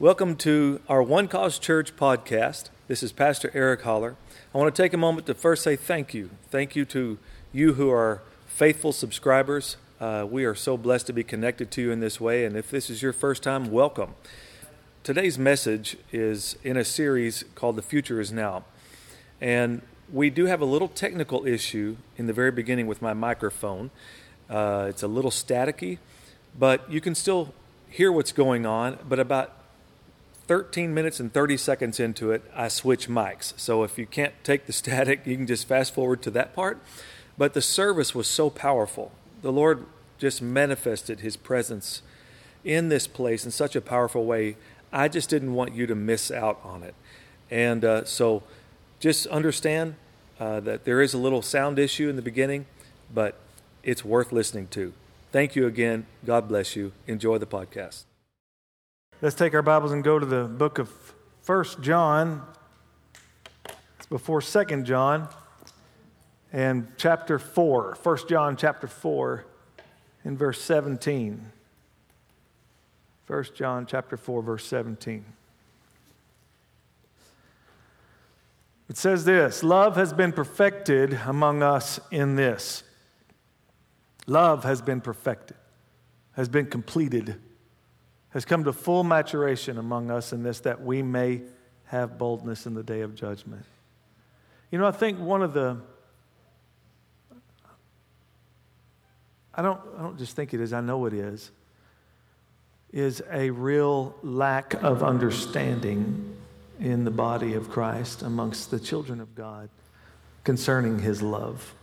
Welcome 0.00 0.34
to 0.38 0.80
our 0.88 1.04
One 1.04 1.28
Cause 1.28 1.56
Church 1.56 1.94
podcast. 1.94 2.70
This 2.88 3.04
is 3.04 3.12
Pastor 3.12 3.52
Eric 3.54 3.82
Holler. 3.82 4.16
I 4.52 4.58
want 4.58 4.74
to 4.74 4.82
take 4.82 4.92
a 4.92 4.96
moment 4.96 5.28
to 5.28 5.34
first 5.34 5.62
say 5.62 5.76
thank 5.76 6.12
you. 6.12 6.30
Thank 6.50 6.74
you 6.74 6.84
to 6.86 7.16
you 7.52 7.74
who 7.74 7.92
are 7.92 8.20
faithful 8.44 8.92
subscribers. 8.92 9.76
Uh, 10.00 10.26
we 10.28 10.44
are 10.46 10.54
so 10.56 10.76
blessed 10.76 11.06
to 11.06 11.12
be 11.12 11.22
connected 11.22 11.70
to 11.70 11.80
you 11.80 11.92
in 11.92 12.00
this 12.00 12.20
way. 12.20 12.44
And 12.44 12.56
if 12.56 12.72
this 12.72 12.90
is 12.90 13.02
your 13.02 13.12
first 13.12 13.44
time, 13.44 13.70
welcome. 13.70 14.16
Today's 15.04 15.38
message 15.38 15.96
is 16.10 16.56
in 16.64 16.76
a 16.76 16.84
series 16.84 17.44
called 17.54 17.76
The 17.76 17.82
Future 17.82 18.20
Is 18.20 18.32
Now. 18.32 18.64
And 19.40 19.80
we 20.12 20.28
do 20.28 20.46
have 20.46 20.60
a 20.60 20.66
little 20.66 20.88
technical 20.88 21.46
issue 21.46 21.98
in 22.16 22.26
the 22.26 22.32
very 22.32 22.50
beginning 22.50 22.88
with 22.88 23.00
my 23.00 23.14
microphone. 23.14 23.92
Uh, 24.50 24.86
it's 24.88 25.04
a 25.04 25.08
little 25.08 25.30
staticky, 25.30 25.98
but 26.58 26.90
you 26.90 27.00
can 27.00 27.14
still 27.14 27.54
hear 27.88 28.10
what's 28.10 28.32
going 28.32 28.66
on. 28.66 28.98
But 29.08 29.20
about 29.20 29.52
13 30.46 30.92
minutes 30.92 31.20
and 31.20 31.32
30 31.32 31.56
seconds 31.56 32.00
into 32.00 32.30
it, 32.30 32.42
I 32.54 32.68
switch 32.68 33.08
mics. 33.08 33.58
So 33.58 33.82
if 33.82 33.98
you 33.98 34.06
can't 34.06 34.34
take 34.44 34.66
the 34.66 34.72
static, 34.82 35.26
you 35.26 35.36
can 35.36 35.46
just 35.46 35.66
fast 35.66 35.94
forward 35.94 36.22
to 36.22 36.30
that 36.32 36.54
part. 36.54 36.80
But 37.36 37.54
the 37.54 37.62
service 37.62 38.14
was 38.14 38.28
so 38.28 38.50
powerful. 38.50 39.12
The 39.42 39.52
Lord 39.52 39.86
just 40.18 40.40
manifested 40.40 41.20
His 41.20 41.36
presence 41.36 42.02
in 42.64 42.88
this 42.88 43.06
place 43.06 43.44
in 43.44 43.50
such 43.50 43.76
a 43.76 43.80
powerful 43.80 44.24
way 44.24 44.56
I 44.94 45.08
just 45.08 45.28
didn't 45.28 45.54
want 45.54 45.74
you 45.74 45.88
to 45.88 45.96
miss 45.96 46.30
out 46.30 46.60
on 46.62 46.84
it. 46.84 46.94
And 47.50 47.84
uh, 47.84 48.04
so 48.04 48.44
just 49.00 49.26
understand 49.26 49.96
uh, 50.38 50.60
that 50.60 50.84
there 50.84 51.02
is 51.02 51.14
a 51.14 51.18
little 51.18 51.42
sound 51.42 51.80
issue 51.80 52.08
in 52.08 52.14
the 52.14 52.22
beginning, 52.22 52.66
but 53.12 53.36
it's 53.82 54.04
worth 54.04 54.30
listening 54.30 54.68
to. 54.68 54.92
Thank 55.32 55.56
you 55.56 55.66
again. 55.66 56.06
God 56.24 56.46
bless 56.46 56.76
you. 56.76 56.92
Enjoy 57.08 57.38
the 57.38 57.46
podcast. 57.46 58.04
Let's 59.24 59.36
take 59.36 59.54
our 59.54 59.62
Bibles 59.62 59.92
and 59.92 60.04
go 60.04 60.18
to 60.18 60.26
the 60.26 60.44
book 60.44 60.78
of 60.78 60.90
First 61.40 61.80
John. 61.80 62.42
It's 63.96 64.04
before 64.04 64.42
Second 64.42 64.84
John 64.84 65.30
and 66.52 66.92
chapter 66.98 67.38
4. 67.38 67.96
1 68.02 68.18
John 68.28 68.54
chapter 68.54 68.86
4 68.86 69.46
in 70.26 70.36
verse 70.36 70.60
17. 70.60 71.52
1 73.26 73.44
John 73.54 73.86
chapter 73.86 74.18
4 74.18 74.42
verse 74.42 74.66
17. 74.66 75.24
It 78.90 78.98
says 78.98 79.24
this, 79.24 79.62
love 79.62 79.96
has 79.96 80.12
been 80.12 80.32
perfected 80.32 81.18
among 81.24 81.62
us 81.62 81.98
in 82.10 82.36
this. 82.36 82.82
Love 84.26 84.64
has 84.64 84.82
been 84.82 85.00
perfected, 85.00 85.56
has 86.32 86.50
been 86.50 86.66
completed, 86.66 87.40
has 88.34 88.44
come 88.44 88.64
to 88.64 88.72
full 88.72 89.04
maturation 89.04 89.78
among 89.78 90.10
us 90.10 90.32
in 90.32 90.42
this 90.42 90.60
that 90.60 90.82
we 90.82 91.02
may 91.02 91.40
have 91.86 92.18
boldness 92.18 92.66
in 92.66 92.74
the 92.74 92.82
day 92.82 93.00
of 93.00 93.14
judgment. 93.14 93.64
You 94.72 94.78
know, 94.78 94.86
I 94.86 94.90
think 94.90 95.20
one 95.20 95.40
of 95.40 95.54
the 95.54 95.80
I 99.56 99.62
don't, 99.62 99.80
I 99.96 100.02
don't 100.02 100.18
just 100.18 100.34
think 100.34 100.52
it 100.52 100.60
is, 100.60 100.72
I 100.72 100.80
know 100.80 101.06
it 101.06 101.14
is 101.14 101.50
is 102.92 103.22
a 103.32 103.50
real 103.50 104.14
lack 104.22 104.74
of 104.74 105.02
understanding 105.02 106.36
in 106.78 107.04
the 107.04 107.10
body 107.10 107.54
of 107.54 107.68
Christ 107.68 108.22
amongst 108.22 108.70
the 108.70 108.78
children 108.78 109.20
of 109.20 109.34
God 109.34 109.68
concerning 110.44 111.00
his 111.00 111.20
love, 111.20 111.74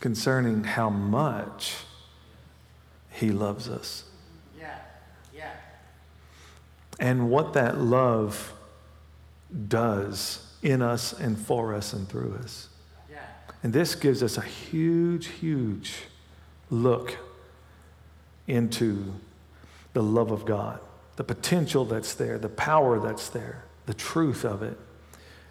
concerning 0.00 0.64
how 0.64 0.88
much 0.88 1.76
he 3.18 3.32
loves 3.32 3.68
us. 3.68 4.04
Yeah. 4.58 4.78
Yeah. 5.34 5.50
And 7.00 7.30
what 7.30 7.54
that 7.54 7.78
love 7.78 8.52
does 9.68 10.46
in 10.62 10.82
us 10.82 11.12
and 11.12 11.36
for 11.36 11.74
us 11.74 11.92
and 11.92 12.08
through 12.08 12.38
us. 12.42 12.68
Yeah. 13.10 13.18
And 13.64 13.72
this 13.72 13.96
gives 13.96 14.22
us 14.22 14.38
a 14.38 14.42
huge, 14.42 15.26
huge 15.26 15.94
look 16.70 17.16
into 18.46 19.14
the 19.94 20.02
love 20.02 20.30
of 20.30 20.44
God, 20.44 20.78
the 21.16 21.24
potential 21.24 21.84
that's 21.84 22.14
there, 22.14 22.38
the 22.38 22.48
power 22.48 23.00
that's 23.00 23.30
there, 23.30 23.64
the 23.86 23.94
truth 23.94 24.44
of 24.44 24.62
it. 24.62 24.78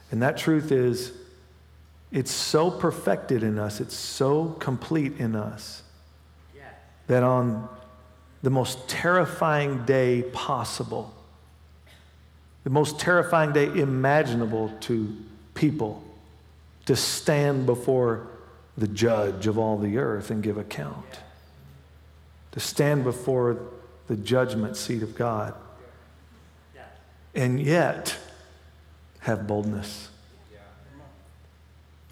And 0.09 0.22
that 0.22 0.38
truth 0.38 0.72
is 0.72 1.12
it's 2.14 2.31
so 2.31 2.72
perfected 2.72 3.44
in 3.44 3.59
us, 3.59 3.81
it's 3.81 3.96
so 3.96 4.56
complete 4.59 5.18
in 5.20 5.36
us 5.36 5.84
that 7.07 7.23
on 7.23 7.68
the 8.44 8.50
most 8.50 8.88
terrifying 8.88 9.85
day 9.85 10.23
possible, 10.34 11.13
the 12.63 12.69
most 12.69 13.00
terrifying 13.00 13.53
day 13.53 13.66
imaginable 13.66 14.72
to 14.81 15.16
people, 15.53 16.03
to 16.85 16.96
stand 16.96 17.66
before 17.66 18.28
the 18.78 18.88
judge 18.88 19.47
of 19.47 19.57
all 19.57 19.78
the 19.78 19.97
earth 19.97 20.29
and 20.29 20.44
give 20.44 20.57
account 20.57 21.19
to 22.51 22.59
stand 22.59 23.03
before 23.03 23.59
the 24.07 24.16
judgment 24.16 24.75
seat 24.75 25.03
of 25.03 25.16
God 25.16 25.53
and 27.35 27.62
yet 27.62 28.17
have 29.19 29.46
boldness 29.46 30.09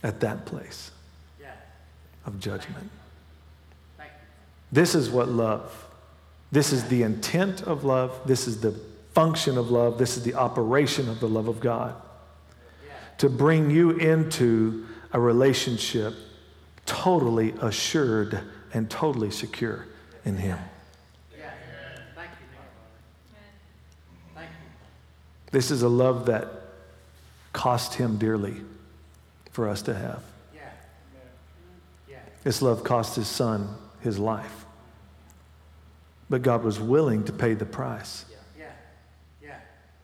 at 0.04 0.20
that 0.20 0.46
place 0.46 0.92
of 2.28 2.40
judgment. 2.40 2.92
This 4.72 4.96
is 4.96 5.10
what 5.10 5.30
love, 5.30 5.88
this 6.52 6.74
is 6.74 6.86
the 6.86 7.04
intent 7.04 7.62
of 7.64 7.84
love, 7.84 8.20
this 8.26 8.48
is 8.48 8.62
the 8.62 8.72
function 9.14 9.58
of 9.58 9.72
love, 9.72 9.98
this 9.98 10.18
is 10.18 10.24
the 10.24 10.36
operation 10.36 11.08
of 11.10 11.20
the 11.20 11.30
love 11.30 11.48
of 11.48 11.60
God. 11.60 11.96
To 13.20 13.30
bring 13.30 13.72
you 13.72 13.92
into 13.92 14.86
a 15.14 15.20
relationship 15.20 16.14
totally 16.86 17.54
assured 17.62 18.40
and 18.74 18.90
totally 18.90 19.32
secure 19.32 19.86
in 20.26 20.38
Him. 20.38 20.60
This 25.52 25.72
is 25.72 25.84
a 25.84 25.90
love 25.90 26.26
that 26.26 26.48
cost 27.54 27.94
Him 27.94 28.18
dearly 28.18 28.56
for 29.52 29.70
us 29.70 29.82
to 29.84 29.94
have. 29.94 30.22
This 32.44 32.62
love 32.62 32.84
cost 32.84 33.16
His 33.16 33.28
Son 33.28 33.74
His 34.06 34.20
life. 34.20 34.66
But 36.30 36.44
God 36.44 36.64
was 36.64 36.80
willing 36.80 37.24
to 37.24 37.34
pay 37.34 37.56
the 37.56 37.66
price 37.66 38.24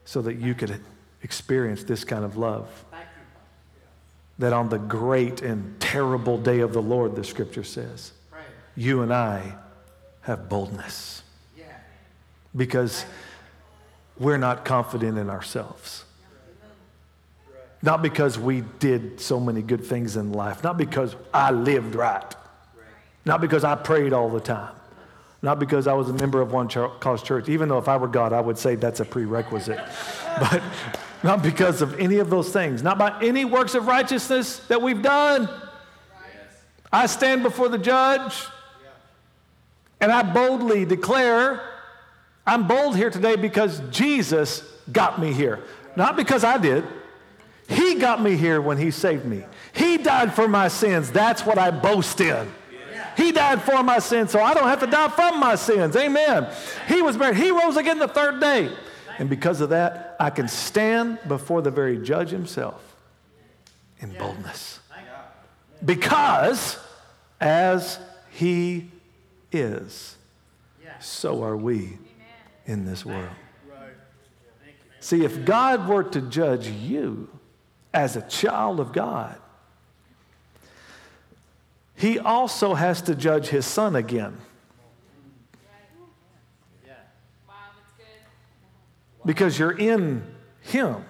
so 0.05 0.23
that 0.23 0.37
you 0.37 0.55
could 0.55 0.81
experience 1.21 1.83
this 1.83 2.03
kind 2.03 2.25
of 2.25 2.35
love. 2.35 2.67
That 4.39 4.53
on 4.53 4.69
the 4.69 4.79
great 4.79 5.43
and 5.43 5.79
terrible 5.79 6.39
day 6.39 6.61
of 6.61 6.73
the 6.73 6.81
Lord, 6.81 7.15
the 7.15 7.23
scripture 7.23 7.63
says, 7.63 8.11
you 8.75 9.03
and 9.03 9.13
I 9.13 9.55
have 10.21 10.49
boldness. 10.49 11.21
Because 12.55 13.05
we're 14.17 14.39
not 14.39 14.65
confident 14.65 15.19
in 15.19 15.29
ourselves. 15.29 16.05
Not 17.83 18.01
because 18.01 18.39
we 18.39 18.61
did 18.79 19.21
so 19.21 19.39
many 19.39 19.61
good 19.61 19.85
things 19.85 20.17
in 20.17 20.31
life, 20.33 20.63
not 20.63 20.77
because 20.77 21.15
I 21.31 21.51
lived 21.51 21.93
right, 21.93 22.35
not 23.25 23.41
because 23.41 23.63
I 23.63 23.75
prayed 23.75 24.13
all 24.13 24.29
the 24.29 24.39
time, 24.39 24.73
not 25.41 25.59
because 25.59 25.87
I 25.87 25.93
was 25.93 26.09
a 26.09 26.13
member 26.13 26.41
of 26.41 26.51
one 26.51 26.67
cause 26.67 27.23
church, 27.23 27.49
even 27.49 27.69
though 27.69 27.77
if 27.77 27.87
I 27.87 27.97
were 27.97 28.07
God, 28.07 28.33
I 28.33 28.41
would 28.41 28.57
say 28.57 28.75
that's 28.75 28.99
a 28.99 29.05
prerequisite. 29.05 29.79
but 30.39 30.61
not 31.23 31.43
because 31.43 31.81
of 31.81 31.99
any 31.99 32.17
of 32.17 32.29
those 32.29 32.51
things, 32.51 32.81
not 32.81 32.97
by 32.97 33.19
any 33.21 33.45
works 33.45 33.75
of 33.75 33.87
righteousness 33.87 34.59
that 34.67 34.81
we've 34.81 35.01
done. 35.01 35.49
I 36.91 37.05
stand 37.05 37.43
before 37.43 37.69
the 37.69 37.77
judge 37.77 38.45
and 40.01 40.11
I 40.11 40.23
boldly 40.23 40.83
declare 40.83 41.61
I'm 42.45 42.67
bold 42.67 42.95
here 42.95 43.09
today 43.09 43.35
because 43.35 43.81
Jesus 43.91 44.63
got 44.91 45.21
me 45.21 45.31
here. 45.31 45.59
Not 45.95 46.15
because 46.15 46.43
I 46.43 46.57
did. 46.57 46.83
He 47.67 47.95
got 47.95 48.21
me 48.21 48.35
here 48.35 48.59
when 48.59 48.77
He 48.77 48.91
saved 48.91 49.25
me. 49.25 49.43
He 49.73 49.97
died 49.97 50.33
for 50.33 50.47
my 50.47 50.67
sins. 50.67 51.11
That's 51.11 51.45
what 51.45 51.57
I 51.57 51.71
boast 51.71 52.19
in. 52.19 52.51
He 53.21 53.31
died 53.31 53.61
for 53.61 53.83
my 53.83 53.99
sins, 53.99 54.31
so 54.31 54.41
I 54.41 54.53
don't 54.53 54.67
have 54.67 54.79
to 54.79 54.87
die 54.87 55.09
from 55.09 55.39
my 55.39 55.55
sins. 55.55 55.95
Amen. 55.95 56.47
He 56.87 57.01
was 57.01 57.15
buried. 57.15 57.37
He 57.37 57.51
rose 57.51 57.77
again 57.77 57.99
the 57.99 58.07
third 58.07 58.39
day. 58.39 58.71
And 59.19 59.29
because 59.29 59.61
of 59.61 59.69
that, 59.69 60.15
I 60.19 60.31
can 60.31 60.47
stand 60.47 61.19
before 61.27 61.61
the 61.61 61.69
very 61.69 61.99
judge 61.99 62.31
himself 62.31 62.95
in 63.99 64.13
boldness. 64.17 64.79
Because 65.85 66.79
as 67.39 67.99
he 68.31 68.89
is, 69.51 70.17
so 70.99 71.43
are 71.43 71.57
we 71.57 71.97
in 72.65 72.85
this 72.85 73.05
world. 73.05 73.29
See, 74.99 75.23
if 75.23 75.45
God 75.45 75.87
were 75.87 76.03
to 76.03 76.21
judge 76.21 76.67
you 76.67 77.27
as 77.93 78.15
a 78.15 78.21
child 78.21 78.79
of 78.79 78.93
God, 78.93 79.35
he 82.01 82.17
also 82.19 82.73
has 82.73 83.01
to 83.03 83.15
judge 83.15 83.47
his 83.47 83.65
son 83.65 83.95
again. 83.95 84.37
because 89.25 89.57
you're 89.57 89.77
in 89.77 90.23
Him. 90.61 91.05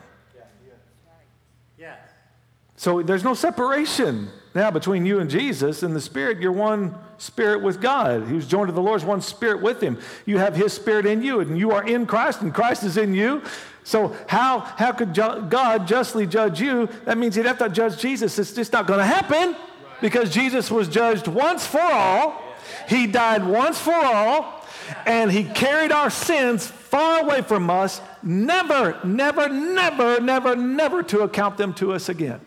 So 2.76 3.02
there's 3.02 3.24
no 3.24 3.34
separation 3.34 4.30
now 4.56 4.72
between 4.72 5.06
you 5.06 5.20
and 5.20 5.30
Jesus. 5.30 5.84
and 5.84 5.96
the 5.96 6.02
Spirit, 6.02 6.40
you're 6.40 6.52
one 6.52 6.96
spirit 7.18 7.62
with 7.62 7.80
God. 7.80 8.24
Who's 8.24 8.48
joined 8.48 8.70
to 8.70 8.74
the 8.74 8.82
Lord's 8.82 9.06
one 9.06 9.22
spirit 9.22 9.62
with 9.62 9.82
Him. 9.82 10.00
You 10.26 10.40
have 10.40 10.56
His 10.56 10.74
Spirit 10.74 11.06
in 11.06 11.22
you, 11.22 11.40
and 11.40 11.58
you 11.58 11.72
are 11.72 11.84
in 11.84 12.06
Christ, 12.06 12.42
and 12.42 12.54
Christ 12.54 12.84
is 12.84 12.98
in 12.98 13.14
you. 13.14 13.44
So 13.84 14.16
how, 14.28 14.60
how 14.60 14.92
could 14.92 15.14
God 15.14 15.88
justly 15.88 16.28
judge 16.28 16.60
you? 16.60 16.90
That 17.06 17.18
means 17.18 17.36
He'd 17.36 17.46
have 17.46 17.60
to 17.60 17.70
judge 17.70 18.00
Jesus. 18.00 18.38
It's 18.40 18.54
just 18.54 18.74
not 18.74 18.88
going 18.88 19.00
to 19.00 19.06
happen 19.06 19.56
because 20.02 20.34
Jesus 20.34 20.70
was 20.72 20.88
judged 20.88 21.28
once 21.28 21.66
for 21.66 21.82
all. 21.82 22.42
He 22.88 23.08
died 23.08 23.46
once 23.46 23.80
for 23.80 23.94
all 23.94 24.62
and 25.06 25.32
he 25.32 25.44
carried 25.44 25.92
our 25.92 26.10
sins 26.10 26.68
far 26.68 27.22
away 27.24 27.42
from 27.42 27.70
us, 27.70 28.02
never, 28.22 29.00
never, 29.04 29.50
never, 29.50 30.20
never, 30.20 30.56
never 30.56 31.04
to 31.04 31.22
account 31.22 31.58
them 31.58 31.74
to 31.76 31.94
us 31.94 32.10
again. 32.10 32.40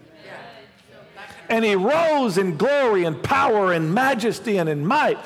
And 1.49 1.62
he 1.62 1.75
rose 1.75 2.39
in 2.39 2.56
glory 2.56 3.05
and 3.05 3.23
power 3.23 3.73
and 3.73 3.93
majesty 3.93 4.57
and 4.57 4.67
in 4.69 4.87
might, 4.87 5.19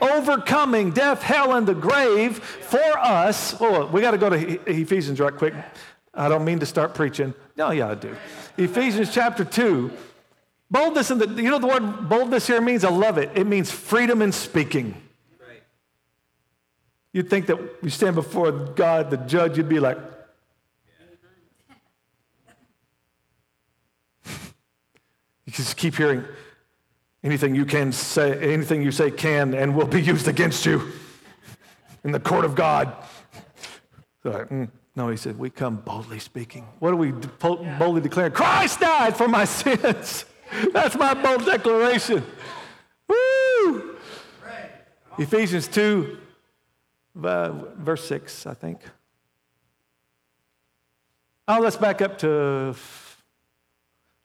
overcoming 0.00 0.92
death, 0.92 1.20
hell, 1.20 1.52
and 1.52 1.66
the 1.66 1.74
grave 1.74 2.38
for 2.38 2.98
us. 2.98 3.60
Oh, 3.60 3.86
we 3.86 4.00
got 4.00 4.12
to 4.12 4.18
go 4.18 4.30
to 4.30 4.70
Ephesians 4.70 5.18
right 5.18 5.34
quick. 5.34 5.52
I 6.14 6.28
don't 6.28 6.44
mean 6.44 6.60
to 6.60 6.66
start 6.66 6.94
preaching. 6.94 7.34
No, 7.56 7.72
yeah, 7.72 7.90
I 7.90 7.96
do. 7.96 8.16
Ephesians 8.56 9.12
chapter 9.12 9.44
2. 9.44 9.90
Boldness 10.70 11.10
in 11.10 11.18
the, 11.18 11.28
you 11.28 11.50
know 11.50 11.58
the 11.58 11.66
word 11.66 12.08
boldness 12.08 12.46
here 12.46 12.60
means? 12.60 12.84
I 12.84 12.90
love 12.90 13.18
it. 13.18 13.30
It 13.34 13.46
means 13.46 13.70
freedom 13.70 14.22
in 14.22 14.32
speaking. 14.32 15.00
You'd 17.12 17.30
think 17.30 17.46
that 17.46 17.58
you 17.80 17.90
stand 17.90 18.16
before 18.16 18.50
God, 18.50 19.10
the 19.10 19.16
judge, 19.18 19.56
you'd 19.56 19.68
be 19.68 19.78
like, 19.78 19.96
you 25.44 25.52
just 25.52 25.76
keep 25.76 25.94
hearing 25.94 26.24
anything 27.22 27.54
you 27.54 27.66
can 27.66 27.92
say, 27.92 28.36
anything 28.52 28.82
you 28.82 28.90
say 28.90 29.12
can 29.12 29.54
and 29.54 29.76
will 29.76 29.86
be 29.86 30.02
used 30.02 30.26
against 30.26 30.66
you 30.66 30.90
in 32.02 32.10
the 32.10 32.18
court 32.18 32.44
of 32.44 32.56
God. 32.56 32.92
Like, 34.24 34.48
mm. 34.48 34.68
No, 34.96 35.08
he 35.08 35.16
said, 35.16 35.38
we 35.38 35.50
come 35.50 35.76
boldly 35.76 36.20
speaking. 36.20 36.66
What 36.78 36.92
are 36.92 36.96
we 36.96 37.10
boldly 37.10 38.00
declaring? 38.00 38.32
Christ 38.32 38.78
died 38.78 39.16
for 39.16 39.26
my 39.26 39.44
sins. 39.44 40.24
That's 40.72 40.96
my 40.96 41.14
bold 41.14 41.44
declaration. 41.44 42.24
Woo! 43.08 43.96
Ephesians 45.18 45.68
2 45.68 46.18
uh, 47.22 47.52
verse 47.76 48.04
6, 48.06 48.46
I 48.46 48.54
think. 48.54 48.80
Oh, 51.46 51.60
let's 51.60 51.76
back 51.76 52.00
up 52.00 52.18
to, 52.18 52.74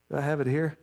do 0.10 0.18
I 0.18 0.22
have 0.22 0.40
it 0.40 0.48
here? 0.48 0.78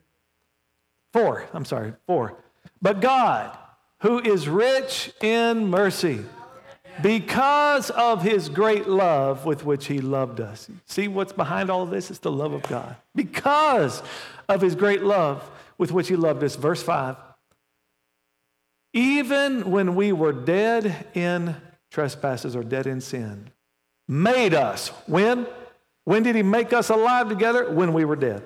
Four, 1.13 1.47
I'm 1.53 1.65
sorry, 1.65 1.95
four. 2.07 2.37
But 2.83 3.01
God, 3.01 3.57
who 4.01 4.21
is 4.21 4.49
rich 4.49 5.13
in 5.23 5.69
mercy, 5.69 6.25
because 7.03 7.91
of 7.91 8.23
his 8.23 8.49
great 8.49 8.89
love 8.89 9.45
with 9.45 9.65
which 9.65 9.87
he 9.87 10.01
loved 10.01 10.41
us. 10.41 10.69
See 10.87 11.09
what's 11.09 11.33
behind 11.33 11.71
all 11.71 11.87
this? 11.87 12.11
It's 12.11 12.21
the 12.21 12.33
love 12.33 12.53
of 12.53 12.63
God. 12.63 12.97
Because 13.15 14.03
of 14.49 14.61
his 14.61 14.75
great 14.75 15.03
love 15.03 15.49
with 15.79 15.93
which 15.93 16.09
he 16.09 16.17
loved 16.17 16.43
us. 16.43 16.57
Verse 16.57 16.83
5. 16.83 17.17
Even 18.93 19.71
when 19.71 19.95
we 19.95 20.13
were 20.13 20.33
dead 20.33 21.07
in 21.15 21.57
trespasses 21.91 22.57
or 22.57 22.63
dead 22.63 22.87
in 22.87 23.01
sin. 23.01 23.51
Made 24.09 24.55
us. 24.55 24.89
When? 25.07 25.47
When 26.05 26.23
did 26.23 26.37
he 26.37 26.43
make 26.43 26.73
us 26.73 26.89
alive 26.89 27.29
together? 27.29 27.71
When 27.71 27.93
we 27.93 28.05
were 28.05 28.17
dead. 28.17 28.43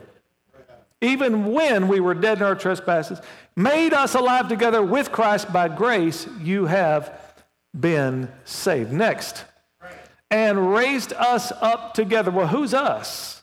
Even 1.01 1.53
when 1.53 1.89
we 1.89 2.01
were 2.01 2.15
dead 2.15 2.39
in 2.39 2.45
our 2.45 2.55
trespasses, 2.55 3.21
made 3.57 3.95
us 3.95 4.15
alive 4.15 4.49
together 4.49 4.83
with 4.83 5.11
Christ 5.11 5.53
by 5.53 5.69
grace, 5.69 6.27
you 6.43 6.67
have 6.67 7.30
been 7.79 8.31
saved. 8.45 8.93
Next. 8.93 9.45
And 10.31 10.73
raised 10.73 11.13
us 11.13 11.51
up 11.61 11.93
together. 11.95 12.31
Well, 12.31 12.47
who's 12.47 12.73
us? 12.73 13.43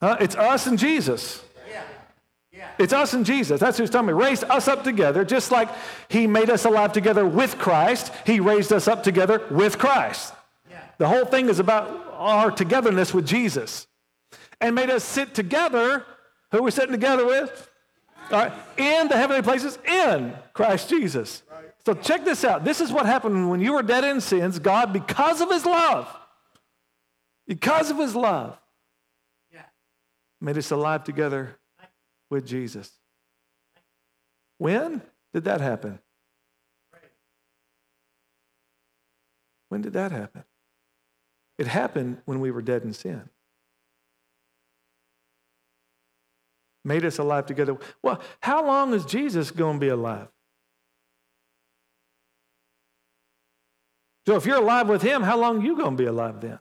Huh? 0.00 0.16
It's 0.20 0.36
us 0.36 0.66
and 0.66 0.78
Jesus. 0.78 1.42
Yeah. 1.68 1.82
Yeah. 2.52 2.70
It's 2.78 2.92
us 2.92 3.12
and 3.12 3.26
Jesus. 3.26 3.60
That's 3.60 3.76
who's 3.76 3.90
telling 3.90 4.06
me. 4.06 4.12
Raised 4.12 4.44
us 4.44 4.68
up 4.68 4.84
together, 4.84 5.24
just 5.24 5.50
like 5.50 5.68
He 6.08 6.26
made 6.26 6.48
us 6.48 6.64
alive 6.64 6.92
together 6.92 7.26
with 7.26 7.58
Christ. 7.58 8.12
He 8.24 8.40
raised 8.40 8.72
us 8.72 8.88
up 8.88 9.02
together 9.02 9.46
with 9.50 9.78
Christ. 9.78 10.32
Yeah. 10.70 10.80
The 10.98 11.08
whole 11.08 11.24
thing 11.24 11.48
is 11.48 11.58
about 11.58 12.14
our 12.14 12.50
togetherness 12.50 13.12
with 13.12 13.26
Jesus. 13.26 13.86
And 14.60 14.74
made 14.74 14.90
us 14.90 15.04
sit 15.04 15.34
together. 15.34 16.04
Who 16.52 16.58
are 16.58 16.62
we 16.62 16.70
sitting 16.70 16.92
together 16.92 17.26
with? 17.26 17.69
All 18.30 18.38
right, 18.38 18.52
in 18.76 19.08
the 19.08 19.16
heavenly 19.16 19.42
places 19.42 19.78
in 19.84 20.34
Christ 20.52 20.88
Jesus. 20.88 21.42
So 21.84 21.94
check 21.94 22.24
this 22.24 22.44
out. 22.44 22.64
This 22.64 22.80
is 22.80 22.92
what 22.92 23.06
happened 23.06 23.50
when 23.50 23.60
you 23.60 23.72
were 23.72 23.82
dead 23.82 24.04
in 24.04 24.20
sins. 24.20 24.58
God, 24.58 24.92
because 24.92 25.40
of 25.40 25.50
His 25.50 25.64
love, 25.64 26.08
because 27.46 27.90
of 27.90 27.96
His 27.96 28.14
love, 28.14 28.58
made 30.40 30.56
us 30.56 30.70
alive 30.70 31.04
together 31.04 31.58
with 32.30 32.46
Jesus. 32.46 32.90
When 34.58 35.02
did 35.32 35.44
that 35.44 35.60
happen? 35.60 35.98
When 39.68 39.82
did 39.82 39.92
that 39.94 40.12
happen? 40.12 40.44
It 41.58 41.66
happened 41.66 42.18
when 42.24 42.40
we 42.40 42.50
were 42.50 42.62
dead 42.62 42.82
in 42.82 42.92
sin. 42.92 43.28
Made 46.84 47.04
us 47.04 47.18
alive 47.18 47.46
together. 47.46 47.76
Well, 48.02 48.20
how 48.40 48.64
long 48.64 48.94
is 48.94 49.04
Jesus 49.04 49.50
going 49.50 49.76
to 49.76 49.80
be 49.80 49.88
alive? 49.88 50.28
So 54.26 54.36
if 54.36 54.46
you're 54.46 54.58
alive 54.58 54.88
with 54.88 55.02
him, 55.02 55.22
how 55.22 55.38
long 55.38 55.60
are 55.60 55.64
you 55.64 55.76
going 55.76 55.96
to 55.96 56.02
be 56.02 56.06
alive 56.06 56.40
then? 56.40 56.58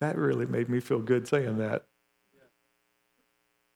That 0.00 0.16
really 0.16 0.46
made 0.46 0.68
me 0.68 0.80
feel 0.80 1.00
good 1.00 1.26
saying 1.26 1.58
that. 1.58 1.84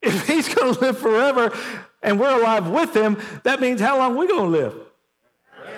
If 0.02 0.26
he's 0.26 0.52
going 0.52 0.74
to 0.74 0.80
live 0.80 0.98
forever 0.98 1.56
and 2.02 2.18
we're 2.18 2.38
alive 2.38 2.68
with 2.68 2.94
him, 2.94 3.16
that 3.44 3.60
means 3.60 3.80
how 3.80 3.98
long 3.98 4.14
are 4.14 4.18
we 4.18 4.26
going 4.28 4.52
to 4.52 4.58
live? 4.58 4.74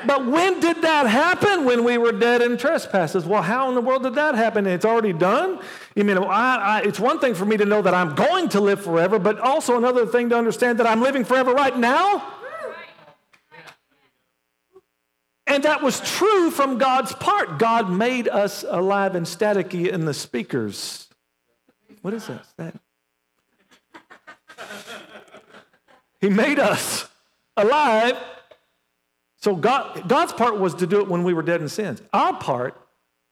But 0.06 0.26
when 0.26 0.60
did 0.60 0.82
that 0.82 1.06
happen? 1.06 1.64
When 1.64 1.84
we 1.84 1.98
were 1.98 2.12
dead 2.12 2.42
in 2.42 2.56
trespasses. 2.56 3.24
Well, 3.24 3.42
how 3.42 3.68
in 3.68 3.74
the 3.74 3.80
world 3.80 4.02
did 4.02 4.14
that 4.14 4.34
happen? 4.34 4.66
It's 4.66 4.84
already 4.84 5.12
done. 5.12 5.60
You 5.94 6.04
mean 6.04 6.18
I, 6.18 6.22
I, 6.56 6.82
it's 6.82 7.00
one 7.00 7.18
thing 7.18 7.34
for 7.34 7.44
me 7.44 7.56
to 7.56 7.64
know 7.64 7.82
that 7.82 7.94
I'm 7.94 8.14
going 8.14 8.48
to 8.50 8.60
live 8.60 8.82
forever, 8.82 9.18
but 9.18 9.38
also 9.38 9.76
another 9.76 10.06
thing 10.06 10.28
to 10.30 10.36
understand 10.36 10.78
that 10.80 10.86
I'm 10.86 11.00
living 11.00 11.24
forever 11.24 11.52
right 11.52 11.76
now. 11.76 12.34
And 15.46 15.62
that 15.64 15.82
was 15.82 16.00
true 16.00 16.50
from 16.50 16.78
God's 16.78 17.12
part. 17.14 17.58
God 17.58 17.90
made 17.90 18.28
us 18.28 18.64
alive 18.66 19.14
and 19.14 19.26
staticky 19.26 19.88
in 19.88 20.04
the 20.04 20.14
speakers. 20.14 21.06
What 22.02 22.14
is 22.14 22.26
that? 22.26 22.46
that? 22.56 22.74
He 26.20 26.30
made 26.30 26.58
us 26.58 27.06
alive. 27.56 28.16
So 29.44 29.54
God, 29.54 30.08
God's 30.08 30.32
part 30.32 30.58
was 30.58 30.74
to 30.76 30.86
do 30.86 31.02
it 31.02 31.08
when 31.08 31.22
we 31.22 31.34
were 31.34 31.42
dead 31.42 31.60
in 31.60 31.68
sins. 31.68 32.00
Our 32.14 32.34
part 32.34 32.80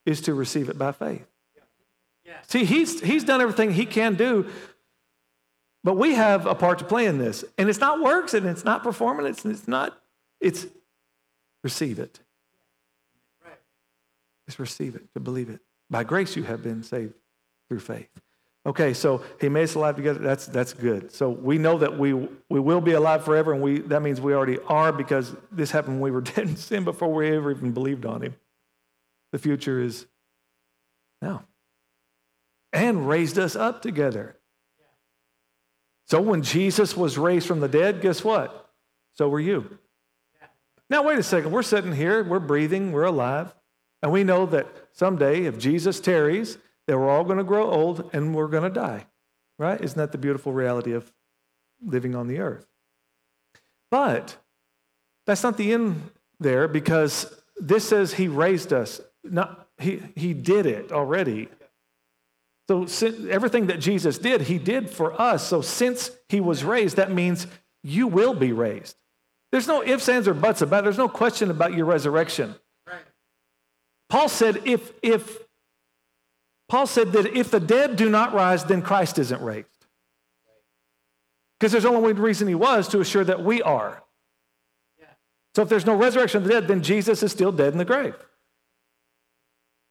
is 0.05 0.21
to 0.23 0.35
receive 0.35 0.69
it 0.69 0.77
by 0.77 0.93
faith. 0.93 1.27
See, 2.49 2.67
he's, 2.67 3.01
he's 3.01 3.25
done 3.25 3.41
everything 3.41 3.73
he 3.73 3.87
can 3.87 4.15
do, 4.15 4.51
but 5.83 5.95
we 5.95 6.13
have 6.13 6.45
a 6.45 6.55
part 6.55 6.81
to 6.81 6.85
play 6.85 7.07
in 7.07 7.17
this. 7.17 7.47
And 7.57 7.71
it's 7.71 7.79
not 7.79 8.03
works 8.03 8.35
and 8.35 8.45
it's 8.45 8.63
not 8.63 8.83
performance, 8.83 9.39
it's, 9.39 9.61
it's 9.61 9.67
not, 9.67 9.99
it's 10.39 10.67
receive 11.65 11.99
it. 11.99 12.21
It's 14.47 14.59
receive 14.59 14.95
it, 14.95 15.15
to 15.15 15.21
believe 15.21 15.49
it. 15.49 15.61
By 15.89 16.05
grace 16.05 16.37
you 16.37 16.43
have 16.43 16.63
been 16.63 16.83
saved 16.83 17.15
through 17.71 17.81
faith. 17.81 18.11
Okay, 18.65 18.95
so 18.95 19.25
he 19.41 19.49
made 19.49 19.65
us 19.65 19.75
alive 19.75 19.97
together. 19.97 20.21
That's, 20.21 20.47
that's 20.47 20.73
good. 20.73 21.11
So 21.11 21.31
we 21.31 21.59
know 21.59 21.79
that 21.79 21.99
we, 21.99 22.13
we 22.13 22.61
will 22.61 22.81
be 22.81 22.93
alive 22.93 23.25
forever, 23.25 23.53
and 23.53 23.61
we, 23.61 23.81
that 23.81 24.03
means 24.03 24.21
we 24.21 24.35
already 24.35 24.59
are 24.69 24.93
because 24.93 25.35
this 25.51 25.73
happened 25.73 25.97
when 25.97 26.03
we 26.03 26.11
were 26.13 26.21
dead 26.21 26.49
in 26.49 26.57
sin 26.57 26.85
before 26.85 27.13
we 27.13 27.35
ever 27.35 27.51
even 27.51 27.73
believed 27.73 28.07
on 28.07 28.23
him. 28.23 28.37
The 29.33 29.39
future 29.39 29.81
is 29.81 30.07
now. 31.21 31.45
And 32.73 33.09
raised 33.09 33.39
us 33.39 33.57
up 33.57 33.83
together. 33.83 34.37
So 36.07 36.21
when 36.21 36.43
Jesus 36.43 36.97
was 36.97 37.19
raised 37.19 37.47
from 37.47 37.61
the 37.61 37.69
dead, 37.69 38.01
guess 38.01 38.23
what? 38.23 38.71
So 39.15 39.29
were 39.29 39.41
you. 39.41 39.79
Now, 40.89 41.03
wait 41.03 41.19
a 41.19 41.23
second. 41.23 41.53
We're 41.53 41.63
sitting 41.63 41.93
here, 41.93 42.23
we're 42.23 42.39
breathing, 42.39 42.93
we're 42.93 43.05
alive, 43.05 43.55
and 44.03 44.13
we 44.13 44.25
know 44.25 44.47
that 44.47 44.67
someday, 44.93 45.45
if 45.45 45.59
Jesus 45.59 46.01
tarries, 46.01 46.59
that 46.87 46.99
we're 46.99 47.09
all 47.09 47.25
going 47.25 47.39
to 47.39 47.45
grow 47.45 47.71
old 47.71 48.11
and 48.13 48.35
we're 48.35 48.49
going 48.49 48.65
to 48.65 48.71
die. 48.71 49.07
Right? 49.59 49.81
Isn't 49.81 49.99
that 49.99 50.13
the 50.13 50.19
beautiful 50.19 50.53
reality 50.53 50.93
of 50.93 51.13
living 51.85 52.15
on 52.15 52.27
the 52.27 52.39
earth? 52.39 52.67
But 53.91 54.37
That's 55.27 55.43
not 55.43 55.57
the 55.57 55.73
end 55.73 56.11
there 56.41 56.69
because 56.69 57.33
this 57.57 57.89
says 57.89 58.15
he 58.15 58.29
raised 58.29 58.73
us. 58.73 59.01
Not, 59.25 59.69
he, 59.79 60.03
he 60.17 60.35
did 60.35 60.67
it 60.67 60.93
already. 60.93 61.49
So 62.69 62.87
everything 63.29 63.67
that 63.67 63.81
Jesus 63.81 64.19
did, 64.19 64.43
he 64.43 64.59
did 64.59 64.91
for 64.91 65.21
us. 65.21 65.47
So 65.47 65.61
since 65.63 66.11
he 66.29 66.41
was 66.41 66.65
raised, 66.65 66.97
that 66.97 67.11
means 67.13 67.47
you 67.83 68.07
will 68.07 68.35
be 68.35 68.53
raised. 68.53 68.97
There's 69.51 69.69
no 69.69 69.83
ifs, 69.83 70.09
ands, 70.09 70.27
or 70.27 70.35
buts 70.35 70.63
about 70.63 70.81
it. 70.81 70.85
There's 70.85 70.99
no 70.99 71.09
question 71.09 71.51
about 71.51 71.75
your 71.75 71.85
resurrection. 71.85 72.55
Right. 72.87 73.03
Paul 74.09 74.29
said, 74.29 74.63
if, 74.65 74.93
if 75.03 75.39
Paul 76.73 76.87
said 76.87 77.13
that 77.13 77.37
if 77.37 77.51
the 77.51 77.61
dead 77.61 77.97
do 77.97 78.09
not 78.09 78.33
rise, 78.33 78.65
then 78.65 78.81
Christ 78.81 79.19
isn't 79.19 79.43
raised. 79.43 79.69
Because 81.61 81.71
there's 81.71 81.85
only 81.85 82.01
one 82.01 82.23
reason 82.23 82.49
he 82.49 82.55
was 82.55 82.89
to 82.89 83.01
assure 83.01 83.25
that 83.25 83.45
we 83.45 83.61
are. 83.61 84.03
So 85.55 85.61
if 85.61 85.69
there's 85.69 85.85
no 85.85 85.95
resurrection 85.95 86.39
of 86.39 86.45
the 86.45 86.49
dead, 86.55 86.69
then 86.69 86.83
Jesus 86.83 87.23
is 87.23 87.31
still 87.31 87.53
dead 87.53 87.73
in 87.75 87.79
the 87.79 87.85
grave. 87.85 88.15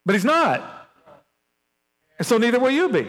But 0.07 0.15
he's 0.15 0.25
not. 0.25 0.87
And 2.17 2.25
so 2.25 2.39
neither 2.39 2.59
will 2.59 2.71
you 2.71 2.89
be. 2.89 3.07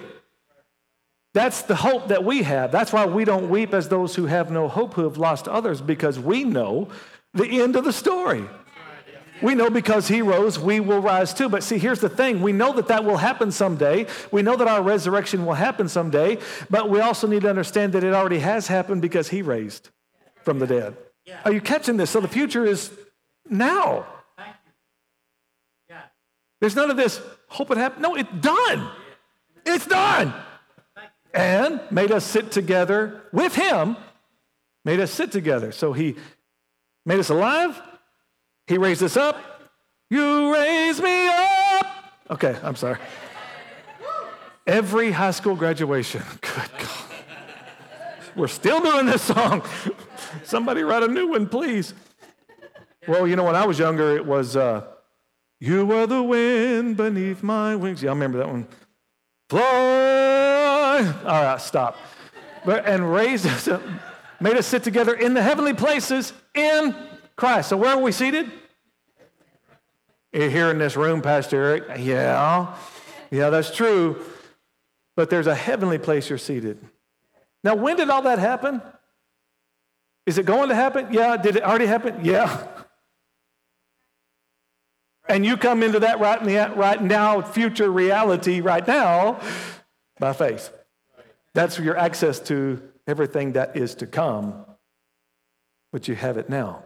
That's 1.33 1.63
the 1.63 1.77
hope 1.77 2.09
that 2.09 2.25
we 2.25 2.43
have. 2.43 2.73
That's 2.73 2.93
why 2.93 3.07
we 3.07 3.25
don't 3.25 3.49
weep 3.49 3.73
as 3.73 3.89
those 3.89 4.15
who 4.15 4.27
have 4.27 4.51
no 4.51 4.69
hope, 4.69 4.93
who 4.93 5.05
have 5.05 5.17
lost 5.17 5.49
others, 5.49 5.81
because 5.81 6.19
we 6.19 6.45
know 6.45 6.89
the 7.33 7.63
end 7.63 7.77
of 7.77 7.85
the 7.85 7.93
story. 7.95 8.45
We 9.43 9.55
know 9.55 9.71
because 9.71 10.09
he 10.09 10.23
rose, 10.23 10.59
we 10.59 10.81
will 10.81 11.01
rise 11.01 11.35
too. 11.35 11.49
But 11.49 11.63
see, 11.63 11.79
here's 11.79 12.01
the 12.01 12.09
thing 12.09 12.43
we 12.43 12.53
know 12.53 12.73
that 12.75 12.89
that 12.89 13.05
will 13.05 13.17
happen 13.17 13.51
someday. 13.51 14.07
We 14.31 14.43
know 14.43 14.57
that 14.57 14.69
our 14.69 14.83
resurrection 14.83 15.45
will 15.45 15.55
happen 15.55 15.89
someday, 15.89 16.39
but 16.71 16.89
we 16.89 17.01
also 17.01 17.27
need 17.27 17.43
to 17.43 17.51
understand 17.51 17.93
that 17.95 18.05
it 18.05 18.15
already 18.15 18.39
has 18.39 18.69
happened 18.69 19.03
because 19.03 19.29
he 19.29 19.43
raised 19.43 19.91
from 20.43 20.59
the 20.59 20.67
dead. 20.67 20.97
Are 21.45 21.53
you 21.53 21.61
catching 21.61 21.97
this? 21.97 22.11
So 22.11 22.21
the 22.21 22.29
future 22.29 22.65
is 22.65 22.91
now. 23.49 24.07
There's 26.61 26.77
none 26.77 26.93
of 26.93 26.97
this 26.97 27.21
hope 27.49 27.73
it 27.73 27.77
happens. 27.77 28.03
No, 28.03 28.15
it's 28.15 28.31
done. 28.41 28.89
It's 29.67 29.85
done. 29.85 30.33
And 31.35 31.81
made 31.91 32.13
us 32.13 32.25
sit 32.25 32.53
together 32.53 33.23
with 33.33 33.57
him, 33.57 33.97
made 34.85 35.01
us 35.01 35.11
sit 35.11 35.33
together. 35.33 35.73
So 35.73 35.93
he 35.93 36.15
made 37.05 37.19
us 37.19 37.31
alive, 37.31 37.81
he 38.67 38.79
raised 38.79 39.03
us 39.03 39.17
up. 39.17 39.37
You 40.11 40.53
raise 40.53 41.01
me 41.01 41.29
up. 41.29 41.87
Okay, 42.31 42.57
I'm 42.63 42.77
sorry. 42.77 42.99
Every 44.67 45.11
high 45.11 45.31
school 45.33 45.57
graduation. 45.57 46.23
Good 46.41 46.71
God. 46.79 46.89
We're 48.37 48.49
still 48.49 48.81
doing 48.81 49.07
this 49.07 49.23
song. 49.23 49.63
Somebody 50.45 50.83
write 50.83 51.03
a 51.03 51.09
new 51.09 51.29
one, 51.29 51.49
please. 51.49 51.93
Well, 53.07 53.27
you 53.27 53.37
know, 53.37 53.45
when 53.45 53.57
I 53.57 53.67
was 53.67 53.79
younger, 53.79 54.17
it 54.17 54.25
was 54.25 54.57
uh, 54.57 54.85
You 55.61 55.91
Are 55.93 56.07
the 56.07 56.23
Wind 56.23 56.97
Beneath 56.97 57.43
My 57.43 57.75
Wings. 57.77 58.03
Yeah, 58.03 58.11
I 58.11 58.13
remember 58.13 58.39
that 58.39 58.49
one. 58.49 58.67
Fly. 59.51 61.15
All 61.25 61.43
right, 61.43 61.61
stop. 61.61 61.99
But, 62.65 62.87
and 62.87 63.13
raised 63.13 63.47
us, 63.47 63.69
up, 63.69 63.83
made 64.41 64.57
us 64.57 64.67
sit 64.67 64.85
together 64.85 65.15
in 65.15 65.35
the 65.35 65.43
heavenly 65.43 65.75
places 65.75 66.33
in 66.55 66.95
Christ. 67.43 67.71
So 67.71 67.77
where 67.77 67.91
are 67.91 68.01
we 68.01 68.13
seated? 68.13 68.49
Here 70.31 70.71
in 70.71 70.79
this 70.79 70.95
room, 70.95 71.23
Pastor 71.23 71.61
Eric. 71.61 71.99
Yeah, 71.99 72.73
yeah, 73.33 73.51
that's 73.51 73.75
true. 73.75 74.23
But 75.17 75.29
there's 75.29 75.49
a 75.49 75.55
heavenly 75.57 75.99
place 75.99 76.29
you're 76.29 76.39
seated. 76.39 76.79
Now, 77.65 77.75
when 77.75 77.97
did 77.97 78.11
all 78.11 78.23
that 78.23 78.39
happen? 78.39 78.81
Is 80.25 80.39
it 80.39 80.47
going 80.47 80.69
to 80.69 80.77
happen? 80.77 81.09
Yeah. 81.11 81.37
Did 81.37 81.57
it 81.57 81.65
already 81.65 81.87
happen? 81.87 82.25
Yeah. 82.25 82.65
And 85.29 85.45
you 85.45 85.57
come 85.57 85.83
into 85.83 85.99
that 85.99 86.21
right, 86.21 86.77
right 86.77 87.03
now, 87.03 87.41
future 87.43 87.91
reality 87.91 88.61
right 88.61 88.87
now 88.87 89.41
by 90.21 90.33
faith. 90.33 90.73
That's 91.55 91.77
your 91.77 91.97
access 91.97 92.39
to 92.39 92.81
everything 93.09 93.55
that 93.55 93.77
is 93.77 93.97
to 93.97 94.07
come, 94.07 94.65
but 95.93 96.07
you 96.07 96.15
have 96.15 96.37
it 96.37 96.49
now. 96.49 96.85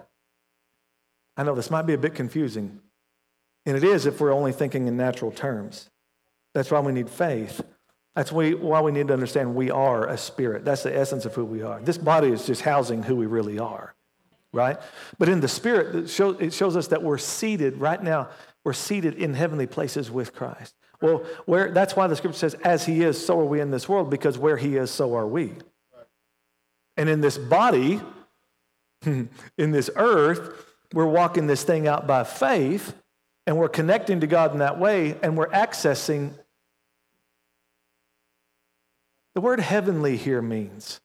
I 1.37 1.43
know 1.43 1.55
this 1.55 1.71
might 1.71 1.83
be 1.83 1.95
a 1.95 1.99
bit 1.99 2.15
confusing, 2.15 2.81
and 3.67 3.77
it 3.77 3.85
is 3.85 4.07
if 4.07 4.21
we're 4.21 4.33
only 4.33 4.53
thinking 4.53 4.89
in 4.89 4.97
natural 4.97 5.31
terms. 5.31 5.91
That's 6.55 6.71
why 6.71 6.81
we 6.81 6.93
need 6.93 7.11
faith. 7.11 7.61
That's 8.15 8.33
why 8.33 8.81
we 8.81 8.93
need 8.93 9.09
to 9.09 9.13
understand 9.13 9.55
we 9.55 9.71
are 9.71 10.09
a 10.09 10.17
spirit. 10.17 10.65
That's 10.65 10.83
the 10.83 10.97
essence 10.97 11.27
of 11.27 11.35
who 11.35 11.45
we 11.45 11.61
are. 11.61 11.81
This 11.81 11.99
body 11.99 12.29
is 12.29 12.47
just 12.47 12.63
housing 12.63 13.03
who 13.03 13.15
we 13.15 13.27
really 13.27 13.59
are, 13.59 13.95
right? 14.55 14.79
But 15.19 15.29
in 15.29 15.41
the 15.41 15.49
spirit, 15.49 15.95
it 15.95 16.09
shows, 16.09 16.77
us 16.77 16.87
that 16.89 17.03
we're 17.03 17.19
seated 17.19 17.77
right 17.77 18.03
now, 18.03 18.31
we're 18.65 18.73
seated 18.73 19.17
in 19.17 19.35
heavenly 19.35 19.67
places 19.67 20.11
with 20.11 20.35
Christ. 20.35 20.75
Well, 21.03 21.25
where, 21.45 21.71
that's 21.71 21.95
why 21.95 22.07
the 22.07 22.17
scripture 22.17 22.39
says, 22.39 22.55
as 22.65 22.87
he 22.87 23.03
is, 23.03 23.23
so 23.25 23.39
are 23.39 23.45
we 23.45 23.61
in 23.61 23.71
this 23.71 23.87
world, 23.87 24.09
because 24.09 24.39
where 24.39 24.57
he 24.57 24.77
is, 24.77 24.91
so 24.91 25.15
are 25.15 25.27
we. 25.27 25.53
And 26.97 27.11
in 27.11 27.21
this 27.21 27.37
body, 27.37 28.01
in 29.05 29.29
this 29.59 29.91
earth, 29.95 30.66
we're 30.93 31.07
walking 31.07 31.47
this 31.47 31.63
thing 31.65 31.89
out 31.89 32.07
by 32.07 32.25
faith 32.25 32.95
and 33.47 33.57
we're 33.57 33.69
connecting 33.69 34.21
to 34.21 34.27
God 34.27 34.53
in 34.53 34.59
that 34.59 34.79
way 34.79 35.17
and 35.23 35.37
we're 35.37 35.49
accessing. 35.49 36.33
The 39.35 39.41
word 39.41 39.61
heavenly 39.61 40.17
here 40.17 40.43
means 40.43 41.01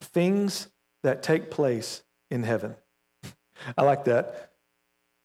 things 0.00 0.68
that 1.02 1.22
take 1.22 1.50
place 1.50 2.02
in 2.30 2.42
heaven. 2.42 2.76
I 3.78 3.82
like 3.82 4.04
that. 4.04 4.52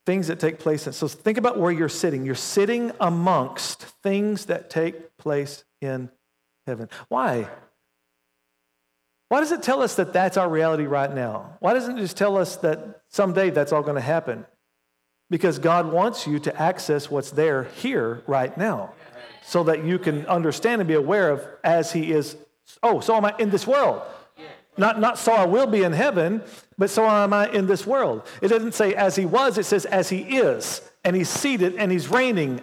Things 0.06 0.28
that 0.28 0.40
take 0.40 0.60
place. 0.60 0.88
In, 0.88 0.94
so 0.94 1.08
think 1.08 1.38
about 1.38 1.58
where 1.60 1.72
you're 1.72 1.90
sitting. 1.90 2.26
You're 2.26 2.36
sitting 2.36 2.92
amongst 3.00 3.82
things 3.82 4.46
that 4.46 4.70
take 4.70 5.18
place 5.18 5.66
in 5.82 6.10
heaven. 6.68 6.90
Why? 7.10 7.50
Why 9.36 9.42
does 9.42 9.52
it 9.52 9.64
tell 9.64 9.82
us 9.82 9.96
that 9.96 10.14
that's 10.14 10.38
our 10.38 10.48
reality 10.48 10.86
right 10.86 11.14
now? 11.14 11.58
Why 11.60 11.74
doesn't 11.74 11.98
it 11.98 12.00
just 12.00 12.16
tell 12.16 12.38
us 12.38 12.56
that 12.56 13.02
someday 13.10 13.50
that's 13.50 13.74
all 13.74 13.82
going 13.82 13.96
to 13.96 14.02
happen? 14.02 14.46
Because 15.30 15.60
God 15.60 15.92
wants 15.92 16.26
you 16.26 16.40
to 16.40 16.56
access 16.58 17.12
what's 17.12 17.32
there 17.32 17.66
here 17.66 18.24
right 18.28 18.58
now 18.58 18.94
so 19.44 19.66
that 19.66 19.84
you 19.84 20.00
can 20.00 20.26
understand 20.28 20.80
and 20.80 20.88
be 20.88 20.94
aware 20.94 21.32
of 21.32 21.46
as 21.66 21.92
He 21.92 22.14
is. 22.14 22.38
Oh, 22.82 23.02
so 23.02 23.14
am 23.18 23.26
I 23.26 23.36
in 23.38 23.50
this 23.50 23.68
world. 23.68 24.04
Not, 24.78 25.02
not 25.02 25.18
so 25.18 25.34
I 25.34 25.46
will 25.46 25.68
be 25.68 25.84
in 25.84 25.92
heaven, 25.92 26.42
but 26.78 26.90
so 26.90 27.04
am 27.06 27.34
I 27.34 27.50
in 27.50 27.68
this 27.68 27.86
world. 27.86 28.26
It 28.42 28.48
doesn't 28.48 28.74
say 28.74 28.94
as 28.94 29.18
He 29.18 29.26
was, 29.26 29.58
it 29.58 29.66
says 29.66 29.84
as 29.84 30.08
He 30.08 30.20
is. 30.20 30.80
And 31.04 31.14
He's 31.14 31.28
seated 31.28 31.76
and 31.76 31.92
He's 31.92 32.08
reigning 32.08 32.62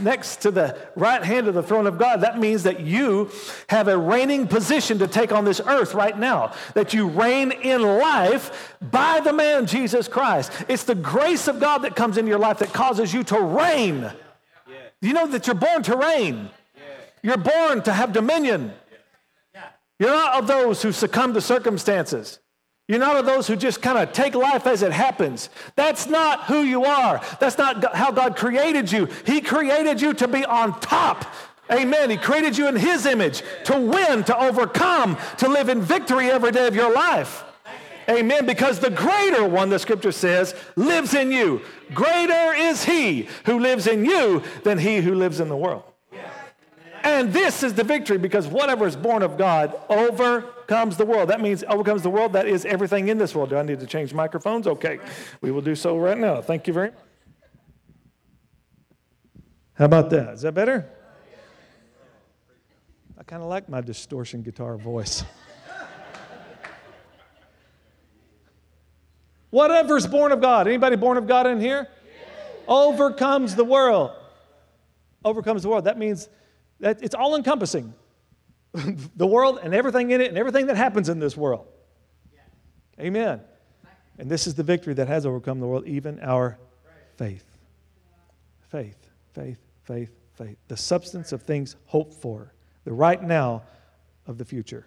next 0.00 0.42
to 0.42 0.50
the 0.50 0.76
right 0.96 1.22
hand 1.22 1.48
of 1.48 1.54
the 1.54 1.62
throne 1.62 1.86
of 1.86 1.98
God, 1.98 2.22
that 2.22 2.38
means 2.38 2.62
that 2.64 2.80
you 2.80 3.30
have 3.68 3.88
a 3.88 3.96
reigning 3.96 4.46
position 4.46 4.98
to 4.98 5.06
take 5.06 5.32
on 5.32 5.44
this 5.44 5.60
earth 5.66 5.94
right 5.94 6.18
now. 6.18 6.52
That 6.74 6.94
you 6.94 7.08
reign 7.08 7.52
in 7.52 7.82
life 7.82 8.76
by 8.80 9.20
the 9.20 9.32
man 9.32 9.66
Jesus 9.66 10.08
Christ. 10.08 10.52
It's 10.68 10.84
the 10.84 10.94
grace 10.94 11.48
of 11.48 11.60
God 11.60 11.78
that 11.78 11.96
comes 11.96 12.18
into 12.18 12.28
your 12.28 12.38
life 12.38 12.58
that 12.58 12.72
causes 12.72 13.12
you 13.12 13.22
to 13.24 13.40
reign. 13.40 14.10
You 15.00 15.12
know 15.12 15.26
that 15.26 15.46
you're 15.46 15.54
born 15.54 15.82
to 15.84 15.96
reign, 15.96 16.50
you're 17.22 17.36
born 17.36 17.82
to 17.82 17.92
have 17.92 18.12
dominion. 18.12 18.72
You're 19.98 20.10
not 20.10 20.34
of 20.38 20.46
those 20.48 20.82
who 20.82 20.90
succumb 20.90 21.34
to 21.34 21.40
circumstances. 21.40 22.40
You're 22.86 22.98
not 22.98 23.16
of 23.16 23.24
those 23.24 23.46
who 23.46 23.56
just 23.56 23.80
kind 23.80 23.96
of 23.96 24.12
take 24.12 24.34
life 24.34 24.66
as 24.66 24.82
it 24.82 24.92
happens. 24.92 25.48
That's 25.74 26.06
not 26.06 26.44
who 26.44 26.62
you 26.62 26.84
are. 26.84 27.22
That's 27.40 27.56
not 27.56 27.94
how 27.96 28.10
God 28.10 28.36
created 28.36 28.92
you. 28.92 29.08
He 29.24 29.40
created 29.40 30.02
you 30.02 30.12
to 30.14 30.28
be 30.28 30.44
on 30.44 30.78
top. 30.80 31.24
Amen. 31.72 32.10
He 32.10 32.18
created 32.18 32.58
you 32.58 32.68
in 32.68 32.76
His 32.76 33.06
image 33.06 33.42
to 33.64 33.80
win, 33.80 34.22
to 34.24 34.38
overcome, 34.38 35.16
to 35.38 35.48
live 35.48 35.70
in 35.70 35.80
victory 35.80 36.30
every 36.30 36.52
day 36.52 36.66
of 36.66 36.74
your 36.74 36.92
life. 36.92 37.42
Amen. 38.06 38.44
Because 38.44 38.80
the 38.80 38.90
greater 38.90 39.46
one, 39.46 39.70
the 39.70 39.78
scripture 39.78 40.12
says, 40.12 40.54
lives 40.76 41.14
in 41.14 41.32
you. 41.32 41.62
Greater 41.94 42.52
is 42.52 42.84
He 42.84 43.28
who 43.46 43.60
lives 43.60 43.86
in 43.86 44.04
you 44.04 44.42
than 44.62 44.76
He 44.76 44.98
who 44.98 45.14
lives 45.14 45.40
in 45.40 45.48
the 45.48 45.56
world. 45.56 45.84
And 47.04 47.34
this 47.34 47.62
is 47.62 47.74
the 47.74 47.84
victory 47.84 48.16
because 48.16 48.46
whatever 48.48 48.86
is 48.86 48.96
born 48.96 49.22
of 49.22 49.36
God 49.36 49.78
overcomes 49.90 50.96
the 50.96 51.04
world. 51.04 51.28
That 51.28 51.42
means 51.42 51.62
overcomes 51.68 52.02
the 52.02 52.08
world. 52.08 52.32
That 52.32 52.48
is 52.48 52.64
everything 52.64 53.08
in 53.08 53.18
this 53.18 53.34
world. 53.34 53.50
Do 53.50 53.58
I 53.58 53.62
need 53.62 53.78
to 53.80 53.86
change 53.86 54.14
microphones? 54.14 54.66
Okay. 54.66 54.98
We 55.42 55.50
will 55.50 55.60
do 55.60 55.74
so 55.74 55.98
right 55.98 56.16
now. 56.16 56.40
Thank 56.40 56.66
you 56.66 56.72
very 56.72 56.90
much. 56.90 56.98
How 59.74 59.84
about 59.84 60.08
that? 60.10 60.34
Is 60.34 60.42
that 60.42 60.54
better? 60.54 60.88
I 63.18 63.22
kind 63.22 63.42
of 63.42 63.48
like 63.48 63.68
my 63.68 63.82
distortion 63.82 64.42
guitar 64.42 64.78
voice. 64.78 65.24
Whatever's 69.50 70.06
born 70.06 70.32
of 70.32 70.40
God. 70.40 70.66
Anybody 70.66 70.96
born 70.96 71.18
of 71.18 71.26
God 71.26 71.46
in 71.46 71.60
here? 71.60 71.86
Overcomes 72.66 73.54
the 73.56 73.64
world. 73.64 74.12
Overcomes 75.22 75.64
the 75.64 75.68
world. 75.68 75.84
That 75.84 75.98
means 75.98 76.28
that 76.84 77.02
it's 77.02 77.14
all 77.14 77.34
encompassing 77.34 77.94
the 79.16 79.26
world 79.26 79.58
and 79.62 79.74
everything 79.74 80.10
in 80.10 80.20
it 80.20 80.28
and 80.28 80.36
everything 80.36 80.66
that 80.66 80.76
happens 80.76 81.08
in 81.08 81.18
this 81.18 81.34
world. 81.34 81.66
Amen. 83.00 83.40
And 84.18 84.30
this 84.30 84.46
is 84.46 84.54
the 84.54 84.62
victory 84.62 84.92
that 84.92 85.08
has 85.08 85.24
overcome 85.24 85.60
the 85.60 85.66
world, 85.66 85.86
even 85.86 86.20
our 86.20 86.58
faith. 87.16 87.46
Faith, 88.68 88.98
faith, 89.32 89.58
faith, 89.84 90.10
faith. 90.34 90.58
The 90.68 90.76
substance 90.76 91.32
of 91.32 91.42
things 91.42 91.74
hoped 91.86 92.12
for, 92.20 92.52
the 92.84 92.92
right 92.92 93.22
now 93.22 93.62
of 94.26 94.36
the 94.36 94.44
future. 94.44 94.86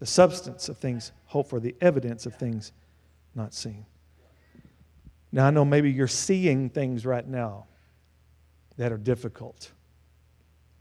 The 0.00 0.06
substance 0.06 0.68
of 0.68 0.78
things 0.78 1.12
hoped 1.26 1.50
for, 1.50 1.60
the 1.60 1.76
evidence 1.80 2.26
of 2.26 2.34
things 2.34 2.72
not 3.36 3.54
seen. 3.54 3.86
Now, 5.30 5.46
I 5.46 5.50
know 5.50 5.64
maybe 5.64 5.92
you're 5.92 6.08
seeing 6.08 6.70
things 6.70 7.06
right 7.06 7.26
now 7.26 7.66
that 8.78 8.90
are 8.90 8.98
difficult. 8.98 9.70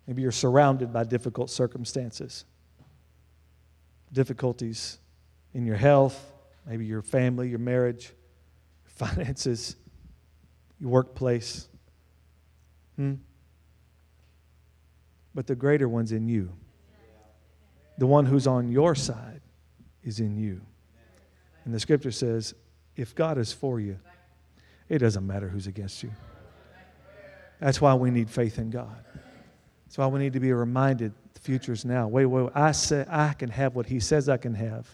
Maybe 0.07 0.21
you're 0.21 0.31
surrounded 0.31 0.93
by 0.93 1.03
difficult 1.03 1.49
circumstances, 1.49 2.45
difficulties 4.13 4.99
in 5.53 5.65
your 5.65 5.75
health, 5.75 6.31
maybe 6.65 6.85
your 6.85 7.01
family, 7.01 7.49
your 7.49 7.59
marriage, 7.59 8.13
your 8.85 9.09
finances, 9.09 9.75
your 10.79 10.89
workplace. 10.89 11.67
Hmm? 12.95 13.15
But 15.35 15.45
the 15.45 15.55
greater 15.55 15.89
one's 15.89 16.13
in 16.13 16.27
you. 16.27 16.51
The 17.97 18.07
one 18.07 18.25
who's 18.25 18.47
on 18.47 18.69
your 18.69 18.95
side 18.95 19.41
is 20.03 20.19
in 20.19 20.37
you. 20.37 20.61
And 21.65 21.73
the 21.73 21.79
scripture 21.79 22.11
says, 22.11 22.53
if 22.95 23.13
God 23.13 23.37
is 23.37 23.51
for 23.51 23.79
you, 23.79 23.99
it 24.87 24.99
doesn't 24.99 25.27
matter 25.27 25.49
who's 25.49 25.67
against 25.67 26.01
you. 26.01 26.11
That's 27.59 27.81
why 27.81 27.93
we 27.95 28.09
need 28.09 28.29
faith 28.29 28.57
in 28.57 28.69
God. 28.69 29.03
That's 29.87 29.97
why 29.97 30.07
we 30.07 30.19
need 30.19 30.33
to 30.33 30.41
be 30.41 30.51
reminded 30.51 31.13
the 31.33 31.39
future 31.39 31.71
is 31.71 31.85
now. 31.85 32.09
Wait, 32.09 32.25
wait, 32.25 32.43
wait. 32.43 32.51
I 32.53 32.73
say 32.73 33.05
I 33.09 33.31
can 33.31 33.49
have 33.49 33.73
what 33.73 33.85
He 33.85 34.01
says 34.01 34.27
I 34.27 34.35
can 34.35 34.53
have 34.53 34.85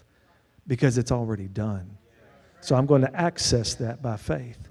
because 0.68 0.98
it's 0.98 1.10
already 1.10 1.48
done. 1.48 1.98
So 2.60 2.76
I'm 2.76 2.86
going 2.86 3.02
to 3.02 3.14
access 3.14 3.74
that 3.74 4.00
by 4.00 4.16
faith. 4.16 4.68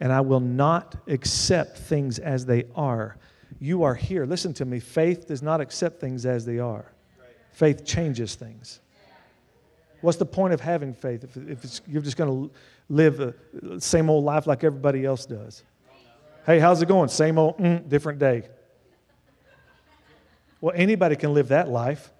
And 0.00 0.12
I 0.12 0.22
will 0.22 0.40
not 0.40 0.96
accept 1.06 1.78
things 1.78 2.18
as 2.18 2.44
they 2.44 2.64
are. 2.74 3.16
You 3.60 3.84
are 3.84 3.94
here. 3.94 4.26
Listen 4.26 4.52
to 4.54 4.64
me. 4.64 4.80
Faith 4.80 5.28
does 5.28 5.40
not 5.40 5.60
accept 5.60 6.00
things 6.00 6.26
as 6.26 6.44
they 6.44 6.58
are, 6.58 6.92
faith 7.52 7.84
changes 7.84 8.34
things. 8.34 8.80
What's 10.00 10.18
the 10.18 10.26
point 10.26 10.52
of 10.54 10.60
having 10.60 10.94
faith 10.94 11.24
if, 11.24 11.36
if 11.36 11.80
you're 11.86 12.02
just 12.02 12.16
going 12.16 12.48
to 12.48 12.54
live 12.88 13.18
the 13.18 13.80
same 13.80 14.10
old 14.10 14.24
life 14.24 14.46
like 14.46 14.64
everybody 14.64 15.04
else 15.04 15.26
does? 15.26 15.62
Hey, 16.44 16.58
how's 16.58 16.82
it 16.82 16.88
going? 16.88 17.10
Same 17.10 17.38
old, 17.38 17.58
mm, 17.58 17.86
different 17.86 18.18
day. 18.18 18.48
Well, 20.60 20.74
anybody 20.76 21.16
can 21.16 21.32
live 21.32 21.48
that 21.48 21.68
life. 21.68 22.12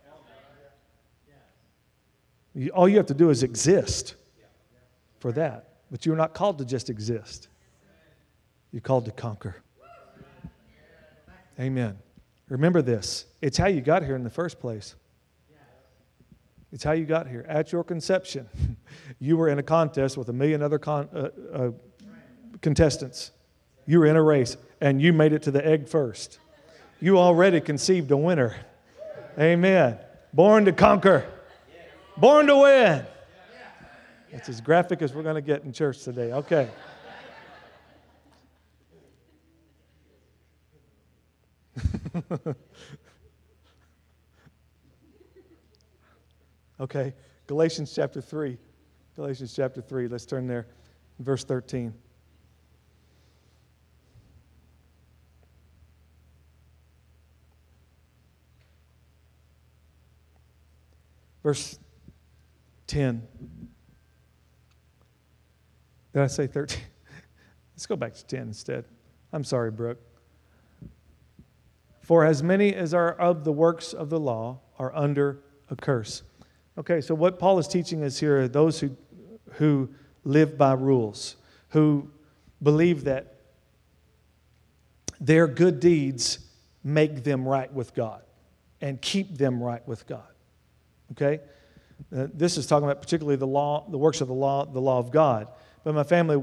All 2.74 2.88
you 2.88 2.96
have 2.96 3.06
to 3.06 3.14
do 3.14 3.30
is 3.30 3.42
exist 3.42 4.16
for 5.20 5.32
that. 5.32 5.68
But 5.90 6.06
you're 6.06 6.16
not 6.16 6.34
called 6.34 6.58
to 6.58 6.64
just 6.64 6.90
exist, 6.90 7.48
you're 8.72 8.80
called 8.80 9.04
to 9.06 9.10
conquer. 9.10 9.56
Amen. 11.58 11.98
Remember 12.48 12.80
this 12.82 13.26
it's 13.40 13.58
how 13.58 13.66
you 13.66 13.80
got 13.80 14.02
here 14.02 14.16
in 14.16 14.24
the 14.24 14.30
first 14.30 14.60
place. 14.60 14.94
It's 16.72 16.84
how 16.84 16.92
you 16.92 17.04
got 17.04 17.26
here. 17.26 17.44
At 17.48 17.72
your 17.72 17.82
conception, 17.82 18.48
you 19.18 19.36
were 19.36 19.48
in 19.48 19.58
a 19.58 19.62
contest 19.62 20.16
with 20.16 20.28
a 20.28 20.32
million 20.32 20.62
other 20.62 20.78
con- 20.78 21.08
uh, 21.12 21.28
uh, 21.52 21.70
contestants. 22.60 23.32
You 23.86 23.98
were 23.98 24.06
in 24.06 24.16
a 24.16 24.22
race, 24.22 24.56
and 24.80 25.02
you 25.02 25.12
made 25.12 25.32
it 25.32 25.42
to 25.42 25.50
the 25.50 25.66
egg 25.66 25.88
first. 25.88 26.38
You 27.00 27.18
already 27.18 27.60
conceived 27.60 28.10
a 28.10 28.16
winner. 28.16 28.54
Amen. 29.38 29.98
Born 30.32 30.66
to 30.66 30.72
conquer, 30.72 31.24
born 32.16 32.46
to 32.46 32.56
win. 32.56 33.04
That's 34.30 34.48
as 34.48 34.60
graphic 34.60 35.02
as 35.02 35.12
we're 35.12 35.24
going 35.24 35.34
to 35.34 35.40
get 35.40 35.64
in 35.64 35.72
church 35.72 36.02
today. 36.04 36.32
Okay. 36.32 36.68
okay, 46.80 47.14
Galatians 47.46 47.92
chapter 47.94 48.20
3. 48.20 48.56
Galatians 49.16 49.52
chapter 49.54 49.80
3. 49.80 50.06
Let's 50.08 50.26
turn 50.26 50.46
there. 50.46 50.66
Verse 51.18 51.42
13. 51.44 51.92
Verse 61.50 61.80
10. 62.86 63.26
Did 66.12 66.22
I 66.22 66.28
say 66.28 66.46
13? 66.46 66.80
Let's 67.74 67.86
go 67.86 67.96
back 67.96 68.14
to 68.14 68.24
10 68.24 68.42
instead. 68.42 68.84
I'm 69.32 69.42
sorry, 69.42 69.72
Brooke. 69.72 69.98
For 72.02 72.24
as 72.24 72.40
many 72.40 72.72
as 72.72 72.94
are 72.94 73.10
of 73.10 73.42
the 73.42 73.50
works 73.50 73.92
of 73.92 74.10
the 74.10 74.20
law 74.20 74.60
are 74.78 74.94
under 74.94 75.42
a 75.68 75.74
curse. 75.74 76.22
Okay, 76.78 77.00
so 77.00 77.16
what 77.16 77.40
Paul 77.40 77.58
is 77.58 77.66
teaching 77.66 78.04
us 78.04 78.20
here 78.20 78.42
are 78.42 78.46
those 78.46 78.78
who, 78.78 78.96
who 79.54 79.90
live 80.22 80.56
by 80.56 80.74
rules, 80.74 81.34
who 81.70 82.12
believe 82.62 83.02
that 83.06 83.40
their 85.18 85.48
good 85.48 85.80
deeds 85.80 86.38
make 86.84 87.24
them 87.24 87.44
right 87.44 87.72
with 87.72 87.92
God 87.92 88.22
and 88.80 89.02
keep 89.02 89.36
them 89.36 89.60
right 89.60 89.84
with 89.88 90.06
God. 90.06 90.29
Okay? 91.12 91.40
Uh, 92.14 92.26
this 92.32 92.56
is 92.56 92.66
talking 92.66 92.88
about 92.88 93.00
particularly 93.02 93.36
the 93.36 93.46
law, 93.46 93.86
the 93.88 93.98
works 93.98 94.20
of 94.20 94.28
the 94.28 94.34
law, 94.34 94.64
the 94.64 94.80
law 94.80 94.98
of 94.98 95.10
God. 95.10 95.48
But 95.84 95.94
my 95.94 96.02
family, 96.02 96.42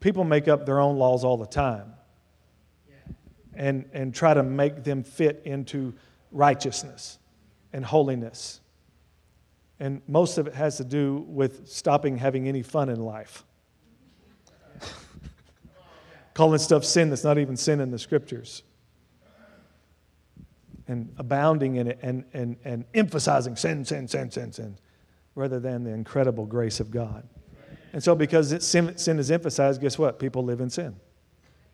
people 0.00 0.24
make 0.24 0.48
up 0.48 0.66
their 0.66 0.80
own 0.80 0.96
laws 0.96 1.24
all 1.24 1.36
the 1.36 1.46
time 1.46 1.94
and, 3.54 3.88
and 3.92 4.14
try 4.14 4.34
to 4.34 4.42
make 4.42 4.84
them 4.84 5.02
fit 5.02 5.42
into 5.44 5.94
righteousness 6.30 7.18
and 7.72 7.84
holiness. 7.84 8.60
And 9.78 10.02
most 10.06 10.38
of 10.38 10.46
it 10.46 10.54
has 10.54 10.76
to 10.78 10.84
do 10.84 11.24
with 11.28 11.68
stopping 11.68 12.16
having 12.18 12.48
any 12.48 12.62
fun 12.62 12.88
in 12.88 13.00
life. 13.00 13.44
Calling 16.34 16.58
stuff 16.58 16.84
sin 16.84 17.10
that's 17.10 17.24
not 17.24 17.38
even 17.38 17.56
sin 17.56 17.80
in 17.80 17.90
the 17.90 17.98
scriptures 17.98 18.62
and 20.88 21.12
abounding 21.18 21.76
in 21.76 21.88
it 21.88 21.98
and, 22.02 22.24
and, 22.32 22.56
and 22.64 22.84
emphasizing 22.94 23.56
sin, 23.56 23.84
sin, 23.84 24.08
sin, 24.08 24.30
sin, 24.30 24.52
sin, 24.52 24.76
rather 25.34 25.60
than 25.60 25.84
the 25.84 25.90
incredible 25.90 26.46
grace 26.46 26.80
of 26.80 26.90
God. 26.90 27.26
And 27.92 28.02
so, 28.02 28.14
because 28.14 28.52
it, 28.52 28.62
sin, 28.62 28.96
sin 28.96 29.18
is 29.18 29.30
emphasized, 29.30 29.80
guess 29.80 29.98
what? 29.98 30.18
People 30.18 30.44
live 30.44 30.60
in 30.60 30.70
sin. 30.70 30.96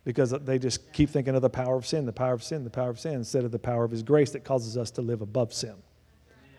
Because 0.03 0.31
they 0.31 0.59
just 0.59 0.91
keep 0.91 1.09
thinking 1.09 1.35
of 1.35 1.41
the 1.41 1.49
power 1.49 1.75
of 1.75 1.85
sin, 1.85 2.05
the 2.05 2.13
power 2.13 2.33
of 2.33 2.43
sin, 2.43 2.63
the 2.63 2.69
power 2.69 2.89
of 2.89 2.99
sin, 2.99 3.13
instead 3.13 3.43
of 3.43 3.51
the 3.51 3.59
power 3.59 3.83
of 3.83 3.91
His 3.91 4.03
grace 4.03 4.31
that 4.31 4.43
causes 4.43 4.77
us 4.77 4.91
to 4.91 5.01
live 5.01 5.21
above 5.21 5.53
sin. 5.53 5.75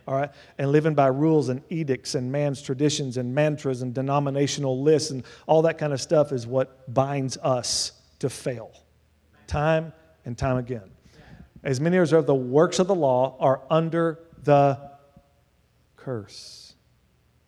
All 0.06 0.14
right? 0.14 0.30
And 0.58 0.72
living 0.72 0.94
by 0.94 1.08
rules 1.08 1.50
and 1.50 1.62
edicts 1.68 2.14
and 2.14 2.32
man's 2.32 2.62
traditions 2.62 3.16
and 3.16 3.34
mantras 3.34 3.82
and 3.82 3.94
denominational 3.94 4.82
lists 4.82 5.10
and 5.10 5.24
all 5.46 5.62
that 5.62 5.78
kind 5.78 5.92
of 5.92 6.00
stuff 6.00 6.32
is 6.32 6.46
what 6.46 6.92
binds 6.92 7.36
us 7.38 7.92
to 8.18 8.28
fail 8.28 8.72
time 9.46 9.92
and 10.24 10.36
time 10.36 10.56
again 10.56 10.90
as 11.62 11.80
many 11.80 11.98
as 11.98 12.12
are 12.12 12.22
the 12.22 12.34
works 12.34 12.78
of 12.78 12.86
the 12.86 12.94
law 12.94 13.36
are 13.38 13.62
under 13.70 14.18
the 14.42 14.78
curse. 15.96 16.74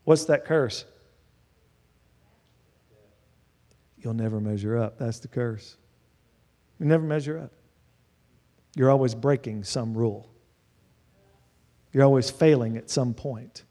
What's 0.04 0.26
that 0.26 0.44
curse? 0.44 0.84
You'll 3.98 4.14
never 4.14 4.40
measure 4.40 4.76
up. 4.76 4.98
That's 4.98 5.20
the 5.20 5.28
curse. 5.28 5.76
You 6.78 6.86
never 6.86 7.04
measure 7.04 7.38
up. 7.38 7.52
You're 8.74 8.90
always 8.90 9.14
breaking 9.14 9.64
some 9.64 9.94
rule. 9.94 10.28
You're 11.92 12.04
always 12.04 12.30
failing 12.30 12.76
at 12.76 12.90
some 12.90 13.14
point. 13.14 13.64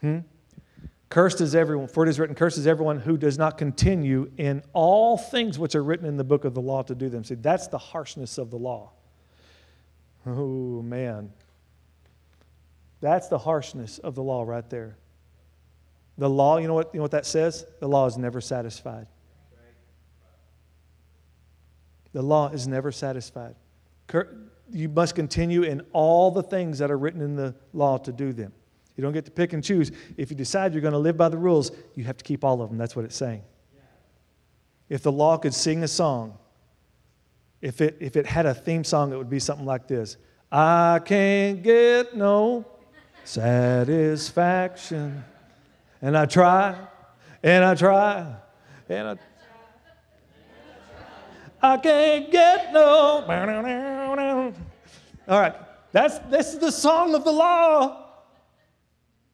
Hmm? 0.00 0.20
Cursed 1.08 1.40
is 1.40 1.56
everyone, 1.56 1.88
for 1.88 2.06
it 2.06 2.08
is 2.08 2.20
written, 2.20 2.36
cursed 2.36 2.56
is 2.56 2.68
everyone 2.68 3.00
who 3.00 3.16
does 3.16 3.36
not 3.36 3.58
continue 3.58 4.30
in 4.36 4.62
all 4.72 5.18
things 5.18 5.58
which 5.58 5.74
are 5.74 5.82
written 5.82 6.06
in 6.06 6.16
the 6.16 6.24
book 6.24 6.44
of 6.44 6.54
the 6.54 6.60
law 6.60 6.82
to 6.82 6.94
do 6.94 7.08
them. 7.08 7.24
See, 7.24 7.34
that's 7.34 7.66
the 7.66 7.78
harshness 7.78 8.38
of 8.38 8.50
the 8.50 8.56
law. 8.56 8.92
Oh, 10.26 10.82
man. 10.82 11.32
That's 13.00 13.28
the 13.28 13.38
harshness 13.38 13.98
of 13.98 14.14
the 14.14 14.22
law 14.22 14.42
right 14.42 14.68
there. 14.68 14.96
The 16.18 16.28
law, 16.28 16.58
you 16.58 16.68
know 16.68 16.74
what, 16.74 16.90
you 16.92 16.98
know 16.98 17.04
what 17.04 17.12
that 17.12 17.24
says? 17.24 17.64
The 17.80 17.88
law 17.88 18.06
is 18.06 18.18
never 18.18 18.40
satisfied. 18.40 19.06
The 22.12 22.22
law 22.22 22.48
is 22.48 22.66
never 22.66 22.92
satisfied. 22.92 23.54
You 24.72 24.88
must 24.88 25.14
continue 25.14 25.62
in 25.62 25.82
all 25.92 26.30
the 26.30 26.42
things 26.42 26.78
that 26.78 26.90
are 26.90 26.98
written 26.98 27.22
in 27.22 27.36
the 27.36 27.54
law 27.72 27.98
to 27.98 28.12
do 28.12 28.32
them. 28.32 28.52
You 28.96 29.02
don't 29.02 29.12
get 29.12 29.24
to 29.24 29.30
pick 29.30 29.52
and 29.52 29.64
choose. 29.64 29.90
If 30.16 30.30
you 30.30 30.36
decide 30.36 30.74
you're 30.74 30.82
going 30.82 30.92
to 30.92 30.98
live 30.98 31.16
by 31.16 31.28
the 31.28 31.38
rules, 31.38 31.70
you 31.94 32.04
have 32.04 32.16
to 32.18 32.24
keep 32.24 32.44
all 32.44 32.60
of 32.60 32.68
them. 32.68 32.76
That's 32.76 32.94
what 32.94 33.04
it's 33.04 33.16
saying. 33.16 33.42
If 34.88 35.02
the 35.02 35.12
law 35.12 35.38
could 35.38 35.54
sing 35.54 35.84
a 35.84 35.88
song, 35.88 36.36
if 37.62 37.80
it, 37.80 37.96
if 38.00 38.16
it 38.16 38.26
had 38.26 38.46
a 38.46 38.54
theme 38.54 38.84
song, 38.84 39.12
it 39.12 39.16
would 39.16 39.30
be 39.30 39.40
something 39.40 39.66
like 39.66 39.86
this 39.86 40.16
I 40.50 41.00
can't 41.04 41.62
get 41.62 42.16
no 42.16 42.66
satisfaction. 43.24 45.24
And 46.02 46.16
I 46.16 46.24
try 46.24 46.76
and 47.42 47.64
I 47.64 47.74
try, 47.74 48.34
and 48.88 49.08
I. 49.08 49.16
I 51.62 51.76
can't 51.76 52.30
get 52.30 52.72
no. 52.72 53.24
All 55.28 55.40
right, 55.40 55.54
that's 55.92 56.18
this 56.30 56.54
is 56.54 56.58
the 56.58 56.72
song 56.72 57.14
of 57.14 57.24
the 57.24 57.32
law. 57.32 58.06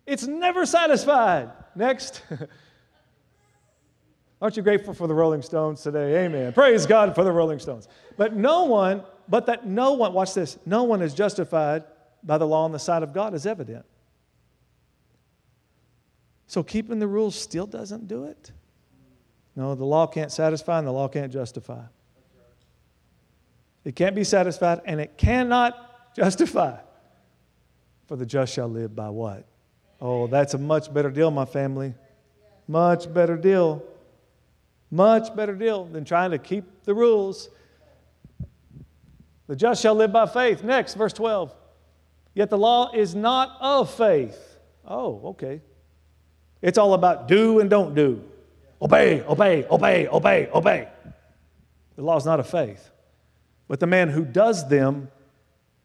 It's 0.07 0.27
never 0.27 0.67
satisfied. 0.67 1.51
Next. 1.75 2.23
Aren't 4.41 4.57
you 4.57 4.63
grateful 4.63 4.93
for 4.93 5.07
the 5.07 5.15
Rolling 5.15 5.43
Stones 5.43 5.81
today? 5.83 6.25
Amen. 6.25 6.53
Praise 6.53 6.85
God 6.85 7.15
for 7.15 7.25
the 7.25 7.33
Rolling 7.33 7.59
Stones. 7.59 7.89
But 8.17 8.37
no 8.37 8.65
one, 8.65 9.03
but 9.29 9.47
that 9.47 9.67
no 9.67 9.93
one, 9.95 10.13
watch 10.13 10.35
this, 10.35 10.59
no 10.67 10.83
one 10.85 11.01
is 11.01 11.15
justified 11.15 11.85
by 12.23 12.37
the 12.37 12.47
law 12.47 12.65
on 12.65 12.73
the 12.73 12.79
side 12.79 13.03
of 13.03 13.15
God 13.15 13.33
is 13.33 13.47
evident. 13.47 13.87
So 16.47 16.63
keeping 16.63 16.99
the 16.99 17.07
rules 17.07 17.35
still 17.35 17.67
doesn't 17.67 18.09
do 18.09 18.25
it? 18.25 18.53
No, 19.55 19.75
the 19.75 19.87
law 19.87 20.07
can't 20.07 20.31
satisfy 20.31 20.79
and 20.79 20.87
the 20.87 20.93
law 20.93 21.09
can't 21.09 21.33
justify. 21.33 21.83
It 23.85 23.97
can't 23.97 24.15
be 24.15 24.25
satisfied 24.25 24.81
and 24.85 25.01
it 25.01 25.17
cannot 25.17 26.15
justify. 26.15 26.79
For 28.07 28.17
the 28.17 28.27
just 28.27 28.53
shall 28.53 28.69
live 28.69 28.95
by 28.95 29.09
what? 29.09 29.47
Oh, 30.01 30.27
that's 30.27 30.55
a 30.55 30.59
much 30.59 30.93
better 30.93 31.11
deal, 31.11 31.31
my 31.31 31.47
family. 31.47 31.95
Much 32.69 33.13
better 33.13 33.37
deal. 33.37 33.83
Much 34.91 35.35
better 35.35 35.55
deal 35.55 35.85
than 35.85 36.05
trying 36.05 36.31
to 36.31 36.39
keep 36.39 36.85
the 36.85 36.95
rules. 36.95 37.51
The 39.47 39.57
just 39.57 39.83
shall 39.83 39.95
live 39.95 40.13
by 40.13 40.27
faith. 40.27 40.63
Next, 40.63 40.95
verse 40.95 41.13
12. 41.13 41.55
Yet 42.35 42.51
the 42.51 42.59
law 42.59 42.93
is 42.93 43.15
not 43.15 43.57
of 43.61 43.93
faith. 43.93 44.59
Oh, 44.87 45.21
okay. 45.31 45.61
It's 46.63 46.79
all 46.79 46.95
about 46.95 47.29
do 47.29 47.61
and 47.61 47.71
don't 47.71 47.95
do. 47.95 48.23
Obey, 48.81 49.23
obey, 49.23 49.65
obey, 49.71 50.07
obey, 50.09 50.49
obey. 50.53 50.89
The 51.97 52.03
law 52.03 52.17
is 52.17 52.27
not 52.27 52.41
of 52.41 52.49
faith. 52.49 52.91
But 53.69 53.81
the 53.81 53.87
man 53.87 54.09
who 54.11 54.25
does 54.25 54.69
them 54.69 55.11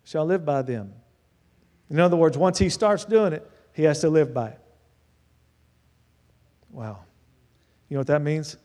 shall 0.04 0.26
live 0.26 0.46
by 0.46 0.62
them. 0.62 0.94
In 1.90 2.00
other 2.00 2.18
words, 2.18 2.38
once 2.38 2.58
he 2.58 2.70
starts 2.70 3.06
doing 3.06 3.34
it, 3.34 3.50
he 3.74 3.84
has 3.84 4.02
to 4.02 4.10
live 4.10 4.34
by 4.34 4.50
it. 4.50 4.60
Wow. 6.70 7.00
You 7.90 7.96
know 7.96 8.02
what 8.02 8.08
that 8.08 8.22
means? 8.22 8.58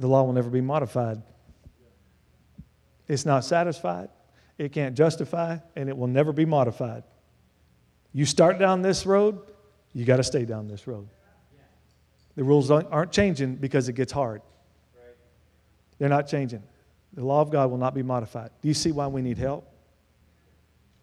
The 0.00 0.06
law 0.06 0.22
will 0.22 0.32
never 0.32 0.48
be 0.48 0.62
modified. 0.62 1.20
It's 3.06 3.26
not 3.26 3.44
satisfied, 3.44 4.08
it 4.56 4.72
can't 4.72 4.96
justify, 4.96 5.58
and 5.76 5.90
it 5.90 5.96
will 5.96 6.06
never 6.06 6.32
be 6.32 6.46
modified. 6.46 7.02
You 8.14 8.24
start 8.24 8.58
down 8.58 8.80
this 8.80 9.04
road, 9.04 9.38
you 9.92 10.06
got 10.06 10.16
to 10.16 10.24
stay 10.24 10.46
down 10.46 10.68
this 10.68 10.86
road. 10.86 11.06
The 12.34 12.44
rules 12.44 12.70
aren't 12.70 13.12
changing 13.12 13.56
because 13.56 13.90
it 13.90 13.92
gets 13.92 14.10
hard. 14.10 14.40
They're 15.98 16.08
not 16.08 16.26
changing. 16.26 16.62
The 17.12 17.24
law 17.24 17.42
of 17.42 17.50
God 17.50 17.70
will 17.70 17.76
not 17.76 17.94
be 17.94 18.02
modified. 18.02 18.50
Do 18.62 18.68
you 18.68 18.74
see 18.74 18.92
why 18.92 19.06
we 19.08 19.20
need 19.20 19.36
help? 19.36 19.70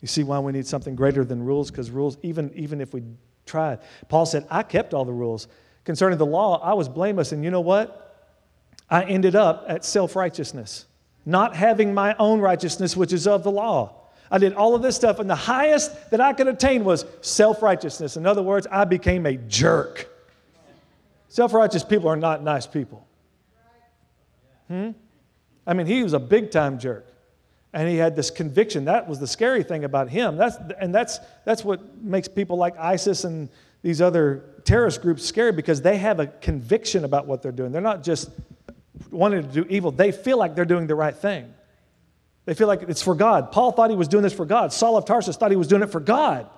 You 0.01 0.07
see 0.07 0.23
why 0.23 0.39
we 0.39 0.53
need 0.53 0.65
something 0.65 0.95
greater 0.95 1.23
than 1.23 1.43
rules? 1.43 1.69
Because 1.69 1.91
rules, 1.91 2.17
even, 2.23 2.51
even 2.55 2.81
if 2.81 2.95
we 2.95 3.03
tried, 3.45 3.79
Paul 4.07 4.25
said, 4.25 4.47
I 4.49 4.63
kept 4.63 4.95
all 4.95 5.05
the 5.05 5.13
rules. 5.13 5.47
Concerning 5.83 6.17
the 6.17 6.25
law, 6.25 6.59
I 6.63 6.73
was 6.73 6.89
blameless. 6.89 7.31
And 7.31 7.43
you 7.43 7.51
know 7.51 7.61
what? 7.61 8.05
I 8.89 9.03
ended 9.03 9.35
up 9.35 9.65
at 9.67 9.83
self 9.83 10.15
righteousness, 10.15 10.85
not 11.25 11.55
having 11.55 11.93
my 11.93 12.15
own 12.17 12.39
righteousness, 12.39 12.95
which 12.95 13.13
is 13.13 13.27
of 13.27 13.43
the 13.43 13.51
law. 13.51 13.93
I 14.29 14.37
did 14.37 14.53
all 14.53 14.75
of 14.75 14.81
this 14.81 14.95
stuff, 14.95 15.19
and 15.19 15.29
the 15.29 15.35
highest 15.35 16.11
that 16.11 16.19
I 16.19 16.33
could 16.33 16.47
attain 16.47 16.83
was 16.83 17.05
self 17.21 17.61
righteousness. 17.61 18.17
In 18.17 18.25
other 18.25 18.43
words, 18.43 18.67
I 18.69 18.85
became 18.85 19.25
a 19.25 19.35
jerk. 19.35 20.09
Self 21.29 21.53
righteous 21.53 21.83
people 21.83 22.09
are 22.09 22.17
not 22.17 22.43
nice 22.43 22.67
people. 22.67 23.05
Hmm? 24.67 24.91
I 25.65 25.73
mean, 25.73 25.85
he 25.85 26.03
was 26.03 26.13
a 26.13 26.19
big 26.19 26.51
time 26.51 26.79
jerk. 26.79 27.05
And 27.73 27.87
he 27.87 27.97
had 27.97 28.15
this 28.15 28.31
conviction. 28.31 28.85
That 28.85 29.07
was 29.07 29.19
the 29.19 29.27
scary 29.27 29.61
thing 29.61 29.83
about 29.83 30.09
him. 30.09 30.37
That's, 30.37 30.55
and 30.79 30.95
that's, 30.95 31.19
that's 31.45 31.63
what 31.65 32.01
makes 32.01 32.27
people 32.27 32.57
like 32.57 32.77
ISIS 32.79 33.25
and 33.25 33.49
these 33.83 34.01
other 34.01 34.45
terrorist 34.63 35.01
groups 35.01 35.23
scary 35.23 35.51
because 35.51 35.81
they 35.81 35.97
have 35.97 36.19
a 36.19 36.27
conviction 36.27 37.03
about 37.03 37.27
what 37.27 37.41
they're 37.41 37.51
doing. 37.51 37.71
They're 37.71 37.81
not 37.81 38.03
just 38.03 38.29
wanting 39.11 39.43
to 39.43 39.47
do 39.47 39.65
evil, 39.69 39.91
they 39.91 40.11
feel 40.11 40.37
like 40.37 40.55
they're 40.55 40.65
doing 40.65 40.87
the 40.87 40.95
right 40.95 41.15
thing. 41.15 41.53
They 42.45 42.53
feel 42.53 42.67
like 42.67 42.83
it's 42.83 43.01
for 43.01 43.13
God. 43.13 43.51
Paul 43.51 43.73
thought 43.73 43.89
he 43.89 43.95
was 43.95 44.07
doing 44.07 44.23
this 44.23 44.33
for 44.33 44.45
God. 44.45 44.71
Saul 44.71 44.95
of 44.97 45.05
Tarsus 45.05 45.35
thought 45.35 45.51
he 45.51 45.57
was 45.57 45.67
doing 45.67 45.83
it 45.83 45.91
for 45.91 45.99
God. 45.99 46.49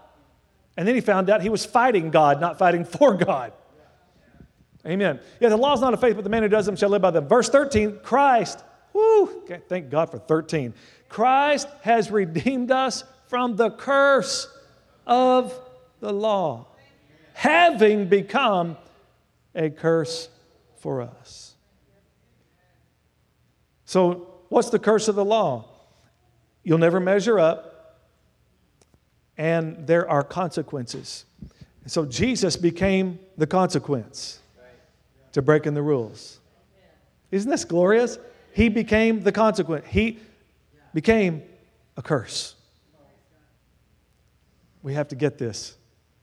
And 0.77 0.87
then 0.87 0.95
he 0.95 1.01
found 1.01 1.29
out 1.29 1.41
he 1.41 1.49
was 1.49 1.65
fighting 1.65 2.11
God, 2.11 2.39
not 2.39 2.59
fighting 2.59 2.85
for 2.85 3.15
God. 3.15 3.53
Amen. 4.85 5.19
Yeah, 5.39 5.49
the 5.49 5.57
law 5.57 5.73
is 5.73 5.81
not 5.81 5.93
of 5.93 5.99
faith, 5.99 6.15
but 6.15 6.23
the 6.23 6.29
man 6.29 6.43
who 6.43 6.49
does 6.49 6.65
them 6.65 6.75
shall 6.75 6.89
live 6.89 7.01
by 7.01 7.11
them. 7.11 7.27
Verse 7.27 7.49
13, 7.49 7.99
Christ, 8.01 8.63
whoo, 8.93 9.43
thank 9.67 9.89
God 9.89 10.09
for 10.09 10.19
13. 10.19 10.73
Christ 11.09 11.67
has 11.81 12.11
redeemed 12.11 12.71
us 12.71 13.03
from 13.27 13.55
the 13.55 13.71
curse 13.71 14.47
of 15.05 15.59
the 15.99 16.13
law, 16.13 16.67
having 17.33 18.07
become 18.07 18.77
a 19.55 19.69
curse 19.69 20.29
for 20.77 21.01
us. 21.01 21.48
So, 23.89 24.27
what's 24.49 24.69
the 24.69 24.77
curse 24.77 25.07
of 25.07 25.15
the 25.15 25.25
law? 25.25 25.65
You'll 26.61 26.77
never 26.77 26.99
measure 26.99 27.39
up, 27.39 27.97
and 29.35 29.87
there 29.87 30.07
are 30.07 30.23
consequences. 30.23 31.25
So, 31.87 32.05
Jesus 32.05 32.55
became 32.55 33.17
the 33.35 33.47
consequence 33.47 34.41
to 35.31 35.41
breaking 35.41 35.73
the 35.73 35.81
rules. 35.81 36.37
Isn't 37.31 37.49
this 37.49 37.65
glorious? 37.65 38.19
He 38.53 38.69
became 38.69 39.23
the 39.23 39.31
consequence. 39.31 39.87
He 39.87 40.19
became 40.93 41.41
a 41.97 42.03
curse. 42.03 42.53
We 44.83 44.93
have 44.93 45.07
to 45.07 45.15
get 45.15 45.39
this 45.39 45.77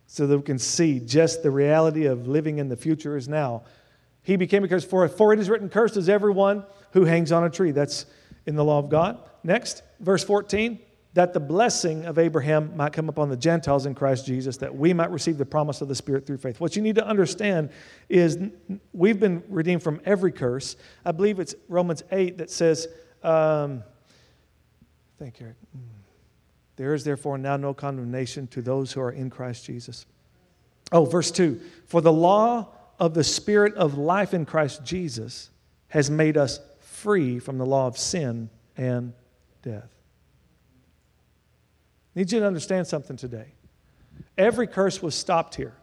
so 0.07 0.29
that 0.29 0.37
we 0.37 0.44
can 0.44 0.61
see 0.61 1.00
just 1.00 1.42
the 1.42 1.50
reality 1.50 2.07
of 2.07 2.29
living 2.29 2.59
in 2.59 2.68
the 2.68 2.76
future 2.76 3.16
is 3.16 3.26
now. 3.26 3.64
He 4.22 4.37
became 4.37 4.62
a 4.62 4.68
curse. 4.68 4.85
For, 4.85 5.09
for 5.09 5.33
it 5.33 5.40
is 5.40 5.50
written, 5.50 5.68
Cursed 5.68 5.96
is 5.96 6.09
everyone 6.09 6.64
who 6.96 7.04
hangs 7.04 7.30
on 7.30 7.44
a 7.44 7.50
tree. 7.50 7.72
That's 7.72 8.06
in 8.46 8.56
the 8.56 8.64
law 8.64 8.78
of 8.78 8.88
God. 8.88 9.18
Next, 9.44 9.82
verse 10.00 10.24
14 10.24 10.78
that 11.12 11.32
the 11.32 11.40
blessing 11.40 12.04
of 12.04 12.18
Abraham 12.18 12.76
might 12.76 12.92
come 12.92 13.09
upon 13.09 13.30
the 13.30 13.38
Gentiles 13.38 13.87
in 13.87 13.94
Christ 13.94 14.26
Jesus, 14.26 14.59
that 14.59 14.74
we 14.74 14.92
might 14.92 15.11
receive 15.11 15.38
the 15.38 15.46
promise 15.46 15.80
of 15.80 15.88
the 15.88 15.94
Spirit 15.94 16.26
through 16.26 16.37
faith. 16.37 16.61
What 16.61 16.76
you 16.76 16.82
need 16.82 16.96
to 16.96 17.06
understand 17.06 17.70
is 18.11 18.38
we've 18.92 19.18
been 19.18 19.42
redeemed 19.48 19.82
from 19.82 19.98
every 20.04 20.30
curse. 20.30 20.76
I 21.06 21.12
believe 21.12 21.40
it's 21.40 21.54
Romans 21.70 22.02
8 22.12 22.37
that 22.37 22.50
says, 22.50 22.87
um, 23.22 23.82
thank 25.18 25.40
you. 25.40 25.46
Mm. 25.46 25.80
There 26.76 26.92
is 26.92 27.02
therefore 27.02 27.38
now 27.38 27.56
no 27.56 27.72
condemnation 27.72 28.46
to 28.48 28.61
those 28.61 28.92
who 28.92 29.00
are 29.00 29.12
in 29.12 29.30
Christ 29.30 29.64
Jesus. 29.64 30.04
Oh, 30.92 31.06
verse 31.06 31.30
2 31.30 31.59
For 31.87 32.02
the 32.02 32.12
law 32.12 32.68
of 32.98 33.14
the 33.14 33.24
Spirit 33.24 33.74
of 33.74 33.96
life 33.96 34.35
in 34.35 34.44
Christ 34.44 34.85
Jesus 34.85 35.48
has 35.88 36.11
made 36.11 36.37
us 36.37 36.61
free 36.96 37.38
from 37.38 37.59
the 37.59 37.66
law 37.66 37.87
of 37.87 37.98
sin 37.98 38.48
and 38.76 39.12
death. 39.62 39.90
I 42.14 42.20
need 42.20 42.32
you 42.32 42.40
to 42.40 42.46
understand 42.46 42.87
something 42.87 43.16
today. 43.16 43.52
Every 44.38 44.66
curse 44.66 45.02
was 45.02 45.14
stopped 45.14 45.54
here. 45.54 45.74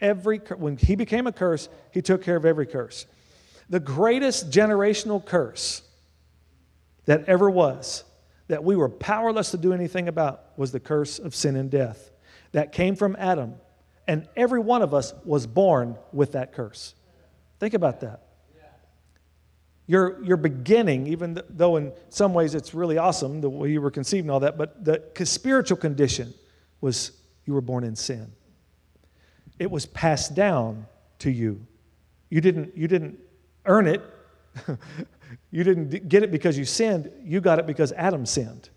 Every 0.00 0.38
when 0.38 0.76
he 0.76 0.94
became 0.94 1.26
a 1.26 1.32
curse, 1.32 1.68
he 1.90 2.02
took 2.02 2.22
care 2.22 2.36
of 2.36 2.44
every 2.44 2.66
curse. 2.66 3.06
The 3.68 3.80
greatest 3.80 4.50
generational 4.50 5.24
curse 5.24 5.82
that 7.06 7.24
ever 7.24 7.50
was, 7.50 8.04
that 8.46 8.62
we 8.62 8.76
were 8.76 8.88
powerless 8.88 9.50
to 9.50 9.56
do 9.56 9.72
anything 9.72 10.06
about, 10.06 10.56
was 10.56 10.70
the 10.70 10.80
curse 10.80 11.18
of 11.18 11.34
sin 11.34 11.56
and 11.56 11.68
death. 11.68 12.12
That 12.52 12.70
came 12.70 12.94
from 12.94 13.16
Adam, 13.18 13.54
and 14.06 14.28
every 14.36 14.60
one 14.60 14.82
of 14.82 14.94
us 14.94 15.12
was 15.24 15.46
born 15.48 15.98
with 16.12 16.32
that 16.32 16.52
curse. 16.52 16.94
Think 17.58 17.74
about 17.74 18.00
that. 18.00 18.27
Your, 19.88 20.22
your 20.22 20.36
beginning, 20.36 21.06
even 21.06 21.40
though 21.48 21.76
in 21.76 21.92
some 22.10 22.34
ways 22.34 22.54
it's 22.54 22.74
really 22.74 22.98
awesome 22.98 23.40
the 23.40 23.48
way 23.48 23.70
you 23.70 23.80
were 23.80 23.90
conceived 23.90 24.24
and 24.24 24.30
all 24.30 24.40
that, 24.40 24.58
but 24.58 24.84
the 24.84 25.02
spiritual 25.24 25.78
condition 25.78 26.34
was 26.82 27.12
you 27.46 27.54
were 27.54 27.62
born 27.62 27.84
in 27.84 27.96
sin. 27.96 28.30
It 29.58 29.70
was 29.70 29.86
passed 29.86 30.34
down 30.34 30.86
to 31.20 31.30
you. 31.30 31.66
You 32.28 32.42
didn't, 32.42 32.76
you 32.76 32.86
didn't 32.86 33.18
earn 33.64 33.88
it. 33.88 34.02
you 35.50 35.64
didn't 35.64 36.06
get 36.06 36.22
it 36.22 36.30
because 36.30 36.58
you 36.58 36.66
sinned. 36.66 37.10
You 37.24 37.40
got 37.40 37.58
it 37.58 37.66
because 37.66 37.90
Adam 37.92 38.26
sinned. 38.26 38.68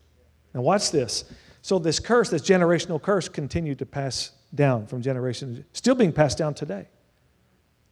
Now, 0.54 0.62
watch 0.62 0.92
this. 0.92 1.26
So, 1.62 1.78
this 1.78 2.00
curse, 2.00 2.30
this 2.30 2.42
generational 2.42 3.02
curse, 3.02 3.28
continued 3.28 3.80
to 3.80 3.86
pass 3.86 4.32
down 4.56 4.88
from 4.88 5.02
generation, 5.02 5.50
to 5.50 5.54
generation, 5.56 5.70
still 5.74 5.96
being 5.96 6.14
passed 6.14 6.38
down 6.38 6.54
today 6.54 6.88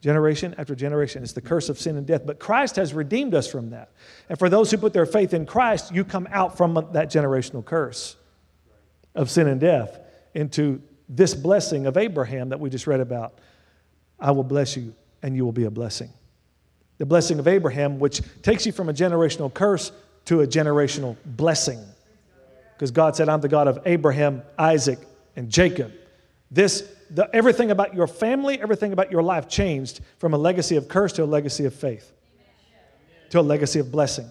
generation 0.01 0.55
after 0.57 0.75
generation. 0.75 1.23
It's 1.23 1.33
the 1.33 1.41
curse 1.41 1.69
of 1.69 1.79
sin 1.79 1.97
and 1.97 2.07
death. 2.07 2.25
But 2.25 2.39
Christ 2.39 2.77
has 2.77 2.93
redeemed 2.93 3.33
us 3.33 3.47
from 3.51 3.71
that. 3.71 3.91
And 4.29 4.39
for 4.39 4.49
those 4.49 4.71
who 4.71 4.77
put 4.77 4.93
their 4.93 5.05
faith 5.05 5.33
in 5.33 5.45
Christ, 5.45 5.93
you 5.93 6.03
come 6.03 6.27
out 6.31 6.57
from 6.57 6.73
that 6.93 7.09
generational 7.09 7.63
curse 7.63 8.15
of 9.15 9.29
sin 9.29 9.47
and 9.47 9.59
death 9.59 9.99
into 10.33 10.81
this 11.09 11.33
blessing 11.33 11.85
of 11.85 11.97
Abraham 11.97 12.49
that 12.49 12.59
we 12.59 12.69
just 12.69 12.87
read 12.87 12.99
about. 12.99 13.39
I 14.19 14.31
will 14.31 14.43
bless 14.43 14.77
you, 14.77 14.93
and 15.23 15.35
you 15.35 15.43
will 15.43 15.51
be 15.51 15.63
a 15.63 15.71
blessing. 15.71 16.11
The 16.97 17.05
blessing 17.05 17.39
of 17.39 17.47
Abraham, 17.47 17.99
which 17.99 18.21
takes 18.41 18.65
you 18.65 18.71
from 18.71 18.89
a 18.89 18.93
generational 18.93 19.53
curse 19.53 19.91
to 20.25 20.41
a 20.41 20.47
generational 20.47 21.15
blessing. 21.25 21.83
Because 22.75 22.91
God 22.91 23.15
said, 23.15 23.27
I'm 23.27 23.41
the 23.41 23.47
God 23.47 23.67
of 23.67 23.79
Abraham, 23.85 24.43
Isaac, 24.57 24.99
and 25.35 25.49
Jacob. 25.49 25.91
This, 26.51 26.89
the, 27.11 27.29
everything 27.33 27.71
about 27.71 27.93
your 27.93 28.07
family, 28.07 28.61
everything 28.61 28.93
about 28.93 29.11
your 29.11 29.23
life 29.23 29.47
changed 29.47 30.01
from 30.17 30.33
a 30.33 30.37
legacy 30.37 30.75
of 30.75 30.87
curse 30.87 31.13
to 31.13 31.23
a 31.23 31.25
legacy 31.25 31.65
of 31.65 31.73
faith, 31.73 32.11
to 33.31 33.39
a 33.39 33.41
legacy 33.41 33.79
of 33.79 33.91
blessing. 33.91 34.29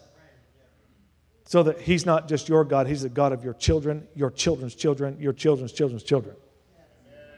So 1.44 1.62
that 1.62 1.80
He's 1.80 2.04
not 2.04 2.28
just 2.28 2.48
your 2.48 2.64
God, 2.64 2.86
He's 2.86 3.02
the 3.02 3.08
God 3.08 3.32
of 3.32 3.42
your 3.42 3.54
children, 3.54 4.06
your 4.14 4.30
children's 4.30 4.74
children, 4.74 5.16
your 5.18 5.32
children's 5.32 5.72
children's 5.72 6.02
children. 6.02 6.36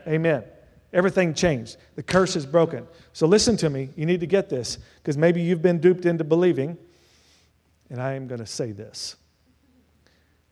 Amen. 0.06 0.44
Everything 0.92 1.34
changed. 1.34 1.76
The 1.94 2.02
curse 2.02 2.34
is 2.34 2.44
broken. 2.44 2.86
So 3.12 3.26
listen 3.26 3.56
to 3.58 3.70
me. 3.70 3.90
You 3.96 4.06
need 4.06 4.20
to 4.20 4.26
get 4.26 4.48
this 4.48 4.78
because 4.96 5.16
maybe 5.16 5.40
you've 5.40 5.62
been 5.62 5.78
duped 5.78 6.04
into 6.04 6.24
believing, 6.24 6.76
and 7.88 8.02
I 8.02 8.14
am 8.14 8.26
going 8.26 8.40
to 8.40 8.46
say 8.46 8.72
this. 8.72 9.16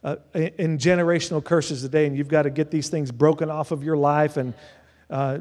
Uh, 0.05 0.15
in 0.33 0.79
generational 0.79 1.43
curses 1.43 1.83
today, 1.83 2.07
and 2.07 2.17
you've 2.17 2.29
got 2.29 2.43
to 2.43 2.51
get 2.51 2.71
these 2.71 2.89
things 2.89 3.11
broken 3.11 3.51
off 3.51 3.73
of 3.73 3.83
your 3.83 3.97
life. 3.97 4.37
And 4.37 4.55
uh, 5.11 5.39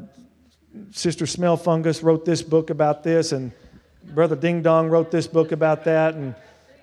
Sister 0.90 1.26
Smell 1.26 1.56
Fungus 1.56 2.02
wrote 2.02 2.24
this 2.24 2.42
book 2.42 2.70
about 2.70 3.02
this, 3.02 3.32
and 3.32 3.52
Brother 4.14 4.36
Ding 4.36 4.62
Dong 4.62 4.88
wrote 4.88 5.10
this 5.10 5.26
book 5.26 5.52
about 5.52 5.84
that, 5.84 6.14
and 6.14 6.34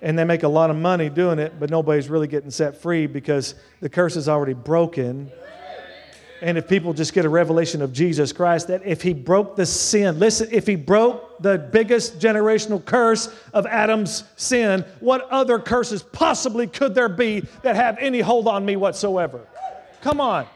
and 0.02 0.18
they 0.18 0.24
make 0.24 0.42
a 0.42 0.48
lot 0.48 0.68
of 0.68 0.76
money 0.76 1.08
doing 1.08 1.38
it, 1.38 1.58
but 1.58 1.70
nobody's 1.70 2.10
really 2.10 2.28
getting 2.28 2.50
set 2.50 2.80
free 2.80 3.06
because 3.06 3.54
the 3.80 3.88
curse 3.88 4.14
is 4.14 4.28
already 4.28 4.52
broken 4.52 5.32
and 6.42 6.58
if 6.58 6.68
people 6.68 6.92
just 6.92 7.14
get 7.14 7.24
a 7.24 7.28
revelation 7.28 7.80
of 7.80 7.92
Jesus 7.92 8.32
Christ, 8.32 8.68
that 8.68 8.82
if 8.84 9.02
he 9.02 9.14
broke 9.14 9.56
the 9.56 9.64
sin, 9.64 10.18
listen, 10.18 10.48
if 10.52 10.66
he 10.66 10.76
broke 10.76 11.40
the 11.40 11.58
biggest 11.58 12.18
generational 12.18 12.84
curse 12.84 13.34
of 13.54 13.66
Adam's 13.66 14.24
sin, 14.36 14.84
what 15.00 15.28
other 15.30 15.58
curses 15.58 16.02
possibly 16.02 16.66
could 16.66 16.94
there 16.94 17.08
be 17.08 17.40
that 17.62 17.74
have 17.76 17.96
any 17.98 18.20
hold 18.20 18.48
on 18.48 18.64
me 18.64 18.76
whatsoever? 18.76 19.46
Come 20.02 20.20
on. 20.20 20.46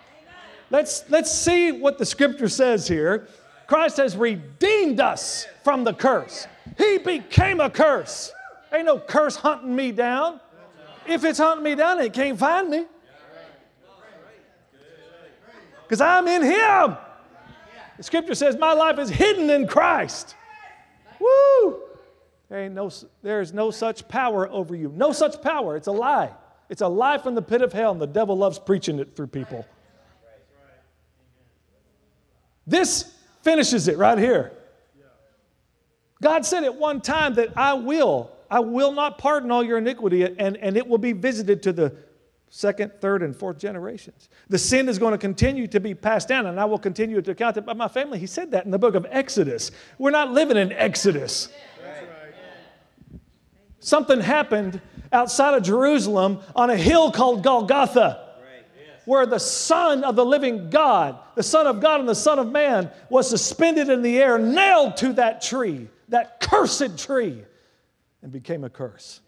Let's, 0.71 1.05
let's 1.09 1.33
see 1.33 1.73
what 1.73 1.99
the 1.99 2.07
scripture 2.07 2.49
says 2.49 2.87
here. 2.87 3.27
Christ 3.67 3.97
has 3.99 4.17
redeemed 4.17 5.01
us 5.01 5.47
from 5.65 5.85
the 5.85 5.95
curse. 5.95 6.47
He 6.79 6.99
became 6.99 7.61
a 7.61 7.71
curse. 7.71 8.33
Ain't 8.73 8.87
no 8.87 8.99
curse 8.99 9.37
hunting 9.37 9.75
me 9.75 9.93
down. 9.93 10.41
If 11.07 11.25
it's 11.25 11.39
hunting 11.39 11.65
me 11.65 11.75
down, 11.75 12.01
it 12.01 12.13
can't 12.13 12.39
find 12.39 12.71
me 12.71 12.87
because 15.91 16.01
I'm 16.01 16.29
in 16.29 16.43
Him. 16.43 16.97
The 17.97 18.05
scripture 18.05 18.37
says, 18.37 18.57
My 18.57 18.73
life 18.73 19.01
is 19.01 19.11
hidden 19.11 19.51
in 19.51 19.67
Christ. 19.67 20.37
Woo! 21.19 21.83
There, 22.49 22.61
ain't 22.61 22.75
no, 22.75 22.93
there 23.23 23.41
is 23.41 23.53
no 23.53 23.73
such 23.73 24.07
power 24.07 24.49
over 24.49 24.77
you. 24.77 24.93
No 24.97 25.11
such 25.11 25.43
power. 25.43 25.77
It's 25.77 25.89
a 25.89 25.93
lie. 25.93 26.31
It's 26.69 26.81
a 26.81 26.87
lie 26.87 27.19
from 27.19 27.35
the 27.35 27.43
pit 27.43 27.61
of 27.61 27.73
hell, 27.73 27.91
and 27.91 28.01
the 28.01 28.07
devil 28.07 28.39
loves 28.39 28.57
preaching 28.57 29.01
it 29.01 29.17
through 29.17 29.27
people. 29.27 29.67
This 32.71 33.13
finishes 33.43 33.89
it 33.89 33.99
right 33.99 34.17
here. 34.17 34.53
God 36.23 36.45
said 36.47 36.65
at 36.65 36.75
one 36.75 37.01
time 37.01 37.35
that 37.35 37.57
I 37.57 37.73
will, 37.75 38.31
I 38.51 38.61
will 38.61 38.93
not 38.93 39.19
pardon 39.19 39.51
all 39.51 39.65
your 39.65 39.79
iniquity, 39.79 40.23
and, 40.23 40.57
and 40.57 40.77
it 40.77 40.87
will 40.87 40.99
be 40.99 41.13
visited 41.13 41.63
to 41.65 41.73
the 41.73 41.97
second, 42.51 42.93
third, 43.01 43.23
and 43.23 43.35
fourth 43.35 43.59
generations. 43.59 44.29
The 44.49 44.59
sin 44.59 44.89
is 44.89 44.99
going 44.99 45.13
to 45.13 45.19
continue 45.19 45.67
to 45.69 45.81
be 45.81 45.95
passed 45.95 46.29
down, 46.29 46.47
and 46.47 46.61
I 46.61 46.65
will 46.65 46.79
continue 46.79 47.23
to 47.23 47.35
count 47.35 47.57
it 47.57 47.67
by 47.67 47.73
my 47.73 47.89
family. 47.89 48.19
He 48.19 48.27
said 48.27 48.51
that 48.51 48.67
in 48.67 48.71
the 48.71 48.79
book 48.79 48.95
of 48.95 49.07
Exodus. 49.11 49.71
We're 49.99 50.11
not 50.11 50.33
living 50.33 50.57
in 50.57 50.73
Exodus. 50.73 51.49
Something 53.79 54.21
happened 54.21 54.81
outside 55.13 55.55
of 55.55 55.63
Jerusalem 55.63 56.41
on 56.55 56.71
a 56.71 56.77
hill 56.77 57.11
called 57.11 57.43
Golgotha, 57.43 58.30
where 59.11 59.27
the 59.27 59.41
Son 59.41 60.05
of 60.05 60.15
the 60.15 60.25
living 60.25 60.71
God, 60.71 61.19
the 61.35 61.43
Son 61.43 61.67
of 61.67 61.81
God 61.81 61.99
and 61.99 62.09
the 62.09 62.15
Son 62.15 62.39
of 62.39 62.53
Man, 62.53 62.89
was 63.09 63.29
suspended 63.29 63.89
in 63.89 64.03
the 64.03 64.23
air, 64.23 64.39
nailed 64.39 64.97
to 64.99 65.13
that 65.15 65.43
tree, 65.43 65.89
that 66.11 66.39
cursed 66.39 66.97
tree, 66.97 67.43
and 68.23 68.31
became 68.31 68.63
a 68.63 68.71
curse. 68.71 69.21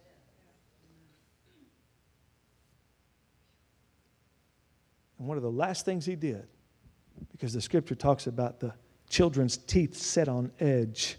And 5.19 5.27
one 5.27 5.37
of 5.37 5.43
the 5.43 5.51
last 5.51 5.85
things 5.85 6.07
he 6.07 6.15
did, 6.15 6.47
because 7.33 7.53
the 7.53 7.61
scripture 7.61 7.97
talks 7.97 8.29
about 8.29 8.61
the 8.61 8.73
children's 9.11 9.57
teeth 9.57 9.97
set 9.97 10.29
on 10.29 10.53
edge 10.61 11.17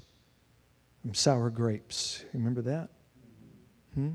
from 1.02 1.14
sour 1.14 1.50
grapes. 1.50 2.24
Remember 2.32 2.62
that? 2.62 2.88
Hmm? 3.94 4.12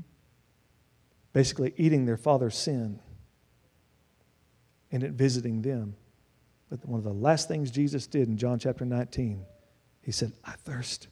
Basically, 1.33 1.71
eating 1.77 2.07
their 2.07 2.17
father's 2.17 2.57
sin 2.57 2.99
and 4.91 5.03
it 5.03 5.11
visiting 5.11 5.61
them. 5.61 5.95
But 6.69 6.85
one 6.85 6.99
of 6.99 7.03
the 7.03 7.13
last 7.13 7.47
things 7.47 7.71
Jesus 7.71 8.07
did 8.07 8.27
in 8.27 8.37
John 8.37 8.59
chapter 8.59 8.85
19, 8.85 9.43
he 10.01 10.11
said, 10.11 10.33
I 10.43 10.51
thirst. 10.51 11.07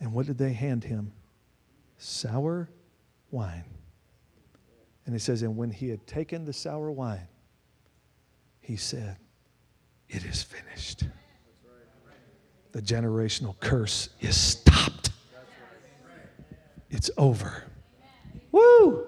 And 0.00 0.12
what 0.12 0.26
did 0.26 0.38
they 0.38 0.52
hand 0.52 0.84
him? 0.84 1.12
Sour 1.96 2.68
wine. 3.30 3.64
And 5.06 5.14
he 5.14 5.18
says, 5.18 5.42
And 5.42 5.56
when 5.56 5.70
he 5.70 5.88
had 5.88 6.06
taken 6.06 6.44
the 6.44 6.52
sour 6.52 6.90
wine, 6.90 7.28
he 8.60 8.76
said, 8.76 9.16
It 10.08 10.24
is 10.24 10.42
finished. 10.42 11.04
The 12.72 12.82
generational 12.82 13.58
curse 13.60 14.08
is 14.20 14.36
stopped. 14.36 15.10
It's 16.90 17.10
over. 17.16 17.64
Woo! 18.50 19.06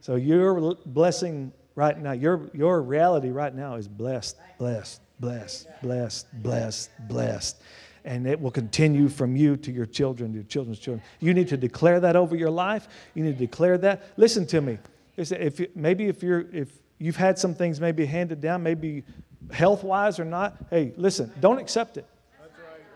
So 0.00 0.16
your 0.16 0.76
blessing 0.86 1.52
right 1.74 1.98
now, 1.98 2.12
your, 2.12 2.50
your 2.52 2.82
reality 2.82 3.30
right 3.30 3.54
now 3.54 3.76
is 3.76 3.88
blessed, 3.88 4.36
blessed, 4.58 5.00
blessed, 5.20 5.68
blessed, 5.82 6.26
blessed, 6.42 6.90
blessed. 7.08 7.62
And 8.04 8.26
it 8.26 8.38
will 8.38 8.50
continue 8.50 9.08
from 9.08 9.34
you 9.34 9.56
to 9.56 9.72
your 9.72 9.86
children, 9.86 10.32
to 10.32 10.34
your 10.36 10.44
children's 10.44 10.78
children. 10.78 11.02
You 11.20 11.32
need 11.32 11.48
to 11.48 11.56
declare 11.56 12.00
that 12.00 12.16
over 12.16 12.36
your 12.36 12.50
life. 12.50 12.86
You 13.14 13.24
need 13.24 13.38
to 13.38 13.46
declare 13.46 13.78
that. 13.78 14.02
Listen 14.16 14.46
to 14.48 14.60
me. 14.60 14.78
If 15.16 15.60
maybe 15.74 16.06
if 16.06 16.22
you're 16.22 16.40
if 16.52 16.70
you've 16.98 17.16
had 17.16 17.38
some 17.38 17.54
things 17.54 17.80
maybe 17.80 18.04
handed 18.04 18.40
down, 18.40 18.62
maybe 18.62 19.04
health 19.50 19.84
wise 19.84 20.18
or 20.18 20.24
not, 20.24 20.56
hey, 20.70 20.92
listen, 20.96 21.32
don't 21.40 21.58
accept 21.58 21.96
it. 21.96 22.06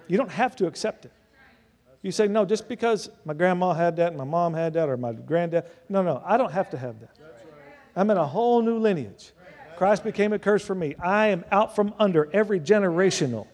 You 0.08 0.16
don't 0.16 0.30
have 0.30 0.56
to 0.56 0.66
accept 0.66 1.04
it. 1.04 1.12
You 2.02 2.12
say, 2.12 2.28
no, 2.28 2.44
just 2.44 2.68
because 2.68 3.10
my 3.24 3.34
grandma 3.34 3.72
had 3.72 3.96
that 3.96 4.08
and 4.08 4.16
my 4.16 4.24
mom 4.24 4.54
had 4.54 4.72
that 4.74 4.88
or 4.88 4.96
my 4.96 5.12
granddad. 5.12 5.64
No, 5.88 6.02
no, 6.02 6.22
I 6.24 6.36
don't 6.36 6.52
have 6.52 6.70
to 6.70 6.78
have 6.78 7.00
that. 7.00 7.10
I'm 7.96 8.10
in 8.10 8.16
a 8.16 8.26
whole 8.26 8.62
new 8.62 8.78
lineage. 8.78 9.32
Christ 9.76 10.02
became 10.02 10.32
a 10.32 10.38
curse 10.38 10.64
for 10.64 10.74
me. 10.74 10.94
I 10.96 11.28
am 11.28 11.44
out 11.52 11.76
from 11.76 11.94
under 11.98 12.28
every 12.32 12.58
generational 12.58 13.46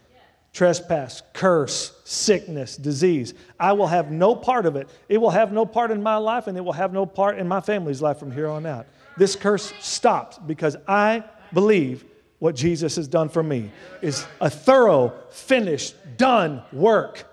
trespass, 0.54 1.22
curse, 1.32 2.00
sickness, 2.04 2.76
disease. 2.76 3.34
I 3.58 3.72
will 3.72 3.88
have 3.88 4.10
no 4.10 4.36
part 4.36 4.66
of 4.66 4.76
it. 4.76 4.88
It 5.08 5.18
will 5.18 5.30
have 5.30 5.52
no 5.52 5.66
part 5.66 5.90
in 5.90 6.02
my 6.02 6.16
life, 6.16 6.46
and 6.46 6.56
it 6.56 6.60
will 6.60 6.72
have 6.72 6.92
no 6.92 7.04
part 7.04 7.38
in 7.38 7.48
my 7.48 7.60
family's 7.60 8.00
life 8.00 8.18
from 8.18 8.30
here 8.30 8.48
on 8.48 8.64
out. 8.64 8.86
This 9.18 9.36
curse 9.36 9.72
stops 9.80 10.38
because 10.38 10.76
I 10.86 11.24
believe 11.52 12.04
what 12.38 12.54
Jesus 12.54 12.96
has 12.96 13.08
done 13.08 13.28
for 13.28 13.42
me 13.42 13.70
is 14.00 14.26
a 14.40 14.48
thorough, 14.48 15.12
finished, 15.30 15.96
done 16.16 16.62
work. 16.72 17.24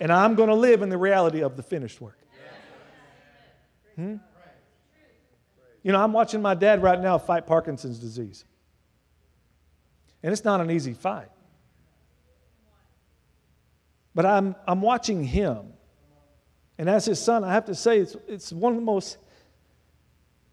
And 0.00 0.12
I'm 0.12 0.36
going 0.36 0.48
to 0.48 0.54
live 0.54 0.82
in 0.82 0.88
the 0.88 0.98
reality 0.98 1.42
of 1.42 1.56
the 1.56 1.62
finished 1.62 2.00
work. 2.00 2.18
Hmm? 3.96 4.16
You 5.82 5.92
know, 5.92 6.02
I'm 6.02 6.12
watching 6.12 6.40
my 6.40 6.54
dad 6.54 6.82
right 6.82 7.00
now 7.00 7.18
fight 7.18 7.46
Parkinson's 7.46 7.98
disease. 7.98 8.44
And 10.22 10.32
it's 10.32 10.44
not 10.44 10.60
an 10.60 10.70
easy 10.70 10.94
fight. 10.94 11.28
But 14.14 14.26
I'm, 14.26 14.54
I'm 14.66 14.80
watching 14.80 15.24
him. 15.24 15.72
And 16.78 16.88
as 16.88 17.04
his 17.04 17.18
son, 17.18 17.44
I 17.44 17.52
have 17.52 17.64
to 17.66 17.74
say, 17.74 17.98
it's, 17.98 18.16
it's 18.28 18.52
one 18.52 18.72
of 18.72 18.78
the 18.78 18.84
most 18.84 19.16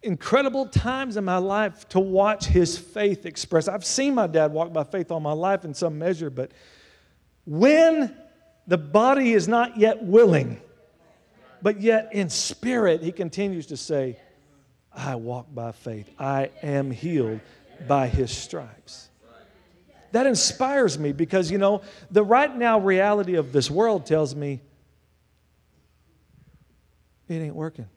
incredible 0.01 0.65
times 0.65 1.17
in 1.17 1.25
my 1.25 1.37
life 1.37 1.87
to 1.89 1.99
watch 1.99 2.45
his 2.45 2.77
faith 2.77 3.25
expressed. 3.25 3.67
I've 3.67 3.85
seen 3.85 4.15
my 4.15 4.27
dad 4.27 4.51
walk 4.51 4.71
by 4.71 4.83
faith 4.83 5.11
all 5.11 5.19
my 5.19 5.33
life 5.33 5.65
in 5.65 5.73
some 5.73 5.99
measure, 5.99 6.29
but 6.29 6.51
when 7.45 8.15
the 8.67 8.77
body 8.77 9.33
is 9.33 9.47
not 9.47 9.77
yet 9.77 10.03
willing, 10.03 10.61
but 11.61 11.81
yet 11.81 12.09
in 12.13 12.29
spirit, 12.29 13.03
he 13.03 13.11
continues 13.11 13.65
to 13.67 13.77
say, 13.77 14.17
I 14.99 15.15
walk 15.15 15.47
by 15.53 15.71
faith. 15.71 16.09
I 16.19 16.49
am 16.61 16.91
healed 16.91 17.39
by 17.87 18.07
his 18.07 18.35
stripes 18.35 19.09
that 20.11 20.25
inspires 20.25 20.97
me 20.97 21.11
because, 21.11 21.51
you 21.51 21.57
know, 21.57 21.81
the 22.09 22.23
right 22.23 22.55
now 22.55 22.79
reality 22.79 23.35
of 23.35 23.51
this 23.51 23.69
world 23.69 24.05
tells 24.05 24.35
me 24.35 24.61
it 27.27 27.35
ain't 27.35 27.55
working. 27.55 27.87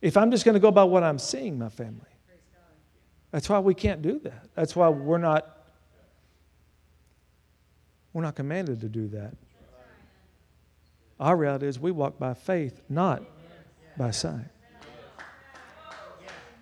If 0.00 0.16
I'm 0.16 0.30
just 0.30 0.44
going 0.44 0.54
to 0.54 0.60
go 0.60 0.70
by 0.70 0.84
what 0.84 1.02
I'm 1.02 1.18
seeing, 1.18 1.58
my 1.58 1.68
family, 1.68 2.00
that's 3.30 3.48
why 3.48 3.58
we 3.58 3.74
can't 3.74 4.00
do 4.00 4.18
that. 4.20 4.46
That's 4.54 4.74
why 4.74 4.88
we're 4.88 5.18
not 5.18 5.54
We're 8.14 8.22
not 8.22 8.36
commanded 8.36 8.80
to 8.80 8.88
do 8.88 9.08
that. 9.08 9.34
Our 11.20 11.36
reality 11.36 11.66
is 11.66 11.78
we 11.78 11.90
walk 11.90 12.18
by 12.18 12.34
faith, 12.34 12.80
not 12.88 13.22
by 13.98 14.12
sight. 14.12 14.46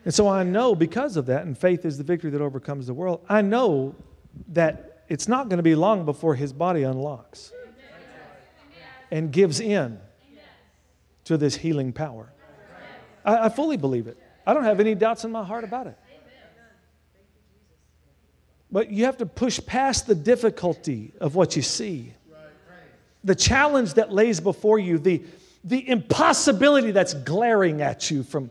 And 0.05 0.15
so 0.15 0.29
I 0.29 0.45
know 0.45 0.75
because 0.75 1.17
of 1.17 1.27
that, 1.27 1.45
and 1.45 1.59
faith 1.59 1.85
is 1.85 1.99
the 1.99 2.05
victory 2.05 2.31
that 2.31 2.41
overcomes 2.41 2.87
the 2.87 2.95
world, 2.95 3.25
I 3.29 3.43
know 3.43 3.95
that 4.49 5.05
it's 5.09 5.29
not 5.29 5.49
going 5.49 5.59
to 5.59 5.63
be 5.65 5.75
long 5.75 6.05
before 6.05 6.35
his 6.35 6.53
body 6.53 6.85
unlocks 6.85 7.53
and 9.11 9.33
gives 9.33 9.61
in 9.61 10.01
to 11.25 11.37
this 11.37 11.57
healing 11.57 11.93
power. 11.93 12.33
I, 13.25 13.47
I 13.47 13.49
fully 13.49 13.77
believe 13.77 14.07
it. 14.07 14.17
I 14.47 14.55
don't 14.55 14.65
have 14.65 14.81
any 14.81 14.95
doubts 14.95 15.25
in 15.25 15.33
my 15.33 15.45
heart 15.45 15.65
about 15.65 15.89
it. 15.89 15.99
But 18.71 18.91
you 18.91 19.05
have 19.05 19.17
to 19.19 19.27
push 19.27 19.61
past 19.65 20.07
the 20.07 20.15
difficulty 20.15 21.13
of 21.21 21.35
what 21.35 21.57
you 21.57 21.63
see, 21.63 22.13
the 23.25 23.35
challenge 23.35 23.95
that 23.95 24.13
lays 24.13 24.39
before 24.41 24.79
you, 24.79 24.99
the, 24.99 25.25
the 25.67 25.89
impossibility 25.89 26.93
that's 26.93 27.13
glaring 27.13 27.83
at 27.83 28.09
you 28.09 28.23
from, 28.23 28.51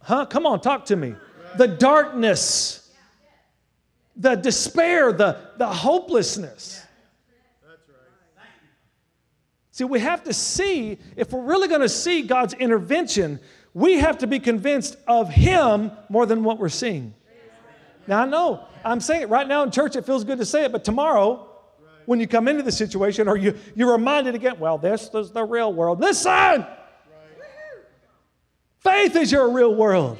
huh? 0.00 0.24
Come 0.26 0.46
on, 0.46 0.60
talk 0.60 0.86
to 0.86 0.96
me. 0.96 1.16
The 1.58 1.66
darkness, 1.66 2.90
the 4.16 4.36
despair, 4.36 5.12
the, 5.12 5.36
the 5.58 5.66
hopelessness. 5.66 6.80
See, 9.72 9.84
we 9.84 9.98
have 10.00 10.22
to 10.24 10.32
see, 10.32 10.98
if 11.16 11.32
we're 11.32 11.42
really 11.42 11.66
going 11.66 11.80
to 11.80 11.88
see 11.88 12.22
God's 12.22 12.54
intervention, 12.54 13.40
we 13.74 13.94
have 13.94 14.18
to 14.18 14.26
be 14.26 14.38
convinced 14.38 14.96
of 15.08 15.28
Him 15.28 15.90
more 16.08 16.26
than 16.26 16.44
what 16.44 16.58
we're 16.58 16.68
seeing. 16.68 17.14
Now, 18.06 18.22
I 18.22 18.26
know 18.26 18.66
I'm 18.84 19.00
saying 19.00 19.22
it 19.22 19.28
right 19.28 19.48
now 19.48 19.64
in 19.64 19.70
church, 19.70 19.96
it 19.96 20.04
feels 20.04 20.24
good 20.24 20.38
to 20.38 20.44
say 20.44 20.66
it, 20.66 20.72
but 20.72 20.84
tomorrow, 20.84 21.51
when 22.06 22.20
you 22.20 22.26
come 22.26 22.48
into 22.48 22.62
the 22.62 22.72
situation 22.72 23.28
or 23.28 23.36
you, 23.36 23.56
you're 23.74 23.92
reminded 23.92 24.34
again, 24.34 24.58
well, 24.58 24.78
this 24.78 25.10
is 25.14 25.30
the 25.30 25.44
real 25.44 25.72
world. 25.72 26.00
Listen! 26.00 26.66
Faith 28.80 29.14
is 29.14 29.30
your 29.30 29.50
real 29.50 29.74
world. 29.74 30.18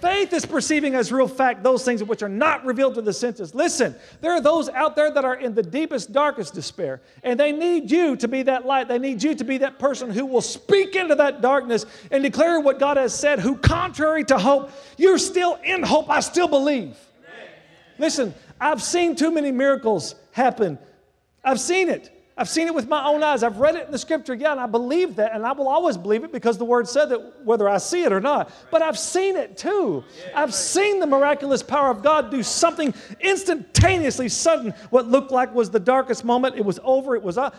Faith 0.00 0.34
is 0.34 0.44
perceiving 0.44 0.94
as 0.94 1.10
real 1.10 1.26
fact 1.26 1.62
those 1.62 1.82
things 1.82 2.04
which 2.04 2.22
are 2.22 2.28
not 2.28 2.62
revealed 2.66 2.94
to 2.94 3.00
the 3.00 3.12
senses. 3.12 3.54
Listen, 3.54 3.94
there 4.20 4.32
are 4.32 4.40
those 4.40 4.68
out 4.68 4.96
there 4.96 5.10
that 5.10 5.24
are 5.24 5.36
in 5.36 5.54
the 5.54 5.62
deepest, 5.62 6.12
darkest 6.12 6.52
despair, 6.52 7.00
and 7.22 7.40
they 7.40 7.52
need 7.52 7.90
you 7.90 8.14
to 8.16 8.28
be 8.28 8.42
that 8.42 8.66
light. 8.66 8.86
They 8.86 8.98
need 8.98 9.22
you 9.22 9.34
to 9.34 9.44
be 9.44 9.56
that 9.58 9.78
person 9.78 10.10
who 10.10 10.26
will 10.26 10.42
speak 10.42 10.94
into 10.94 11.14
that 11.14 11.40
darkness 11.40 11.86
and 12.10 12.22
declare 12.22 12.60
what 12.60 12.78
God 12.78 12.98
has 12.98 13.18
said, 13.18 13.38
who, 13.38 13.56
contrary 13.56 14.24
to 14.24 14.36
hope, 14.36 14.70
you're 14.98 15.16
still 15.16 15.58
in 15.64 15.82
hope. 15.82 16.10
I 16.10 16.20
still 16.20 16.48
believe. 16.48 16.98
Listen, 17.98 18.34
I've 18.60 18.82
seen 18.82 19.16
too 19.16 19.30
many 19.30 19.52
miracles 19.52 20.16
happen. 20.32 20.78
I've 21.44 21.60
seen 21.60 21.88
it. 21.88 22.10
I've 22.36 22.48
seen 22.48 22.66
it 22.66 22.74
with 22.74 22.88
my 22.88 23.06
own 23.06 23.22
eyes. 23.22 23.44
I've 23.44 23.58
read 23.58 23.76
it 23.76 23.86
in 23.86 23.92
the 23.92 23.98
scripture, 23.98 24.34
yeah, 24.34 24.50
and 24.50 24.60
I 24.60 24.66
believe 24.66 25.16
that, 25.16 25.32
and 25.34 25.46
I 25.46 25.52
will 25.52 25.68
always 25.68 25.96
believe 25.96 26.24
it 26.24 26.32
because 26.32 26.58
the 26.58 26.64
word 26.64 26.88
said 26.88 27.10
that 27.10 27.44
whether 27.44 27.68
I 27.68 27.78
see 27.78 28.02
it 28.02 28.12
or 28.12 28.20
not. 28.20 28.50
But 28.72 28.82
I've 28.82 28.98
seen 28.98 29.36
it 29.36 29.56
too. 29.56 30.02
I've 30.34 30.52
seen 30.52 30.98
the 30.98 31.06
miraculous 31.06 31.62
power 31.62 31.90
of 31.90 32.02
God 32.02 32.32
do 32.32 32.42
something 32.42 32.92
instantaneously 33.20 34.28
sudden. 34.28 34.72
What 34.90 35.06
looked 35.06 35.30
like 35.30 35.54
was 35.54 35.70
the 35.70 35.78
darkest 35.78 36.24
moment, 36.24 36.56
it 36.56 36.64
was 36.64 36.80
over, 36.82 37.14
it 37.14 37.22
was 37.22 37.38
up. 37.38 37.54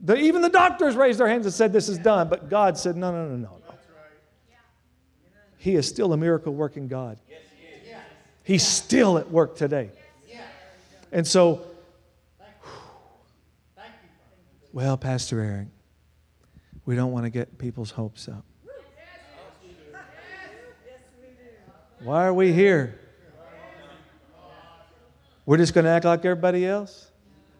The, 0.00 0.16
even 0.16 0.40
the 0.40 0.48
doctors 0.48 0.96
raised 0.96 1.18
their 1.18 1.28
hands 1.28 1.44
and 1.44 1.52
said, 1.52 1.72
This 1.72 1.88
is 1.88 1.98
done. 1.98 2.28
But 2.30 2.48
God 2.48 2.78
said, 2.78 2.96
No, 2.96 3.10
no, 3.12 3.28
no, 3.28 3.36
no, 3.36 3.36
no. 3.36 3.58
He 5.58 5.74
is 5.74 5.86
still 5.86 6.12
a 6.12 6.16
miracle 6.16 6.54
working 6.54 6.88
God. 6.88 7.18
He's 8.44 8.66
still 8.66 9.18
at 9.18 9.30
work 9.30 9.56
today. 9.56 9.90
And 11.12 11.26
so, 11.26 11.66
well, 14.72 14.96
Pastor 14.96 15.40
Eric, 15.40 15.68
we 16.84 16.94
don't 16.94 17.12
want 17.12 17.24
to 17.24 17.30
get 17.30 17.58
people's 17.58 17.90
hopes 17.90 18.28
up. 18.28 18.44
Why 22.00 22.26
are 22.26 22.34
we 22.34 22.52
here? 22.52 23.00
We're 25.44 25.56
just 25.56 25.74
going 25.74 25.84
to 25.84 25.90
act 25.90 26.04
like 26.04 26.24
everybody 26.24 26.66
else? 26.66 27.10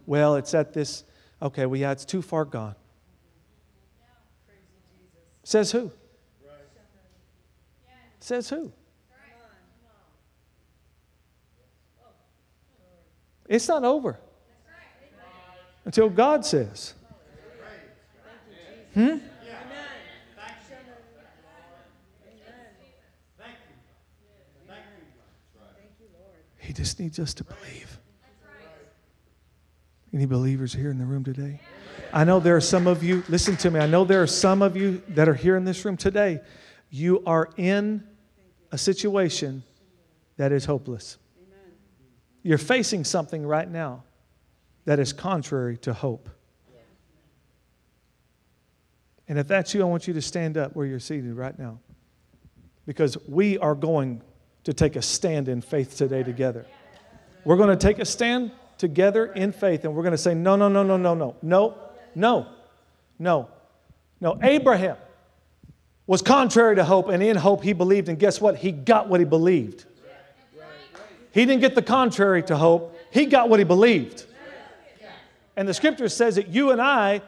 Well, 0.07 0.37
it's 0.37 0.55
at 0.55 0.73
this, 0.73 1.05
okay, 1.41 1.67
well, 1.67 1.81
yeah, 1.81 1.91
it's 1.91 2.05
too 2.05 2.23
far 2.23 2.45
gone. 2.45 2.75
Says 5.43 5.73
who? 5.73 5.91
Says 8.21 8.51
who? 8.51 8.73
It's 13.49 13.67
not 13.67 13.83
over 13.83 14.21
until 15.87 16.11
God 16.11 16.45
says. 16.45 16.93
Hmm? 18.99 19.19
He 26.59 26.73
just 26.73 26.99
needs 26.99 27.21
us 27.21 27.33
to 27.35 27.45
believe. 27.45 27.97
Any 30.13 30.27
believers 30.27 30.73
here 30.73 30.91
in 30.91 30.99
the 30.99 31.05
room 31.05 31.23
today? 31.23 31.61
I 32.13 32.25
know 32.25 32.41
there 32.41 32.57
are 32.57 32.61
some 32.61 32.89
of 32.89 33.05
you, 33.05 33.23
listen 33.29 33.57
to 33.59 33.71
me, 33.71 33.79
I 33.79 33.87
know 33.87 34.05
there 34.05 34.21
are 34.21 34.27
some 34.27 34.63
of 34.63 34.77
you 34.77 35.01
that 35.11 35.29
are 35.29 35.35
here 35.35 35.57
in 35.57 35.65
this 35.65 35.85
room 35.85 35.97
today. 35.97 36.41
You 36.91 37.23
are 37.25 37.51
in 37.57 38.03
a 38.73 38.79
situation 38.79 39.63
that 40.39 40.51
is 40.51 40.65
hopeless. 40.65 41.19
You're 42.43 42.59
facing 42.59 43.05
something 43.05 43.47
right 43.47 43.71
now 43.71 44.03
that 44.87 44.99
is 44.99 45.13
contrary 45.13 45.77
to 45.79 45.95
hope. 45.95 46.29
And 49.29 49.39
if 49.39 49.47
that's 49.47 49.75
you, 49.75 49.83
I 49.83 49.85
want 49.85 50.09
you 50.09 50.15
to 50.15 50.23
stand 50.23 50.57
up 50.57 50.75
where 50.75 50.87
you're 50.87 50.99
seated 50.99 51.35
right 51.35 51.59
now. 51.59 51.79
Because 52.87 53.19
we 53.29 53.59
are 53.59 53.75
going 53.75 54.23
to 54.65 54.73
take 54.73 54.97
a 54.97 55.03
stand 55.03 55.49
in 55.49 55.61
faith 55.61 55.97
today 55.97 56.23
together. 56.23 56.67
We're 57.45 57.57
going 57.57 57.69
to 57.69 57.77
take 57.77 57.99
a 57.99 58.05
stand 58.05 58.51
together 58.79 59.27
in 59.27 59.53
faith 59.53 59.85
and 59.85 59.95
we're 59.95 60.03
going 60.03 60.13
to 60.13 60.19
say, 60.19 60.35
no, 60.35 60.57
no, 60.57 60.69
no, 60.69 60.83
no, 60.83 60.97
no, 60.97 61.15
no, 61.15 61.37
no, 61.43 61.77
no, 62.15 62.47
no, 63.19 63.49
no. 64.21 64.39
Abraham 64.43 64.97
was 66.07 66.23
contrary 66.23 66.75
to 66.77 66.85
hope, 66.85 67.09
and 67.09 67.23
in 67.23 67.37
hope 67.37 67.63
he 67.63 67.75
believed, 67.75 68.09
and 68.09 68.19
guess 68.19 68.41
what? 68.41 68.57
He 68.57 68.73
got 68.73 69.09
what 69.09 69.21
he 69.21 69.27
believed. 69.27 69.85
He 71.33 71.45
didn't 71.45 71.61
get 71.61 71.75
the 71.75 71.83
contrary 71.83 72.43
to 72.45 72.57
hope, 72.57 72.97
he 73.11 73.27
got 73.27 73.51
what 73.51 73.59
he 73.59 73.65
believed. 73.65 74.25
And 75.55 75.69
the 75.69 75.75
scripture 75.75 76.09
says 76.09 76.37
that 76.37 76.49
you 76.49 76.71
and 76.71 76.81
I 76.81 77.21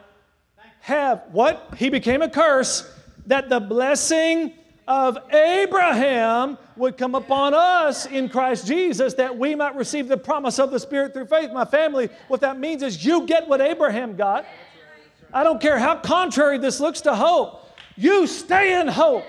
have 0.81 1.23
what? 1.31 1.73
He 1.77 1.89
became 1.89 2.21
a 2.21 2.29
curse 2.29 2.91
that 3.27 3.49
the 3.49 3.59
blessing 3.59 4.53
of 4.87 5.17
Abraham 5.31 6.57
would 6.75 6.97
come 6.97 7.15
upon 7.15 7.53
us 7.53 8.07
in 8.07 8.27
Christ 8.27 8.67
Jesus 8.67 9.13
that 9.13 9.37
we 9.37 9.55
might 9.55 9.75
receive 9.75 10.07
the 10.07 10.17
promise 10.17 10.59
of 10.59 10.71
the 10.71 10.79
Spirit 10.79 11.13
through 11.13 11.27
faith. 11.27 11.51
My 11.51 11.65
family, 11.65 12.09
what 12.27 12.41
that 12.41 12.59
means 12.59 12.83
is 12.83 13.05
you 13.05 13.25
get 13.25 13.47
what 13.47 13.61
Abraham 13.61 14.15
got. 14.15 14.45
I 15.33 15.43
don't 15.43 15.61
care 15.61 15.79
how 15.79 15.95
contrary 15.97 16.57
this 16.57 16.79
looks 16.79 17.01
to 17.01 17.15
hope, 17.15 17.69
you 17.95 18.27
stay 18.27 18.79
in 18.79 18.87
hope. 18.87 19.23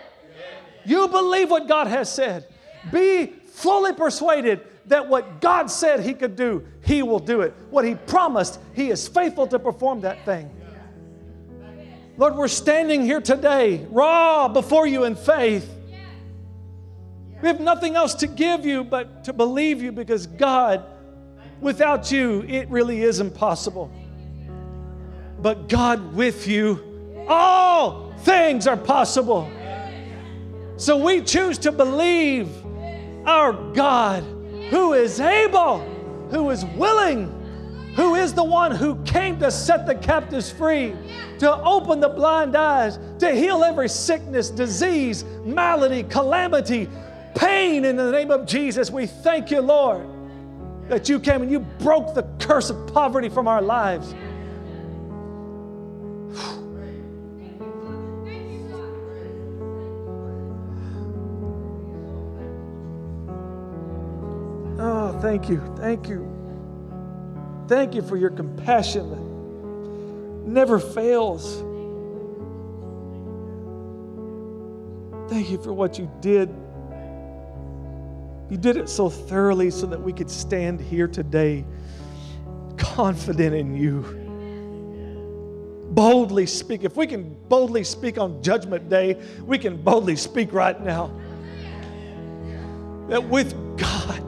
You 0.85 1.07
believe 1.07 1.51
what 1.51 1.69
God 1.69 1.87
has 1.87 2.13
said. 2.13 2.49
Be 2.91 3.27
fully 3.27 3.93
persuaded 3.93 4.63
that 4.87 5.09
what 5.09 5.41
God 5.41 5.71
said 5.71 6.01
He 6.01 6.15
could 6.15 6.35
do, 6.35 6.67
He 6.85 7.03
will 7.03 7.21
do 7.21 7.43
it. 7.43 7.55
What 7.71 7.85
He 7.85 7.95
promised, 7.95 8.59
He 8.75 8.91
is 8.91 9.07
faithful 9.07 9.47
to 9.49 9.59
perform 9.59 10.01
that 10.01 10.25
thing. 10.25 10.51
Lord, 12.19 12.37
we're 12.37 12.49
standing 12.49 13.03
here 13.03 13.23
today, 13.23 13.87
raw 13.91 14.47
before 14.47 14.87
you 14.87 15.05
in 15.05 15.17
faith. 15.17 15.69
We 17.41 17.49
have 17.49 17.59
nothing 17.59 17.97
else 17.97 18.15
to 18.17 18.27
give 18.27 18.67
you 18.67 18.85
but 18.85 19.25
to 19.25 19.33
believe 19.33 19.83
you 19.83 19.93
because 19.93 20.27
God, 20.27 20.85
without 21.61 22.13
you, 22.13 22.43
it 22.43 22.69
really 22.69 23.03
is 23.03 23.19
impossible. 23.19 23.91
But 25.39 25.69
God, 25.69 26.15
with 26.15 26.47
you, 26.47 27.25
all 27.29 28.13
things 28.19 28.67
are 28.67 28.77
possible. 28.77 29.51
So 30.77 30.97
we 30.99 31.23
choose 31.23 31.59
to 31.59 31.73
believe 31.73 32.49
our 33.27 33.53
God 33.73 34.23
who 34.71 34.93
is 34.93 35.19
able, 35.19 35.79
who 36.31 36.51
is 36.51 36.65
willing, 36.65 37.42
who 37.95 38.15
is 38.15 38.33
the 38.33 38.45
one 38.45 38.71
who 38.71 39.03
came 39.05 39.39
to 39.39 39.51
set 39.51 39.87
the 39.87 39.95
captives 39.95 40.51
free, 40.51 40.95
to 41.39 41.55
open 41.63 42.01
the 42.01 42.09
blind 42.09 42.57
eyes, 42.57 42.99
to 43.19 43.35
heal 43.35 43.65
every 43.65 43.89
sickness, 43.89 44.49
disease, 44.49 45.25
malady, 45.45 46.03
calamity, 46.05 46.89
pain 47.35 47.85
in 47.85 47.97
the 47.97 48.11
name 48.11 48.31
of 48.31 48.47
Jesus. 48.47 48.91
We 48.91 49.07
thank 49.07 49.51
you, 49.51 49.61
Lord, 49.61 50.07
that 50.89 51.09
you 51.09 51.21
came 51.21 51.43
and 51.43 51.51
you 51.51 51.61
broke 51.61 52.15
the 52.15 52.23
curse 52.39 52.71
of 52.71 52.93
poverty 52.93 53.29
from 53.29 53.47
our 53.47 53.63
lives. 53.63 54.15
Oh, 64.79 65.17
thank 65.21 65.49
you. 65.49 65.61
Thank 65.77 66.09
you. 66.09 66.32
Thank 67.73 67.95
you 67.95 68.03
for 68.03 68.19
your 68.19 68.29
compassion 68.29 69.09
that 69.09 70.47
never 70.47 70.79
fails. 70.79 71.55
Thank 75.31 75.51
you 75.51 75.57
for 75.57 75.73
what 75.73 75.99
you 75.99 76.11
did. 76.21 76.51
You 78.51 78.59
did 78.59 78.77
it 78.77 78.91
so 78.91 79.09
thoroughly 79.09 79.71
so 79.71 79.87
that 79.87 79.99
we 79.99 80.13
could 80.13 80.31
stand 80.31 80.83
here 80.83 81.09
today 81.09 81.65
confident 82.77 83.55
in 83.55 83.75
you. 83.75 84.03
Boldly 85.93 86.45
speak. 86.45 86.85
If 86.85 86.99
we 86.99 87.07
can 87.07 87.35
boldly 87.49 87.85
speak 87.85 88.19
on 88.19 88.43
Judgment 88.43 88.91
Day, 88.91 89.19
we 89.47 89.57
can 89.57 89.83
boldly 89.83 90.17
speak 90.17 90.53
right 90.53 90.79
now. 90.79 91.11
That 93.09 93.27
with 93.27 93.55
God, 93.79 94.23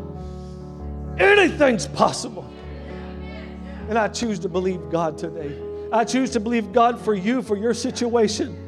anything's 1.20 1.86
possible. 1.86 2.51
And 3.95 4.01
I 4.01 4.09
choose 4.09 4.40
to 4.40 4.49
believe 4.49 4.90
God 4.90 5.16
today. 5.16 5.57
I 5.92 6.03
choose 6.05 6.30
to 6.30 6.40
believe 6.40 6.72
God 6.72 7.01
for 7.01 7.14
you, 7.14 7.42
for 7.42 7.57
your 7.57 7.72
situation. 7.72 8.59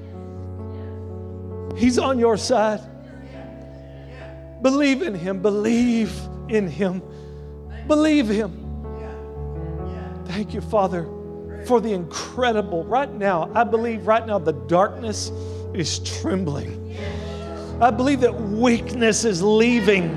He's 1.76 1.98
on 1.98 2.20
your 2.20 2.36
side. 2.36 2.80
Believe 4.62 5.02
in 5.02 5.16
Him. 5.16 5.42
Believe 5.42 6.16
in 6.48 6.68
Him. 6.68 7.02
Believe 7.88 8.28
Him. 8.28 8.52
Thank 10.26 10.54
you, 10.54 10.60
Father, 10.60 11.02
for 11.66 11.80
the 11.80 11.92
incredible. 11.92 12.84
Right 12.84 13.12
now, 13.12 13.50
I 13.52 13.64
believe 13.64 14.06
right 14.06 14.24
now 14.24 14.38
the 14.38 14.52
darkness 14.52 15.32
is 15.74 15.98
trembling. 16.20 16.96
I 17.80 17.90
believe 17.90 18.20
that 18.20 18.32
weakness 18.32 19.24
is 19.24 19.42
leaving, 19.42 20.16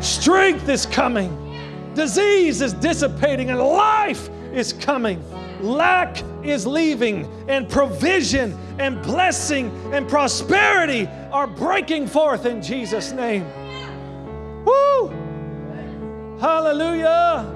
strength 0.00 0.66
is 0.70 0.86
coming, 0.86 1.92
disease 1.92 2.62
is 2.62 2.72
dissipating, 2.72 3.50
and 3.50 3.60
life 3.60 4.30
is 4.56 4.72
coming. 4.72 5.22
Lack 5.60 6.22
is 6.42 6.66
leaving, 6.66 7.30
and 7.48 7.68
provision 7.68 8.56
and 8.78 9.00
blessing 9.02 9.70
and 9.92 10.08
prosperity 10.08 11.06
are 11.30 11.46
breaking 11.46 12.06
forth 12.06 12.46
in 12.46 12.62
Jesus' 12.62 13.12
name. 13.12 13.44
Woo! 14.64 15.08
Hallelujah! 16.40 17.52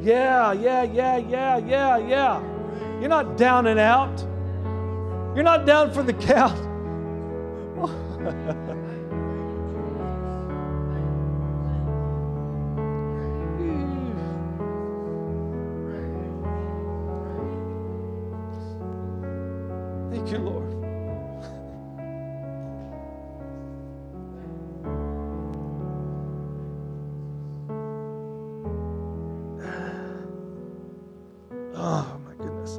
Yeah, 0.00 0.52
yeah, 0.52 0.82
yeah, 0.82 1.16
yeah, 1.16 1.58
yeah, 1.58 1.98
yeah. 1.98 2.40
You're 3.00 3.08
not 3.08 3.36
down 3.36 3.66
and 3.66 3.78
out. 3.78 4.18
You're 5.34 5.44
not 5.44 5.66
down 5.66 5.92
for 5.92 6.02
the 6.02 6.14
count. 6.14 6.58
Oh, 31.80 32.20
my 32.26 32.34
goodness. 32.34 32.76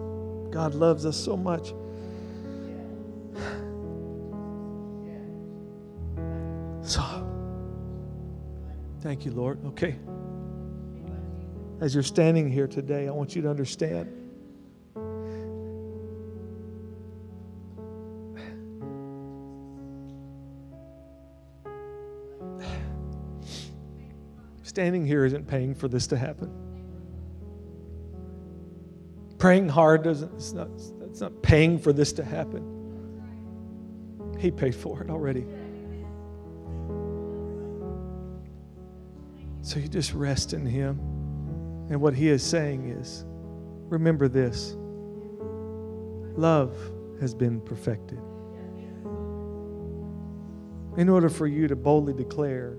God 0.53 0.75
loves 0.75 1.05
us 1.05 1.15
so 1.15 1.37
much. 1.37 1.73
So, 6.83 7.01
thank 8.99 9.23
you, 9.23 9.31
Lord. 9.31 9.63
Okay. 9.67 9.95
As 11.79 11.93
you're 11.93 12.03
standing 12.03 12.51
here 12.51 12.67
today, 12.67 13.07
I 13.07 13.11
want 13.11 13.37
you 13.37 13.41
to 13.43 13.49
understand. 13.49 14.11
Standing 24.63 25.05
here 25.05 25.23
isn't 25.25 25.47
paying 25.47 25.73
for 25.73 25.87
this 25.87 26.05
to 26.07 26.17
happen. 26.17 26.68
Praying 29.39 29.69
hard 29.69 30.03
doesn't, 30.03 30.33
it's 30.35 30.51
not, 30.51 30.69
it's 31.01 31.21
not 31.21 31.41
paying 31.41 31.79
for 31.79 31.93
this 31.93 32.11
to 32.13 32.25
happen. 32.25 32.75
He 34.37 34.51
paid 34.51 34.75
for 34.75 35.01
it 35.01 35.09
already. 35.09 35.45
So 39.61 39.79
you 39.79 39.87
just 39.87 40.13
rest 40.13 40.53
in 40.53 40.65
Him. 40.65 40.99
And 41.89 42.01
what 42.01 42.13
He 42.13 42.27
is 42.27 42.43
saying 42.43 42.89
is 42.89 43.25
remember 43.87 44.27
this 44.27 44.75
love 46.37 46.75
has 47.21 47.33
been 47.33 47.61
perfected. 47.61 48.19
In 50.97 51.07
order 51.07 51.29
for 51.29 51.47
you 51.47 51.67
to 51.69 51.75
boldly 51.77 52.13
declare 52.13 52.77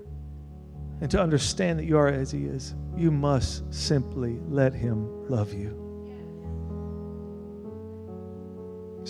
and 0.99 1.09
to 1.09 1.19
understand 1.19 1.79
that 1.79 1.85
you 1.85 1.97
are 1.97 2.07
as 2.07 2.29
He 2.31 2.45
is, 2.45 2.75
you 2.95 3.09
must 3.09 3.73
simply 3.73 4.39
let 4.47 4.73
Him 4.73 5.27
love 5.27 5.53
you. 5.53 5.90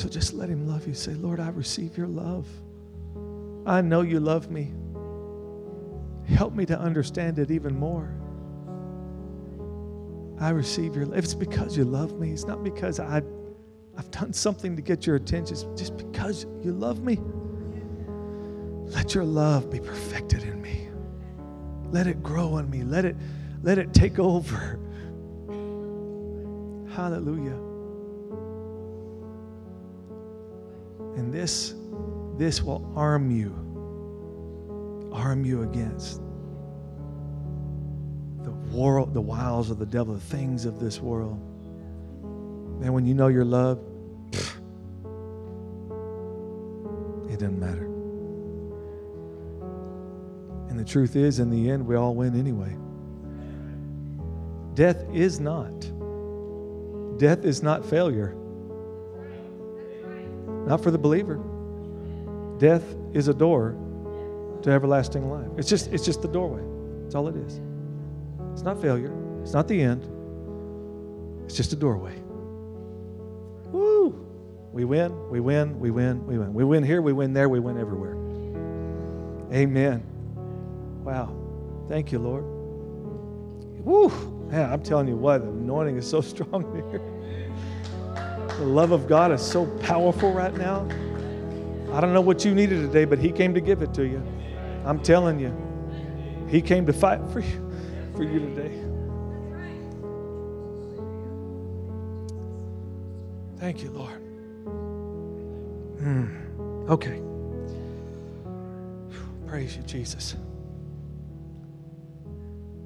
So 0.02 0.10
just 0.10 0.34
let 0.34 0.50
Him 0.50 0.68
love 0.68 0.88
you. 0.88 0.96
Say, 0.96 1.14
Lord, 1.14 1.40
I 1.40 1.50
receive 1.50 1.96
your 1.96 2.08
love. 2.08 2.48
I 3.68 3.82
know 3.82 4.02
you 4.02 4.20
love 4.20 4.50
me. 4.50 4.74
Help 6.26 6.56
me 6.56 6.66
to 6.66 6.80
understand 6.80 7.38
it 7.38 7.52
even 7.52 7.78
more. 7.78 8.12
I 10.40 10.50
receive 10.50 10.96
your 10.96 11.06
love. 11.06 11.20
It's 11.20 11.36
because 11.36 11.78
you 11.78 11.84
love 11.84 12.20
me. 12.20 12.32
It's 12.32 12.46
not 12.46 12.64
because 12.64 13.00
I, 13.00 13.22
I've 13.96 14.10
done 14.10 14.34
something 14.34 14.76
to 14.76 14.82
get 14.82 15.06
your 15.06 15.18
attention. 15.18 15.54
It's 15.54 15.68
just 15.80 15.96
because 15.98 16.48
you 16.64 16.72
love 16.72 17.04
me. 17.04 17.20
Let 18.96 19.14
your 19.14 19.24
love 19.24 19.70
be 19.70 19.80
perfected 19.80 20.42
in 20.42 20.64
me. 20.64 20.88
Let 21.92 22.08
it 22.08 22.24
grow 22.24 22.56
on 22.56 22.72
me. 22.72 22.82
Let 22.82 23.06
it, 23.06 23.16
let 23.62 23.78
it 23.78 23.94
take 23.94 24.18
over. 24.18 24.80
Hallelujah. 26.90 27.71
And 31.16 31.34
this, 31.34 31.74
this 32.38 32.62
will 32.62 32.92
arm 32.96 33.32
you, 33.32 33.52
arm 35.14 35.46
you 35.46 35.64
against 35.64 36.22
the 38.44 38.52
world, 38.74 39.14
the 39.14 39.22
wiles 39.22 39.70
of 39.70 39.78
the 39.78 39.86
devil, 39.86 40.14
the 40.14 40.20
things 40.20 40.66
of 40.66 40.80
this 40.80 41.00
world. 41.00 41.40
And 42.82 42.94
when 42.94 43.06
you 43.06 43.14
know 43.14 43.28
your 43.28 43.46
love, 43.46 43.80
it 47.30 47.40
doesn't 47.40 47.60
matter. 47.60 47.86
And 50.70 50.80
the 50.80 50.86
truth 50.86 51.16
is, 51.16 51.40
in 51.40 51.50
the 51.50 51.70
end, 51.70 51.86
we 51.86 51.96
all 51.96 52.16
win 52.16 52.40
anyway. 52.40 52.76
Death 54.74 55.04
is 55.14 55.40
not. 55.40 55.80
Death 57.20 57.44
is 57.46 57.62
not 57.62 57.86
failure. 57.86 58.36
Not 60.68 60.82
for 60.82 60.92
the 60.92 60.98
believer. 60.98 61.40
Death 62.58 62.84
is 63.14 63.28
a 63.28 63.34
door 63.34 63.76
to 64.62 64.70
everlasting 64.70 65.30
life. 65.30 65.48
It's 65.58 65.68
just, 65.68 65.88
it's 65.88 66.06
just 66.06 66.22
the 66.22 66.28
doorway. 66.28 66.62
That's 67.04 67.16
all 67.16 67.28
it 67.28 67.36
is. 67.36 67.60
It's 68.54 68.62
not 68.62 68.82
failure. 68.82 69.12
It's 69.42 69.54
not 69.54 69.68
the 69.68 69.82
end. 69.82 70.08
It's 71.46 71.56
just 71.56 71.74
a 71.74 71.76
doorway. 71.76 72.16
Woo! 73.72 74.26
We 74.72 74.86
win, 74.86 75.30
we 75.30 75.40
win, 75.40 75.80
we 75.80 75.92
win, 75.92 76.26
we 76.26 76.38
win. 76.38 76.54
We 76.54 76.64
win 76.64 76.84
here, 76.84 77.02
we 77.02 77.14
win 77.14 77.34
there, 77.34 77.50
we 77.50 77.60
win 77.60 77.78
everywhere. 77.78 78.16
Amen. 79.54 80.04
Wow. 81.04 81.36
Thank 81.90 82.12
you, 82.12 82.20
Lord. 82.20 82.44
Woo! 83.84 84.10
Man, 84.50 84.72
I'm 84.72 84.84
telling 84.84 85.08
you 85.08 85.18
what, 85.18 85.42
the 85.42 85.50
anointing 85.50 85.98
is 85.98 86.10
so 86.10 86.22
strong 86.22 86.64
here. 86.76 87.02
The 88.62 88.68
love 88.68 88.92
of 88.92 89.08
God 89.08 89.32
is 89.32 89.42
so 89.42 89.66
powerful 89.80 90.32
right 90.32 90.56
now. 90.56 90.88
I 91.92 92.00
don't 92.00 92.14
know 92.14 92.22
what 92.22 92.46
you 92.46 92.54
needed 92.54 92.80
today, 92.82 93.06
but 93.06 93.18
He 93.18 93.32
came 93.32 93.56
to 93.56 93.60
give 93.60 93.82
it 93.82 93.92
to 93.96 94.06
you. 94.06 94.24
I'm 94.86 95.02
telling 95.02 95.40
you. 95.40 95.52
He 96.48 96.62
came 96.62 96.86
to 96.86 96.94
fight 96.94 97.28
for 97.32 97.40
you, 97.40 97.72
for 98.16 98.22
you 98.22 98.40
today. 98.40 98.72
Thank 103.58 103.82
you, 103.82 103.90
Lord. 103.90 104.22
Mm. 105.98 106.88
Okay. 106.88 107.20
Praise 109.48 109.76
you, 109.76 109.82
Jesus. 109.82 110.36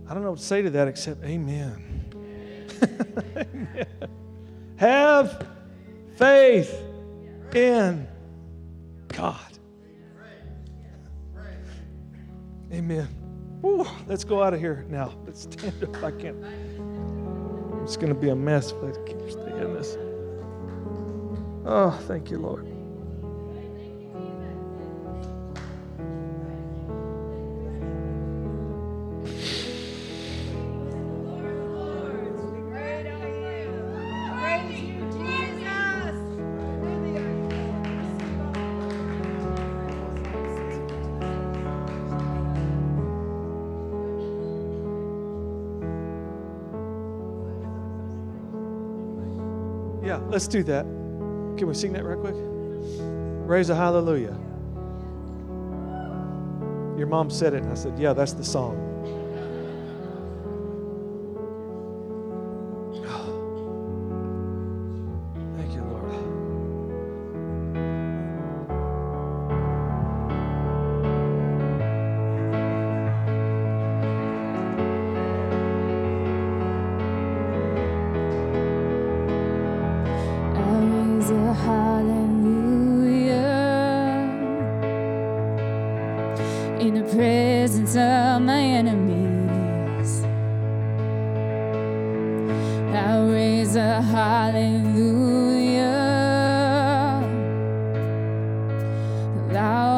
I 0.07 0.13
don't 0.13 0.23
know 0.23 0.29
what 0.29 0.39
to 0.39 0.45
say 0.45 0.61
to 0.61 0.69
that 0.69 0.87
except 0.87 1.21
amen. 1.25 2.05
amen. 3.35 3.87
Have 4.77 5.49
faith 6.15 6.73
in 7.53 8.07
God. 9.09 9.39
Amen. 12.71 13.07
Ooh, 13.63 13.85
let's 14.07 14.23
go 14.23 14.43
out 14.43 14.53
of 14.53 14.59
here 14.59 14.85
now. 14.89 15.13
Let's 15.25 15.43
stand 15.43 15.83
up. 15.83 15.95
I 16.03 16.11
can't. 16.11 16.37
It's 17.83 17.97
going 17.97 18.09
to 18.09 18.19
be 18.19 18.29
a 18.29 18.35
mess 18.35 18.71
if 18.71 18.83
I 18.83 18.91
keep 19.05 19.31
staying 19.31 19.57
in 19.57 19.73
this. 19.73 19.97
Oh, 21.65 21.91
thank 22.07 22.29
you, 22.29 22.37
Lord. 22.37 22.74
Let's 50.35 50.49
do 50.49 50.63
that. 50.63 50.83
Can 51.57 51.65
we 51.65 51.73
sing 51.73 51.93
that 51.93 52.03
real 52.03 52.19
quick? 52.19 52.35
Raise 53.47 53.69
a 53.69 53.75
hallelujah. 53.75 54.37
Your 56.97 57.07
mom 57.07 57.29
said 57.29 57.53
it, 57.53 57.63
and 57.63 57.71
I 57.71 57.75
said, 57.75 57.97
Yeah, 57.97 58.11
that's 58.11 58.33
the 58.33 58.43
song. 58.43 58.75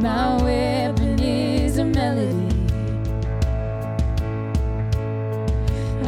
My 0.00 0.42
weapon 0.42 1.22
is 1.22 1.78
a 1.78 1.84
melody. 1.84 2.56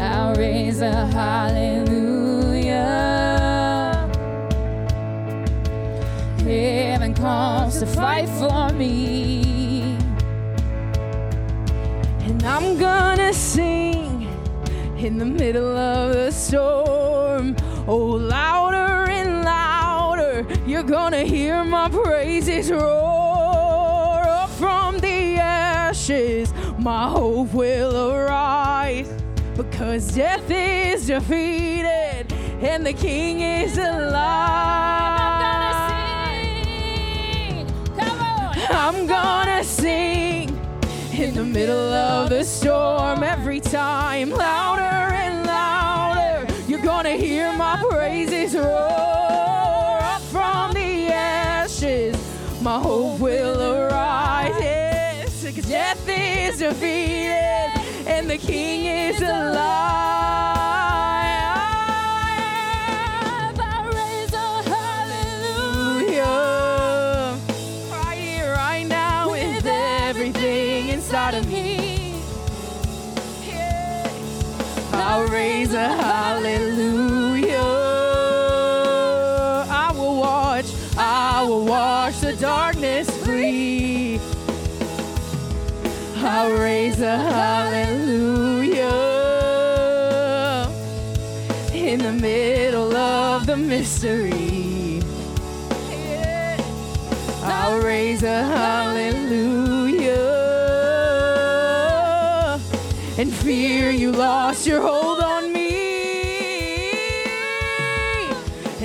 I 0.00 0.34
raise 0.36 0.80
a 0.80 1.06
hallelujah. 1.06 2.74
Heaven 6.38 7.14
comes 7.14 7.78
to 7.78 7.86
fight 7.86 8.28
for 8.28 8.72
me. 8.72 9.27
I'm 12.48 12.78
gonna 12.78 13.34
sing 13.34 14.26
in 14.96 15.18
the 15.18 15.26
middle 15.26 15.76
of 15.76 16.14
the 16.14 16.30
storm. 16.30 17.54
Oh, 17.86 17.98
louder 17.98 19.10
and 19.10 19.44
louder, 19.44 20.46
you're 20.66 20.82
gonna 20.82 21.24
hear 21.24 21.62
my 21.62 21.90
praises 21.90 22.70
roar. 22.70 24.22
Up 24.26 24.48
from 24.48 24.98
the 24.98 25.36
ashes, 25.36 26.54
my 26.78 27.10
hope 27.10 27.52
will 27.52 28.12
arise. 28.14 29.12
Because 29.54 30.14
death 30.14 30.50
is 30.50 31.08
defeated 31.08 32.32
and 32.62 32.86
the 32.86 32.94
King 32.94 33.40
is 33.40 33.76
alive. 33.76 34.24
I'm 38.00 38.26
gonna 38.26 38.34
sing. 38.64 38.68
I'm 38.70 39.06
gonna 39.06 39.62
sing 39.64 40.47
in 41.20 41.34
the 41.34 41.44
middle 41.44 41.92
of 41.92 42.30
the 42.30 42.44
storm 42.44 43.24
every 43.24 43.58
time 43.58 44.30
louder 44.30 44.82
and 44.82 45.44
louder 45.44 46.46
you're 46.68 46.80
gonna 46.80 47.16
hear 47.16 47.52
my 47.54 47.82
praises 47.90 48.54
roar 48.54 49.98
up 50.00 50.22
from 50.22 50.72
the 50.74 51.08
ashes. 51.08 52.16
My 52.62 52.78
hope 52.78 53.18
will 53.18 53.60
arise. 53.60 54.54
Death 55.68 56.08
is 56.08 56.58
defeated 56.58 57.72
and 58.06 58.30
the 58.30 58.38
king 58.38 58.84
is 59.10 59.20
alive. 59.20 60.17
Mystery. 75.30 75.76
I'll 79.70 80.16
watch, 80.16 80.66
I 80.96 81.44
will 81.44 81.64
wash 81.64 82.20
the 82.20 82.34
darkness 82.34 83.08
free. 83.24 84.20
I'll 86.16 86.52
raise 86.52 87.00
a 87.00 87.16
hallelujah. 87.16 88.84
In 91.72 92.00
the 92.00 92.12
middle 92.12 92.96
of 92.96 93.46
the 93.46 93.56
misery. 93.56 94.58
Raise 97.82 98.22
a 98.22 98.44
hallelujah. 98.44 100.14
And 103.18 103.32
fear 103.32 103.90
you 103.90 104.12
lost 104.12 104.66
your 104.66 104.80
hold 104.82 105.17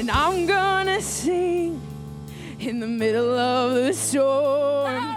And 0.04 0.12
I'm 0.12 0.46
gonna 0.46 1.02
sing 1.02 1.82
in 2.60 2.82
the 2.82 2.88
middle 2.88 3.40
of 3.40 3.74
the 3.76 3.94
storm. 3.94 5.16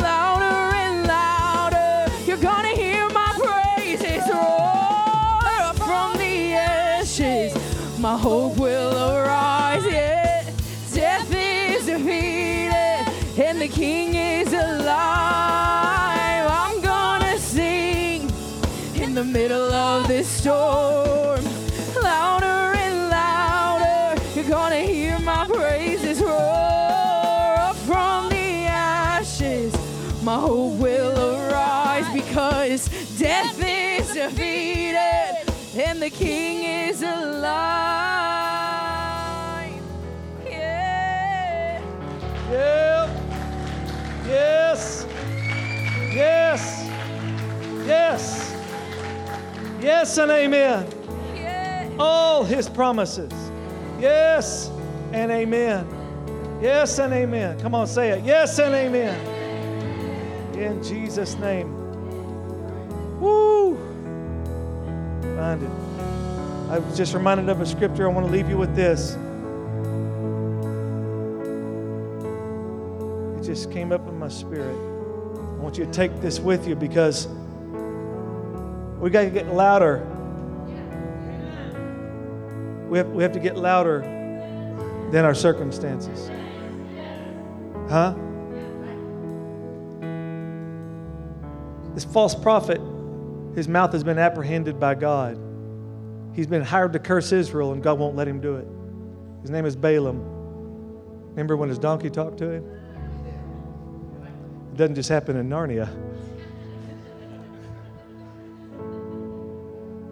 Louder 0.00 0.74
and 0.74 1.06
louder, 1.06 2.12
you're 2.26 2.36
gonna 2.36 2.74
hear 2.74 3.08
my 3.10 3.30
praises 3.38 4.24
roar 4.28 5.72
from 5.74 6.18
the 6.18 6.52
ashes. 6.52 7.54
My 8.00 8.18
hope 8.18 8.56
will 8.56 8.92
arise. 9.14 9.84
Yeah, 9.86 10.50
death 10.92 11.32
is 11.32 11.86
defeated 11.86 13.06
and 13.38 13.60
the 13.60 13.68
King 13.68 14.16
is 14.16 14.52
alive. 14.52 16.48
I'm 16.50 16.80
gonna 16.80 17.38
sing 17.38 18.28
in 18.96 19.14
the 19.14 19.22
middle 19.22 19.72
of 19.72 20.08
this 20.08 20.26
storm, 20.26 21.17
and 35.88 36.02
the 36.02 36.10
King 36.10 36.88
is 36.90 37.00
alive. 37.00 37.48
Yeah. 40.44 41.80
Yep. 42.50 43.08
Yes. 44.26 45.06
Yes. 46.12 46.90
Yes. 47.86 48.54
Yes 49.80 50.18
and 50.18 50.30
amen. 50.30 50.86
Yeah. 51.34 51.88
All 51.98 52.44
his 52.44 52.68
promises. 52.68 53.32
Yes 53.98 54.70
and 55.12 55.32
amen. 55.32 55.86
Yes 56.60 56.98
and 56.98 57.14
amen. 57.14 57.58
Come 57.60 57.74
on, 57.74 57.86
say 57.86 58.10
it. 58.10 58.24
Yes 58.26 58.58
and 58.58 58.74
amen. 58.74 59.18
In 60.54 60.82
Jesus' 60.82 61.34
name. 61.36 61.72
Woo! 63.20 63.47
It. 65.48 65.70
I 66.70 66.78
was 66.78 66.94
just 66.94 67.14
reminded 67.14 67.48
of 67.48 67.62
a 67.62 67.66
scripture. 67.66 68.06
I 68.06 68.12
want 68.12 68.26
to 68.26 68.32
leave 68.32 68.50
you 68.50 68.58
with 68.58 68.76
this. 68.76 69.14
It 73.38 73.46
just 73.46 73.72
came 73.72 73.90
up 73.90 74.06
in 74.06 74.18
my 74.18 74.28
spirit. 74.28 74.76
I 74.76 75.62
want 75.62 75.78
you 75.78 75.86
to 75.86 75.90
take 75.90 76.20
this 76.20 76.38
with 76.38 76.68
you 76.68 76.76
because 76.76 77.28
we 78.98 79.08
got 79.08 79.22
to 79.22 79.30
get 79.30 79.46
louder. 79.48 80.06
We 82.90 82.98
have, 82.98 83.08
we 83.08 83.22
have 83.22 83.32
to 83.32 83.40
get 83.40 83.56
louder 83.56 84.00
than 85.10 85.24
our 85.24 85.34
circumstances. 85.34 86.30
Huh? 87.88 88.14
This 91.94 92.04
false 92.04 92.34
prophet, 92.34 92.82
his 93.58 93.66
mouth 93.66 93.92
has 93.92 94.04
been 94.04 94.18
apprehended 94.18 94.78
by 94.78 94.94
God. 94.94 95.36
He's 96.32 96.46
been 96.46 96.62
hired 96.62 96.92
to 96.92 97.00
curse 97.00 97.32
Israel, 97.32 97.72
and 97.72 97.82
God 97.82 97.98
won't 97.98 98.14
let 98.14 98.28
him 98.28 98.40
do 98.40 98.54
it. 98.54 98.68
His 99.42 99.50
name 99.50 99.66
is 99.66 99.74
Balaam. 99.74 100.22
Remember 101.30 101.56
when 101.56 101.68
his 101.68 101.78
donkey 101.78 102.08
talked 102.08 102.38
to 102.38 102.50
him? 102.50 102.64
It 104.72 104.76
doesn't 104.76 104.94
just 104.94 105.08
happen 105.08 105.36
in 105.36 105.48
Narnia. 105.48 105.88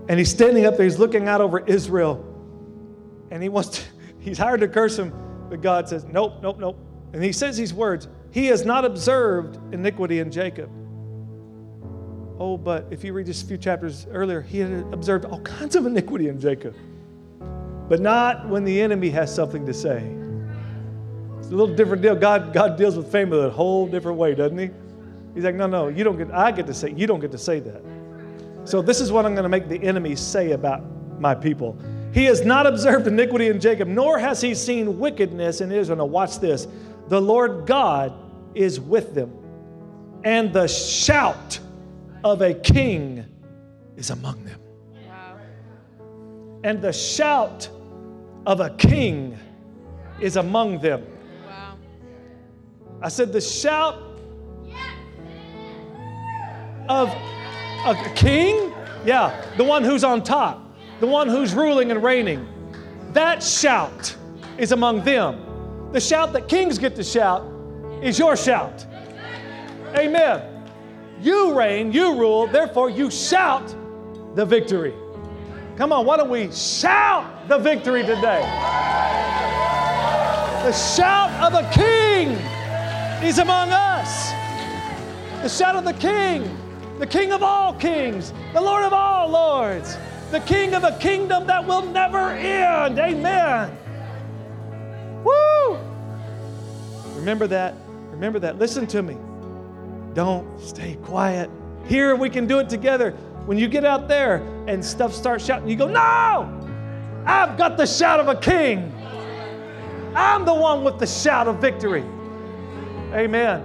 And 0.08 0.18
he's 0.18 0.30
standing 0.30 0.66
up 0.66 0.76
there, 0.76 0.84
he's 0.84 0.98
looking 0.98 1.28
out 1.28 1.40
over 1.40 1.60
Israel, 1.60 2.24
and 3.30 3.40
he 3.40 3.48
wants 3.48 3.68
to, 3.68 3.82
he's 4.18 4.38
hired 4.38 4.60
to 4.60 4.68
curse 4.68 4.98
him, 4.98 5.12
but 5.48 5.62
God 5.62 5.88
says, 5.88 6.04
Nope, 6.04 6.42
nope, 6.42 6.58
nope. 6.58 6.78
And 7.12 7.22
he 7.22 7.32
says 7.32 7.56
these 7.56 7.72
words 7.72 8.08
He 8.32 8.46
has 8.46 8.64
not 8.64 8.84
observed 8.84 9.56
iniquity 9.72 10.18
in 10.18 10.32
Jacob. 10.32 10.68
Oh, 12.38 12.58
but 12.58 12.86
if 12.90 13.02
you 13.02 13.12
read 13.12 13.26
just 13.26 13.44
a 13.44 13.46
few 13.46 13.56
chapters 13.56 14.06
earlier, 14.10 14.42
he 14.42 14.58
had 14.58 14.70
observed 14.92 15.24
all 15.24 15.40
kinds 15.40 15.74
of 15.74 15.86
iniquity 15.86 16.28
in 16.28 16.38
Jacob, 16.38 16.74
but 17.88 18.00
not 18.00 18.48
when 18.48 18.62
the 18.64 18.80
enemy 18.80 19.08
has 19.10 19.34
something 19.34 19.64
to 19.64 19.72
say. 19.72 19.98
It's 21.38 21.48
a 21.48 21.54
little 21.54 21.74
different 21.74 22.02
deal. 22.02 22.14
God, 22.14 22.52
God 22.52 22.76
deals 22.76 22.96
with 22.96 23.10
fame 23.10 23.32
in 23.32 23.38
a 23.38 23.48
whole 23.48 23.86
different 23.86 24.18
way, 24.18 24.34
doesn't 24.34 24.58
he? 24.58 24.70
He's 25.34 25.44
like, 25.44 25.54
no, 25.54 25.66
no, 25.66 25.88
you 25.88 26.04
don't 26.04 26.18
get, 26.18 26.30
I 26.30 26.50
get 26.50 26.66
to 26.66 26.74
say, 26.74 26.92
you 26.92 27.06
don't 27.06 27.20
get 27.20 27.32
to 27.32 27.38
say 27.38 27.60
that. 27.60 27.82
So 28.64 28.82
this 28.82 29.00
is 29.00 29.12
what 29.12 29.24
I'm 29.24 29.34
going 29.34 29.44
to 29.44 29.48
make 29.48 29.68
the 29.68 29.82
enemy 29.82 30.16
say 30.16 30.52
about 30.52 30.82
my 31.20 31.34
people. 31.34 31.78
He 32.12 32.24
has 32.24 32.44
not 32.44 32.66
observed 32.66 33.06
iniquity 33.06 33.48
in 33.48 33.60
Jacob, 33.60 33.88
nor 33.88 34.18
has 34.18 34.40
he 34.40 34.54
seen 34.54 34.98
wickedness 34.98 35.60
in 35.60 35.70
Israel. 35.70 35.98
Now 35.98 36.06
watch 36.06 36.38
this. 36.38 36.66
The 37.08 37.20
Lord 37.20 37.66
God 37.66 38.12
is 38.54 38.80
with 38.80 39.14
them, 39.14 39.32
and 40.24 40.52
the 40.52 40.66
shout 40.66 41.60
of 42.32 42.42
a 42.42 42.54
king 42.54 43.24
is 43.96 44.10
among 44.10 44.44
them. 44.44 44.60
Wow. 45.06 45.38
And 46.64 46.82
the 46.82 46.92
shout 46.92 47.68
of 48.46 48.58
a 48.58 48.70
king 48.70 49.38
is 50.20 50.36
among 50.36 50.80
them. 50.80 51.06
Wow. 51.46 51.76
I 53.00 53.08
said, 53.08 53.32
the 53.32 53.40
shout 53.40 54.02
of 56.88 57.08
a 57.84 58.12
king? 58.16 58.72
Yeah, 59.04 59.44
the 59.56 59.64
one 59.64 59.84
who's 59.84 60.02
on 60.02 60.24
top, 60.24 60.76
the 60.98 61.06
one 61.06 61.28
who's 61.28 61.54
ruling 61.54 61.92
and 61.92 62.02
reigning. 62.02 62.44
That 63.12 63.40
shout 63.40 64.16
is 64.58 64.72
among 64.72 65.04
them. 65.04 65.92
The 65.92 66.00
shout 66.00 66.32
that 66.32 66.48
kings 66.48 66.76
get 66.76 66.96
to 66.96 67.04
shout 67.04 67.46
is 68.02 68.18
your 68.18 68.36
shout. 68.36 68.84
Amen. 69.94 70.55
You 71.20 71.58
reign, 71.58 71.92
you 71.92 72.18
rule, 72.18 72.46
therefore 72.46 72.90
you 72.90 73.10
shout 73.10 73.74
the 74.34 74.44
victory. 74.44 74.94
Come 75.76 75.92
on, 75.92 76.06
why 76.06 76.16
don't 76.16 76.30
we 76.30 76.50
shout 76.52 77.48
the 77.48 77.58
victory 77.58 78.02
today? 78.02 78.40
The 80.62 80.72
shout 80.72 81.30
of 81.42 81.54
a 81.54 81.70
king 81.72 82.30
is 83.26 83.38
among 83.38 83.70
us. 83.70 84.30
The 85.42 85.48
shout 85.48 85.76
of 85.76 85.84
the 85.84 85.92
king 85.92 86.48
the 86.98 87.06
King 87.06 87.32
of 87.32 87.42
all 87.42 87.74
kings, 87.74 88.32
the 88.54 88.60
Lord 88.60 88.82
of 88.82 88.92
all 88.92 89.28
lords, 89.28 89.96
the 90.30 90.40
King 90.40 90.74
of 90.74 90.82
a 90.82 90.98
kingdom 90.98 91.46
that 91.46 91.66
will 91.66 91.82
never 91.82 92.30
end. 92.30 92.98
Amen. 92.98 93.76
Woo! 95.22 95.78
Remember 97.16 97.46
that. 97.48 97.74
Remember 98.10 98.38
that. 98.38 98.58
Listen 98.58 98.86
to 98.86 99.02
me. 99.02 99.16
Don't 100.16 100.58
stay 100.58 100.96
quiet. 101.04 101.50
Here 101.84 102.16
we 102.16 102.30
can 102.30 102.46
do 102.46 102.58
it 102.58 102.70
together. 102.70 103.10
When 103.44 103.58
you 103.58 103.68
get 103.68 103.84
out 103.84 104.08
there 104.08 104.36
and 104.66 104.82
stuff 104.82 105.12
starts 105.12 105.44
shouting, 105.44 105.68
you 105.68 105.76
go, 105.76 105.86
No! 105.86 106.50
I've 107.26 107.58
got 107.58 107.76
the 107.76 107.84
shout 107.86 108.18
of 108.18 108.28
a 108.28 108.36
king. 108.36 108.94
I'm 110.14 110.46
the 110.46 110.54
one 110.54 110.84
with 110.84 110.98
the 110.98 111.06
shout 111.06 111.48
of 111.48 111.60
victory. 111.60 112.02
Amen. 113.12 113.62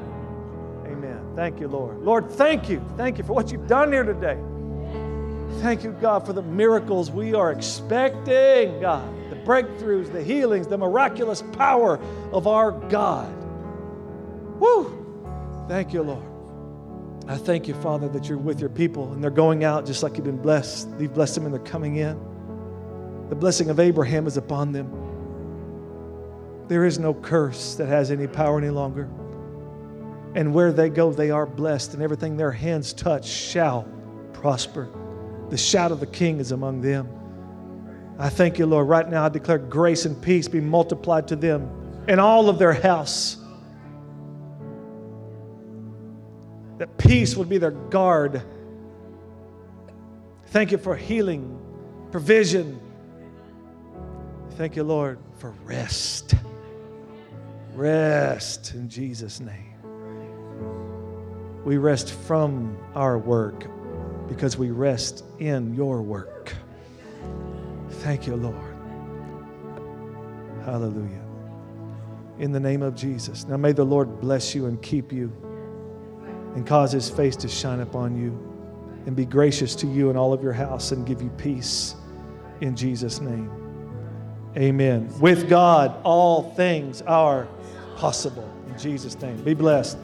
Amen. 0.88 1.22
Thank 1.38 1.62
you, 1.62 1.70
Lord. 1.70 2.02
Lord, 2.02 2.30
thank 2.30 2.68
you. 2.68 2.86
Thank 2.98 3.18
you 3.18 3.24
for 3.24 3.32
what 3.32 3.50
you've 3.50 3.68
done 3.68 3.90
here 3.94 4.04
today. 4.04 4.38
Thank 5.62 5.86
you, 5.86 5.94
God, 6.02 6.26
for 6.26 6.34
the 6.34 6.42
miracles 6.42 7.12
we 7.12 7.34
are 7.34 7.54
expecting, 7.54 8.82
God. 8.82 9.10
The 9.30 9.38
breakthroughs, 9.38 10.12
the 10.12 10.22
healings, 10.22 10.68
the 10.68 10.78
miraculous 10.78 11.44
power 11.54 11.98
of 12.34 12.46
our 12.46 12.72
God. 12.90 13.34
Woo! 14.60 14.98
Thank 15.70 15.94
you, 15.94 16.04
Lord. 16.04 16.31
I 17.32 17.38
thank 17.38 17.66
you, 17.66 17.74
Father, 17.76 18.10
that 18.10 18.28
you're 18.28 18.38
with 18.38 18.60
your 18.60 18.70
people 18.70 19.14
and 19.14 19.24
they're 19.24 19.32
going 19.32 19.64
out 19.64 19.86
just 19.86 20.04
like 20.04 20.18
you've 20.18 20.26
been 20.26 20.42
blessed. 20.42 20.90
You've 21.00 21.14
blessed 21.14 21.36
them 21.36 21.46
and 21.46 21.54
they're 21.54 21.62
coming 21.62 21.96
in. 21.96 22.20
The 23.30 23.36
blessing 23.36 23.70
of 23.70 23.80
Abraham 23.80 24.28
is 24.28 24.36
upon 24.36 24.74
them. 24.74 24.92
There 26.68 26.84
is 26.84 27.00
no 27.00 27.14
curse 27.14 27.76
that 27.76 27.88
has 27.88 28.12
any 28.12 28.28
power 28.28 28.58
any 28.58 28.70
longer. 28.70 29.10
And 30.36 30.54
where 30.54 30.74
they 30.74 30.90
go, 30.90 31.14
they 31.14 31.32
are 31.32 31.46
blessed, 31.46 31.94
and 31.94 32.04
everything 32.04 32.36
their 32.36 32.52
hands 32.52 32.92
touch 32.92 33.26
shall 33.28 33.88
prosper. 34.34 34.90
The 35.50 35.58
shout 35.58 35.94
of 35.94 36.02
the 36.02 36.08
king 36.08 36.40
is 36.40 36.52
among 36.52 36.82
them. 36.82 37.08
I 38.20 38.28
thank 38.28 38.60
you, 38.60 38.66
Lord. 38.66 38.90
Right 38.90 39.10
now, 39.10 39.24
I 39.24 39.30
declare 39.30 39.58
grace 39.58 40.04
and 40.04 40.22
peace 40.22 40.50
be 40.50 40.60
multiplied 40.60 41.30
to 41.30 41.38
them 41.38 41.70
in 42.10 42.20
all 42.20 42.50
of 42.50 42.60
their 42.60 42.74
house. 42.74 43.38
That 46.82 46.98
peace 46.98 47.36
would 47.36 47.48
be 47.48 47.60
their 47.60 47.70
guard. 47.70 48.42
Thank 50.48 50.72
you 50.72 50.80
for 50.80 50.96
healing, 50.96 51.62
provision. 52.10 52.82
Thank 54.54 54.76
you, 54.76 54.84
Lord, 54.84 55.20
for 55.38 55.52
rest. 55.64 56.34
Rest 57.76 58.74
in 58.74 58.90
Jesus' 58.90 59.40
name. 59.40 59.76
We 61.64 61.78
rest 61.78 62.14
from 62.14 62.76
our 62.96 63.20
work 63.20 63.68
because 64.28 64.58
we 64.58 64.72
rest 64.72 65.24
in 65.38 65.76
your 65.76 66.02
work. 66.02 66.52
Thank 67.90 68.26
you, 68.26 68.38
Lord. 68.38 68.76
Hallelujah. 70.66 71.22
In 72.40 72.52
the 72.52 72.60
name 72.60 72.82
of 72.82 72.96
Jesus. 72.96 73.46
Now 73.46 73.58
may 73.58 73.72
the 73.72 73.86
Lord 73.86 74.20
bless 74.20 74.56
you 74.56 74.66
and 74.66 74.82
keep 74.82 75.12
you 75.14 75.32
and 76.56 76.66
cause 76.66 76.92
his 76.92 77.10
face 77.10 77.36
to 77.38 77.48
shine 77.48 77.80
upon 77.80 78.16
you 78.16 78.48
and 79.06 79.16
be 79.16 79.26
gracious 79.26 79.76
to 79.76 79.88
you 79.88 80.10
and 80.10 80.18
all 80.18 80.34
of 80.34 80.44
your 80.44 80.54
house 80.54 80.92
and 80.92 81.06
give 81.06 81.22
you 81.22 81.30
peace 81.32 81.96
in 82.62 82.76
Jesus' 82.76 83.22
name. 83.22 83.50
Amen. 84.58 85.10
With 85.20 85.50
God, 85.50 86.00
all 86.04 86.52
things 86.52 87.02
are 87.04 87.48
possible. 87.96 88.50
In 88.68 88.78
Jesus' 88.78 89.20
name. 89.22 89.42
Be 89.44 89.54
blessed. 89.54 89.98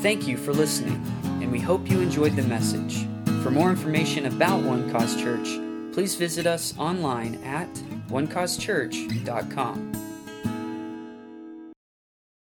Thank 0.00 0.26
you 0.26 0.36
for 0.36 0.52
listening, 0.52 1.02
and 1.40 1.50
we 1.50 1.60
hope 1.60 1.90
you 1.90 2.00
enjoyed 2.00 2.36
the 2.36 2.42
message. 2.42 3.06
For 3.42 3.50
more 3.50 3.70
information 3.70 4.26
about 4.26 4.62
One 4.62 4.90
Cause 4.90 5.16
Church, 5.16 5.48
please 5.92 6.14
visit 6.14 6.46
us 6.46 6.74
online 6.78 7.42
at 7.42 7.72
onecausechurch.com. 8.08 10.13